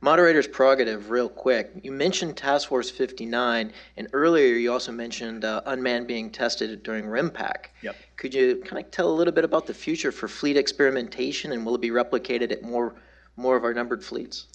moderator's 0.00 0.48
prerogative, 0.48 1.10
real 1.10 1.28
quick. 1.28 1.70
You 1.82 1.92
mentioned 1.92 2.36
Task 2.36 2.68
Force 2.68 2.90
59, 2.90 3.72
and 3.96 4.08
earlier 4.12 4.54
you 4.56 4.72
also 4.72 4.90
mentioned 4.90 5.44
uh, 5.44 5.62
unmanned 5.66 6.08
being 6.08 6.28
tested 6.28 6.82
during 6.82 7.04
RIMPAC. 7.04 7.66
Yep. 7.82 7.96
Could 8.16 8.34
you 8.34 8.56
kind 8.64 8.84
of 8.84 8.90
tell 8.90 9.08
a 9.08 9.14
little 9.14 9.32
bit 9.32 9.44
about 9.44 9.66
the 9.66 9.74
future 9.74 10.10
for 10.10 10.26
fleet 10.26 10.56
experimentation, 10.56 11.52
and 11.52 11.64
will 11.64 11.76
it 11.76 11.80
be 11.80 11.90
replicated 11.90 12.50
at 12.50 12.62
more 12.62 12.94
more 13.36 13.56
of 13.56 13.64
our 13.64 13.74
numbered 13.74 14.04
fleets? 14.04 14.46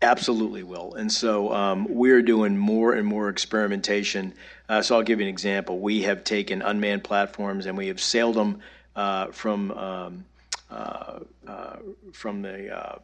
Absolutely 0.00 0.62
will. 0.62 0.94
And 0.94 1.10
so 1.10 1.52
um, 1.52 1.86
we're 1.88 2.22
doing 2.22 2.56
more 2.56 2.94
and 2.94 3.04
more 3.04 3.28
experimentation. 3.28 4.32
Uh, 4.68 4.82
so 4.82 4.96
I'll 4.96 5.02
give 5.02 5.20
you 5.20 5.26
an 5.26 5.30
example. 5.30 5.78
We 5.78 6.02
have 6.02 6.24
taken 6.24 6.60
unmanned 6.60 7.02
platforms 7.04 7.66
and 7.66 7.76
we 7.76 7.86
have 7.88 8.00
sailed 8.00 8.36
them 8.36 8.60
uh, 8.94 9.26
from 9.28 9.70
um, 9.72 10.24
uh, 10.70 11.20
uh, 11.46 11.76
from 12.12 12.42
the 12.42 12.76
uh, 12.76 12.98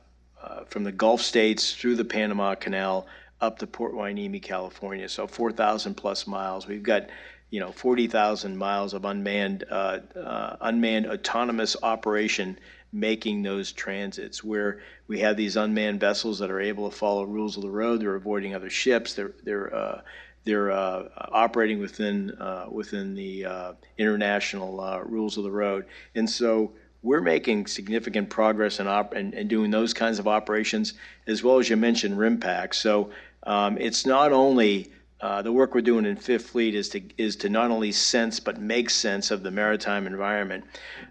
from 0.67 0.85
the 0.85 0.93
Gulf 0.93 1.23
states 1.23 1.73
through 1.73 1.97
the 1.97 2.05
Panama 2.05 2.55
Canal 2.55 3.07
up 3.41 3.59
to 3.61 3.67
Port 3.67 3.95
Hueneme, 3.95 4.43
California. 4.43 5.09
So 5.09 5.27
4,000 5.27 5.95
plus 5.95 6.27
miles. 6.27 6.67
We've 6.67 6.83
got 6.83 7.09
you 7.51 7.61
know 7.61 7.73
40,000 7.73 8.57
miles 8.57 8.93
of 8.93 9.07
unmanned 9.07 9.65
unmanned 9.71 11.07
autonomous 11.07 11.77
operation 11.83 12.59
making 12.93 13.43
those 13.43 13.73
transits 13.73 14.45
where 14.45 14.81
we 15.09 15.19
have 15.21 15.37
these 15.37 15.57
unmanned 15.57 16.01
vessels 16.01 16.39
that 16.39 16.51
are 16.51 16.61
able 16.61 16.89
to 16.89 16.97
follow 16.97 17.25
rules 17.25 17.57
of 17.57 17.63
the 17.63 17.71
road. 17.71 18.01
They're 18.01 18.15
avoiding 18.15 18.55
other 18.55 18.71
ships. 18.71 19.15
They're 19.15 19.33
they're 19.43 19.75
uh, 19.75 20.01
they're 20.45 20.71
uh, 20.71 21.09
operating 21.33 21.81
within 21.81 22.31
uh, 22.33 22.67
within 22.71 23.15
the 23.15 23.45
uh, 23.45 23.73
international 23.99 24.81
uh, 24.81 25.01
rules 25.01 25.37
of 25.39 25.45
the 25.45 25.51
road. 25.51 25.87
And 26.15 26.29
so 26.29 26.73
we're 27.03 27.21
making 27.21 27.67
significant 27.67 28.31
progress 28.31 28.81
in, 28.81 28.87
op- 28.87 29.15
in, 29.15 29.35
in 29.35 29.47
doing 29.47 29.71
those 29.71 29.93
kinds 29.93 30.19
of 30.19 30.27
operations, 30.27 30.95
as 31.27 31.43
well 31.43 31.59
as 31.59 31.69
you 31.69 31.77
mentioned 31.77 32.17
RIMPAC. 32.17 32.75
So 32.75 33.11
um, 33.43 33.77
it's 33.77 34.07
not 34.07 34.33
only 34.33 34.91
uh, 35.21 35.43
the 35.43 35.53
work 35.53 35.75
we're 35.75 35.81
doing 35.81 36.05
in 36.05 36.17
Fifth 36.17 36.51
Fleet 36.51 36.75
is 36.75 36.89
to 36.91 37.03
is 37.17 37.37
to 37.37 37.49
not 37.49 37.71
only 37.71 37.93
sense 37.93 38.41
but 38.41 38.61
make 38.61 38.91
sense 38.91 39.31
of 39.31 39.43
the 39.43 39.51
maritime 39.51 40.07
environment. 40.07 40.65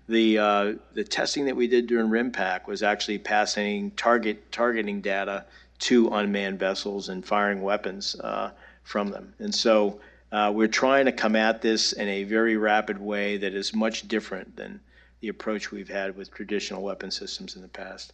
The 0.07 0.37
uh, 0.37 0.73
the 0.93 1.03
testing 1.03 1.45
that 1.45 1.55
we 1.55 1.67
did 1.67 1.87
during 1.87 2.09
RIMPAC 2.09 2.67
was 2.67 2.83
actually 2.83 3.19
passing 3.19 3.91
target 3.91 4.51
targeting 4.51 5.01
data 5.01 5.45
to 5.79 6.09
unmanned 6.09 6.59
vessels 6.59 7.09
and 7.09 7.25
firing 7.25 7.61
weapons 7.61 8.15
uh, 8.19 8.51
from 8.83 9.09
them. 9.09 9.33
And 9.39 9.53
so 9.53 9.99
uh, 10.31 10.51
we're 10.53 10.67
trying 10.67 11.05
to 11.05 11.11
come 11.11 11.35
at 11.35 11.61
this 11.61 11.93
in 11.93 12.07
a 12.07 12.23
very 12.23 12.57
rapid 12.57 12.99
way 12.99 13.37
that 13.37 13.53
is 13.53 13.73
much 13.73 14.07
different 14.07 14.55
than 14.55 14.79
the 15.21 15.29
approach 15.29 15.71
we've 15.71 15.89
had 15.89 16.17
with 16.17 16.31
traditional 16.33 16.83
weapon 16.83 17.11
systems 17.11 17.55
in 17.55 17.61
the 17.61 17.67
past. 17.67 18.13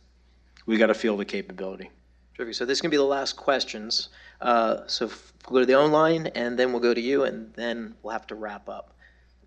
We 0.65 0.78
got 0.78 0.88
to 0.88 0.93
feel 0.93 1.17
the 1.17 1.26
capability. 1.26 1.89
Terrific. 2.36 2.55
So 2.55 2.65
this 2.65 2.78
is 2.78 2.82
going 2.82 2.91
to 2.91 2.93
be 2.93 2.97
the 2.97 3.03
last 3.03 3.36
questions. 3.36 4.09
Uh, 4.41 4.82
so 4.86 5.07
f- 5.07 5.34
we'll 5.49 5.55
go 5.55 5.59
to 5.61 5.65
the 5.65 5.78
online, 5.78 6.28
and 6.28 6.57
then 6.57 6.72
we'll 6.72 6.82
go 6.82 6.93
to 6.93 7.01
you, 7.01 7.24
and 7.24 7.53
then 7.55 7.95
we'll 8.03 8.13
have 8.13 8.28
to 8.28 8.36
wrap 8.36 8.70
up. 8.70 8.93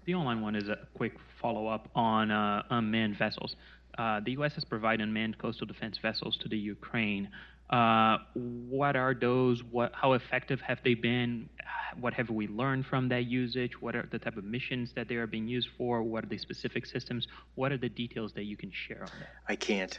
The 0.05 0.15
online 0.15 0.41
one 0.41 0.57
is 0.57 0.69
a 0.69 0.79
quick 0.95 1.15
follow-up 1.41 1.89
on 1.95 2.31
uh, 2.31 2.65
unmanned 2.71 3.17
vessels. 3.17 3.57
Uh, 3.97 4.21
the 4.21 4.33
U.S. 4.33 4.55
has 4.55 4.65
provided 4.65 5.05
unmanned 5.05 5.39
coastal 5.39 5.67
defense 5.67 5.99
vessels 5.99 6.37
to 6.39 6.49
the 6.49 6.59
Ukraine. 6.59 7.29
Uh, 7.73 8.19
what 8.35 8.97
are 8.97 9.15
those? 9.15 9.65
What, 9.65 9.93
how 9.95 10.13
effective 10.13 10.61
have 10.61 10.79
they 10.85 10.93
been? 10.93 11.49
What 11.99 12.13
have 12.15 12.29
we 12.29 12.47
learned 12.47 12.85
from 12.85 13.09
that 13.09 13.25
usage? 13.25 13.81
What 13.81 13.97
are 13.97 14.07
the 14.11 14.19
type 14.19 14.37
of 14.37 14.45
missions 14.45 14.93
that 14.95 15.09
they 15.09 15.15
are 15.17 15.27
being 15.27 15.49
used 15.49 15.71
for? 15.79 16.03
What 16.03 16.25
are 16.25 16.29
the 16.29 16.37
specific 16.37 16.85
systems? 16.85 17.29
What 17.55 17.73
are 17.73 17.79
the 17.79 17.89
details 17.89 18.35
that 18.35 18.45
you 18.45 18.59
can 18.59 18.71
share 18.71 19.03
on 19.03 19.11
that? 19.21 19.31
I 19.49 19.57
can't. 19.57 19.99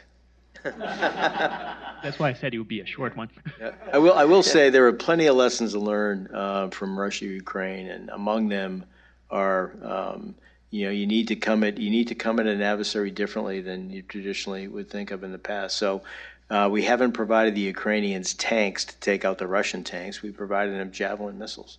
That's 0.62 2.20
why 2.20 2.30
I 2.30 2.32
said 2.32 2.54
it 2.54 2.58
would 2.58 2.68
be 2.68 2.80
a 2.80 2.86
short 2.86 3.16
one. 3.16 3.28
Yeah. 3.60 3.72
I 3.92 3.98
will. 3.98 4.14
I 4.14 4.24
will 4.24 4.44
say 4.44 4.70
there 4.70 4.86
are 4.86 4.92
plenty 4.92 5.26
of 5.26 5.34
lessons 5.34 5.72
to 5.72 5.80
learn 5.80 6.28
uh, 6.32 6.68
from 6.68 6.96
Russia, 6.96 7.24
Ukraine, 7.24 7.88
and 7.88 8.08
among 8.10 8.48
them 8.50 8.84
are, 9.30 9.72
um, 9.82 10.36
you 10.70 10.84
know, 10.84 10.92
you 10.92 11.08
need 11.08 11.26
to 11.28 11.34
come 11.34 11.64
at 11.64 11.78
you 11.78 11.90
need 11.90 12.06
to 12.06 12.14
come 12.14 12.38
at 12.38 12.46
an 12.46 12.62
adversary 12.62 13.10
differently 13.10 13.60
than 13.62 13.90
you 13.90 14.02
traditionally 14.02 14.68
would 14.68 14.88
think 14.88 15.10
of 15.10 15.24
in 15.24 15.32
the 15.32 15.38
past. 15.38 15.76
So. 15.76 16.02
Uh, 16.50 16.68
we 16.70 16.82
haven't 16.82 17.12
provided 17.12 17.54
the 17.54 17.62
Ukrainians 17.62 18.34
tanks 18.34 18.84
to 18.84 18.96
take 19.00 19.24
out 19.24 19.38
the 19.38 19.46
Russian 19.46 19.82
tanks. 19.82 20.22
We 20.22 20.30
provided 20.30 20.74
them 20.74 20.92
Javelin 20.92 21.38
missiles. 21.38 21.78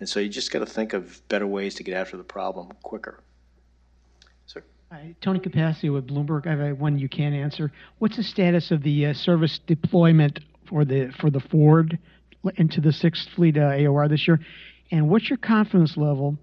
And 0.00 0.08
so 0.08 0.20
you 0.20 0.28
just 0.28 0.50
got 0.50 0.60
to 0.60 0.66
think 0.66 0.92
of 0.92 1.20
better 1.28 1.46
ways 1.46 1.74
to 1.76 1.82
get 1.82 1.94
after 1.94 2.16
the 2.16 2.24
problem 2.24 2.68
quicker. 2.82 3.20
Sir? 4.46 4.62
Hi, 4.90 5.14
Tony 5.20 5.38
Capaccio 5.38 5.92
with 5.92 6.06
Bloomberg. 6.06 6.46
I 6.46 6.66
have 6.66 6.78
one 6.78 6.98
you 6.98 7.08
can 7.08 7.34
answer. 7.34 7.72
What's 7.98 8.16
the 8.16 8.22
status 8.22 8.70
of 8.70 8.82
the 8.82 9.06
uh, 9.06 9.14
service 9.14 9.58
deployment 9.66 10.40
for 10.68 10.84
the 10.84 11.12
for 11.20 11.30
the 11.30 11.40
Ford 11.40 11.98
into 12.56 12.80
the 12.80 12.92
Sixth 12.92 13.28
Fleet 13.34 13.56
uh, 13.56 13.70
AOR 13.70 14.08
this 14.08 14.26
year? 14.26 14.40
And 14.90 15.08
what's 15.08 15.28
your 15.28 15.38
confidence 15.38 15.96
level 15.96 16.36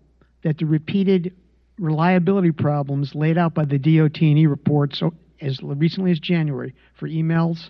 that 0.44 0.58
the 0.58 0.66
repeated 0.66 1.34
reliability 1.80 2.52
problems 2.52 3.16
laid 3.16 3.38
out 3.38 3.54
by 3.54 3.66
the 3.66 3.78
DOT&E 3.78 4.46
reports 4.46 5.02
as 5.42 5.62
recently 5.62 6.12
as 6.12 6.20
January 6.20 6.74
for 6.94 7.08
EMALS 7.08 7.70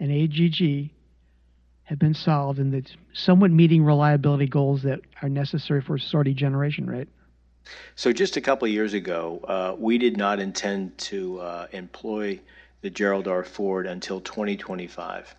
and 0.00 0.10
AAG 0.10 0.90
have 1.84 1.98
been 1.98 2.14
solved 2.14 2.58
and 2.58 2.72
that's 2.72 2.96
somewhat 3.12 3.50
meeting 3.50 3.84
reliability 3.84 4.46
goals 4.46 4.82
that 4.82 5.00
are 5.22 5.28
necessary 5.28 5.80
for 5.80 5.98
sortie 5.98 6.34
generation 6.34 6.86
rate? 6.86 7.08
So 7.94 8.12
just 8.12 8.36
a 8.36 8.40
couple 8.40 8.66
of 8.66 8.72
years 8.72 8.94
ago, 8.94 9.40
uh, 9.44 9.76
we 9.78 9.98
did 9.98 10.16
not 10.16 10.38
intend 10.38 10.96
to 10.98 11.40
uh, 11.40 11.66
employ 11.72 12.40
the 12.82 12.90
Gerald 12.90 13.28
R. 13.28 13.42
Ford 13.42 13.86
until 13.86 14.20
2025. 14.20 15.34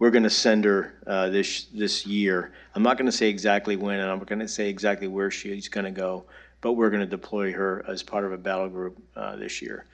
We're 0.00 0.10
going 0.10 0.24
to 0.24 0.30
send 0.30 0.64
her 0.64 0.94
uh, 1.06 1.28
this 1.28 1.64
this 1.66 2.06
year. 2.06 2.52
I'm 2.74 2.82
not 2.82 2.96
going 2.96 3.06
to 3.06 3.12
say 3.12 3.28
exactly 3.28 3.76
when, 3.76 4.00
and 4.00 4.10
I'm 4.10 4.18
going 4.20 4.38
to 4.40 4.48
say 4.48 4.68
exactly 4.68 5.06
where 5.06 5.30
she's 5.30 5.68
going 5.68 5.84
to 5.84 5.90
go, 5.90 6.24
but 6.62 6.72
we're 6.72 6.90
going 6.90 7.02
to 7.02 7.06
deploy 7.06 7.52
her 7.52 7.84
as 7.86 8.02
part 8.02 8.24
of 8.24 8.32
a 8.32 8.38
battle 8.38 8.68
group 8.68 9.00
uh, 9.14 9.36
this 9.36 9.60
year. 9.60 9.84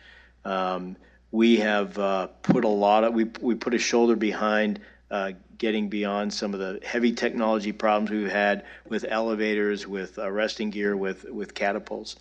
Um, 0.46 0.96
we 1.32 1.56
have 1.56 1.98
uh, 1.98 2.28
put 2.42 2.64
a 2.64 2.68
lot 2.68 3.04
of 3.04 3.12
we 3.12 3.24
we 3.40 3.56
put 3.56 3.74
a 3.74 3.78
shoulder 3.78 4.14
behind 4.14 4.80
uh, 5.10 5.32
getting 5.58 5.88
beyond 5.88 6.32
some 6.32 6.54
of 6.54 6.60
the 6.60 6.80
heavy 6.86 7.12
technology 7.12 7.72
problems 7.72 8.10
we've 8.10 8.30
had 8.30 8.64
with 8.88 9.04
elevators, 9.08 9.86
with 9.86 10.18
arresting 10.18 10.70
gear, 10.70 10.96
with 10.96 11.24
with 11.24 11.52
catapults. 11.54 12.16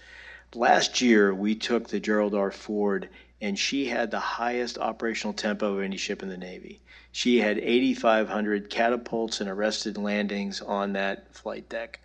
Last 0.55 1.01
year, 1.01 1.33
we 1.33 1.53
took 1.55 1.87
the 1.87 1.99
Gerald 1.99 2.33
R. 2.33 2.51
Ford, 2.51 3.09
and 3.41 3.57
she 3.59 3.85
had 3.85 4.09
the 4.09 4.19
highest 4.19 4.79
operational 4.79 5.33
tempo 5.33 5.77
of 5.77 5.83
any 5.83 5.97
ship 5.97 6.23
in 6.23 6.29
the 6.29 6.37
Navy. 6.37 6.81
She 7.11 7.39
had 7.39 7.59
8,500 7.59 8.69
catapults 8.69 9.39
and 9.39 9.49
arrested 9.49 9.97
landings 9.97 10.61
on 10.61 10.93
that 10.93 11.33
flight 11.33 11.69
deck. 11.69 11.99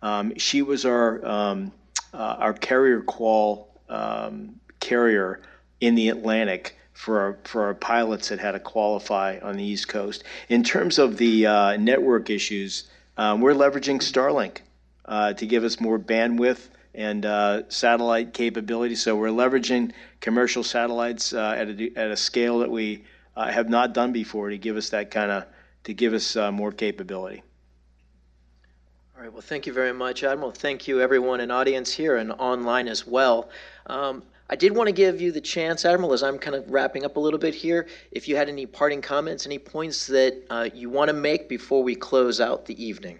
Um, 0.00 0.36
she 0.36 0.62
was 0.62 0.84
our 0.84 1.24
um, 1.26 1.72
uh, 2.14 2.36
our 2.38 2.52
carrier 2.52 3.00
qual 3.00 3.68
um, 3.88 4.60
carrier 4.80 5.40
in 5.80 5.94
the 5.94 6.08
Atlantic 6.08 6.76
for 6.92 7.20
our, 7.20 7.38
for 7.44 7.64
our 7.64 7.74
pilots 7.74 8.30
that 8.30 8.38
had 8.38 8.52
to 8.52 8.60
qualify 8.60 9.38
on 9.42 9.56
the 9.56 9.64
East 9.64 9.88
Coast. 9.88 10.24
In 10.48 10.62
terms 10.64 10.98
of 10.98 11.18
the 11.18 11.46
uh, 11.46 11.76
network 11.76 12.30
issues, 12.30 12.84
um, 13.18 13.40
we're 13.40 13.52
leveraging 13.52 13.98
Starlink 13.98 14.58
uh, 15.04 15.34
to 15.34 15.46
give 15.46 15.64
us 15.64 15.80
more 15.80 15.98
bandwidth 15.98 16.68
and 16.94 17.26
uh, 17.26 17.68
satellite 17.68 18.32
capability. 18.32 18.94
So 18.94 19.14
we're 19.14 19.28
leveraging 19.28 19.92
commercial 20.20 20.64
satellites 20.64 21.34
uh, 21.34 21.54
at, 21.56 21.68
a, 21.68 21.92
at 21.96 22.10
a 22.10 22.16
scale 22.16 22.58
that 22.60 22.70
we 22.70 23.04
uh, 23.36 23.50
have 23.50 23.68
not 23.68 23.92
done 23.92 24.12
before 24.12 24.48
to 24.48 24.58
give 24.58 24.76
us 24.76 24.88
that 24.90 25.10
kind 25.10 25.30
of 25.30 25.44
to 25.84 25.94
give 25.94 26.14
us 26.14 26.34
uh, 26.34 26.50
more 26.50 26.72
capability. 26.72 27.42
All 29.14 29.22
right. 29.22 29.32
Well, 29.32 29.42
thank 29.42 29.66
you 29.66 29.72
very 29.72 29.92
much, 29.92 30.24
Admiral. 30.24 30.50
Thank 30.50 30.88
you, 30.88 31.00
everyone 31.00 31.40
in 31.40 31.50
audience 31.50 31.92
here 31.92 32.16
and 32.16 32.32
online 32.32 32.88
as 32.88 33.06
well. 33.06 33.50
Um, 33.86 34.22
I 34.48 34.54
did 34.54 34.76
want 34.76 34.86
to 34.86 34.92
give 34.92 35.20
you 35.20 35.32
the 35.32 35.40
chance, 35.40 35.84
Admiral, 35.84 36.12
as 36.12 36.22
I'm 36.22 36.38
kind 36.38 36.54
of 36.54 36.70
wrapping 36.70 37.04
up 37.04 37.16
a 37.16 37.20
little 37.20 37.38
bit 37.38 37.54
here, 37.54 37.88
if 38.12 38.28
you 38.28 38.36
had 38.36 38.48
any 38.48 38.64
parting 38.64 39.02
comments, 39.02 39.44
any 39.44 39.58
points 39.58 40.06
that 40.06 40.40
uh, 40.50 40.68
you 40.72 40.88
want 40.88 41.08
to 41.08 41.14
make 41.14 41.48
before 41.48 41.82
we 41.82 41.96
close 41.96 42.40
out 42.40 42.64
the 42.64 42.82
evening. 42.82 43.18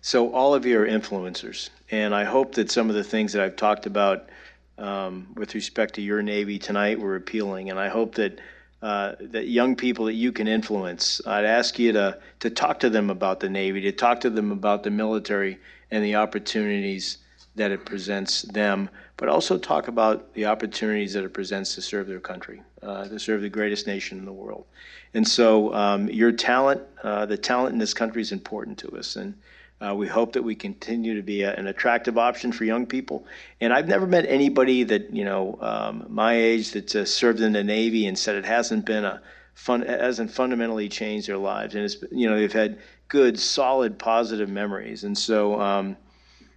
So, 0.00 0.32
all 0.32 0.54
of 0.54 0.64
you 0.64 0.80
are 0.80 0.86
influencers, 0.86 1.68
and 1.90 2.14
I 2.14 2.24
hope 2.24 2.54
that 2.54 2.70
some 2.70 2.88
of 2.88 2.96
the 2.96 3.04
things 3.04 3.32
that 3.34 3.42
I've 3.42 3.56
talked 3.56 3.86
about 3.86 4.30
um, 4.78 5.28
with 5.34 5.54
respect 5.54 5.94
to 5.96 6.02
your 6.02 6.22
Navy 6.22 6.58
tonight 6.58 6.98
were 6.98 7.16
appealing, 7.16 7.70
and 7.70 7.78
I 7.78 7.88
hope 7.88 8.14
that. 8.16 8.40
Uh, 8.82 9.16
that 9.18 9.48
young 9.48 9.74
people 9.74 10.04
that 10.04 10.12
you 10.12 10.30
can 10.30 10.46
influence, 10.46 11.20
I'd 11.26 11.46
ask 11.46 11.78
you 11.78 11.92
to, 11.92 12.18
to 12.40 12.50
talk 12.50 12.78
to 12.80 12.90
them 12.90 13.08
about 13.08 13.40
the 13.40 13.48
Navy, 13.48 13.80
to 13.80 13.90
talk 13.90 14.20
to 14.20 14.30
them 14.30 14.52
about 14.52 14.82
the 14.82 14.90
military 14.90 15.58
and 15.90 16.04
the 16.04 16.16
opportunities 16.16 17.16
that 17.56 17.70
it 17.70 17.84
presents 17.84 18.42
them, 18.42 18.88
but 19.16 19.28
also 19.28 19.58
talk 19.58 19.88
about 19.88 20.32
the 20.34 20.46
opportunities 20.46 21.14
that 21.14 21.24
it 21.24 21.32
presents 21.32 21.74
to 21.74 21.82
serve 21.82 22.06
their 22.06 22.20
country, 22.20 22.62
uh, 22.82 23.08
to 23.08 23.18
serve 23.18 23.40
the 23.40 23.48
greatest 23.48 23.86
nation 23.86 24.18
in 24.18 24.24
the 24.24 24.32
world. 24.32 24.66
And 25.14 25.26
so, 25.26 25.74
um, 25.74 26.08
your 26.08 26.32
talent, 26.32 26.82
uh, 27.02 27.26
the 27.26 27.38
talent 27.38 27.72
in 27.72 27.78
this 27.78 27.94
country 27.94 28.20
is 28.20 28.32
important 28.32 28.78
to 28.78 28.98
us. 28.98 29.16
And 29.16 29.34
uh, 29.80 29.94
we 29.94 30.06
hope 30.06 30.32
that 30.34 30.42
we 30.42 30.54
continue 30.54 31.14
to 31.14 31.22
be 31.22 31.42
a, 31.42 31.54
an 31.54 31.66
attractive 31.66 32.18
option 32.18 32.52
for 32.52 32.64
young 32.64 32.86
people. 32.86 33.26
And 33.60 33.72
I've 33.72 33.88
never 33.88 34.06
met 34.06 34.26
anybody 34.26 34.84
that, 34.84 35.12
you 35.12 35.24
know, 35.24 35.58
um, 35.60 36.06
my 36.08 36.34
age 36.34 36.72
that's 36.72 36.94
uh, 36.94 37.04
served 37.04 37.40
in 37.40 37.52
the 37.52 37.64
Navy 37.64 38.06
and 38.06 38.18
said 38.18 38.36
it 38.36 38.44
hasn't 38.44 38.84
been 38.84 39.04
a 39.04 39.22
fun, 39.54 39.82
hasn't 39.82 40.30
fundamentally 40.30 40.88
changed 40.88 41.28
their 41.28 41.38
lives. 41.38 41.74
And 41.74 41.84
it's, 41.84 41.96
you 42.10 42.28
know, 42.28 42.36
they've 42.38 42.52
had 42.52 42.78
good, 43.08 43.38
solid, 43.38 43.98
positive 43.98 44.50
memories. 44.50 45.04
And 45.04 45.16
so, 45.16 45.60
um, 45.60 45.96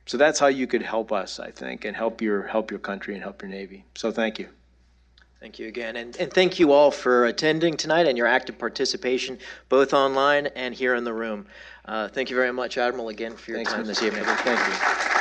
so 0.10 0.18
that's 0.18 0.40
how 0.40 0.48
you 0.48 0.66
could 0.66 0.82
help 0.82 1.12
us, 1.12 1.40
I 1.40 1.52
think, 1.52 1.86
and 1.86 1.96
help 1.96 2.20
your 2.20 2.48
help 2.48 2.72
your 2.72 2.80
country 2.80 3.14
and 3.14 3.22
help 3.22 3.44
your 3.44 3.52
Navy. 3.52 3.86
So 3.94 4.10
thank 4.10 4.40
you. 4.40 4.48
Thank 5.40 5.60
you 5.60 5.68
again. 5.68 5.98
And, 5.98 6.18
and 6.18 6.34
thank 6.34 6.58
you 6.58 6.72
all 6.72 6.90
for 6.90 7.28
attending 7.28 7.78
tonight 7.78 8.08
and 8.08 8.18
your 8.18 8.26
active 8.26 8.58
participation, 8.58 9.38
both 9.70 9.94
online 9.94 10.48
and 10.48 10.74
here 10.74 10.96
in 10.96 11.04
the 11.04 11.14
room. 11.14 11.46
Uh, 11.86 12.08
thank 12.08 12.32
you 12.32 12.36
very 12.36 12.52
much, 12.52 12.80
Admiral, 12.80 13.10
again, 13.10 13.36
for 13.36 13.52
your 13.52 13.60
Thanks, 13.60 13.72
time 13.72 13.84
Mr. 13.84 13.88
this 13.88 14.02
evening. 14.02 14.24
Thank 14.24 15.14
you. 15.14 15.19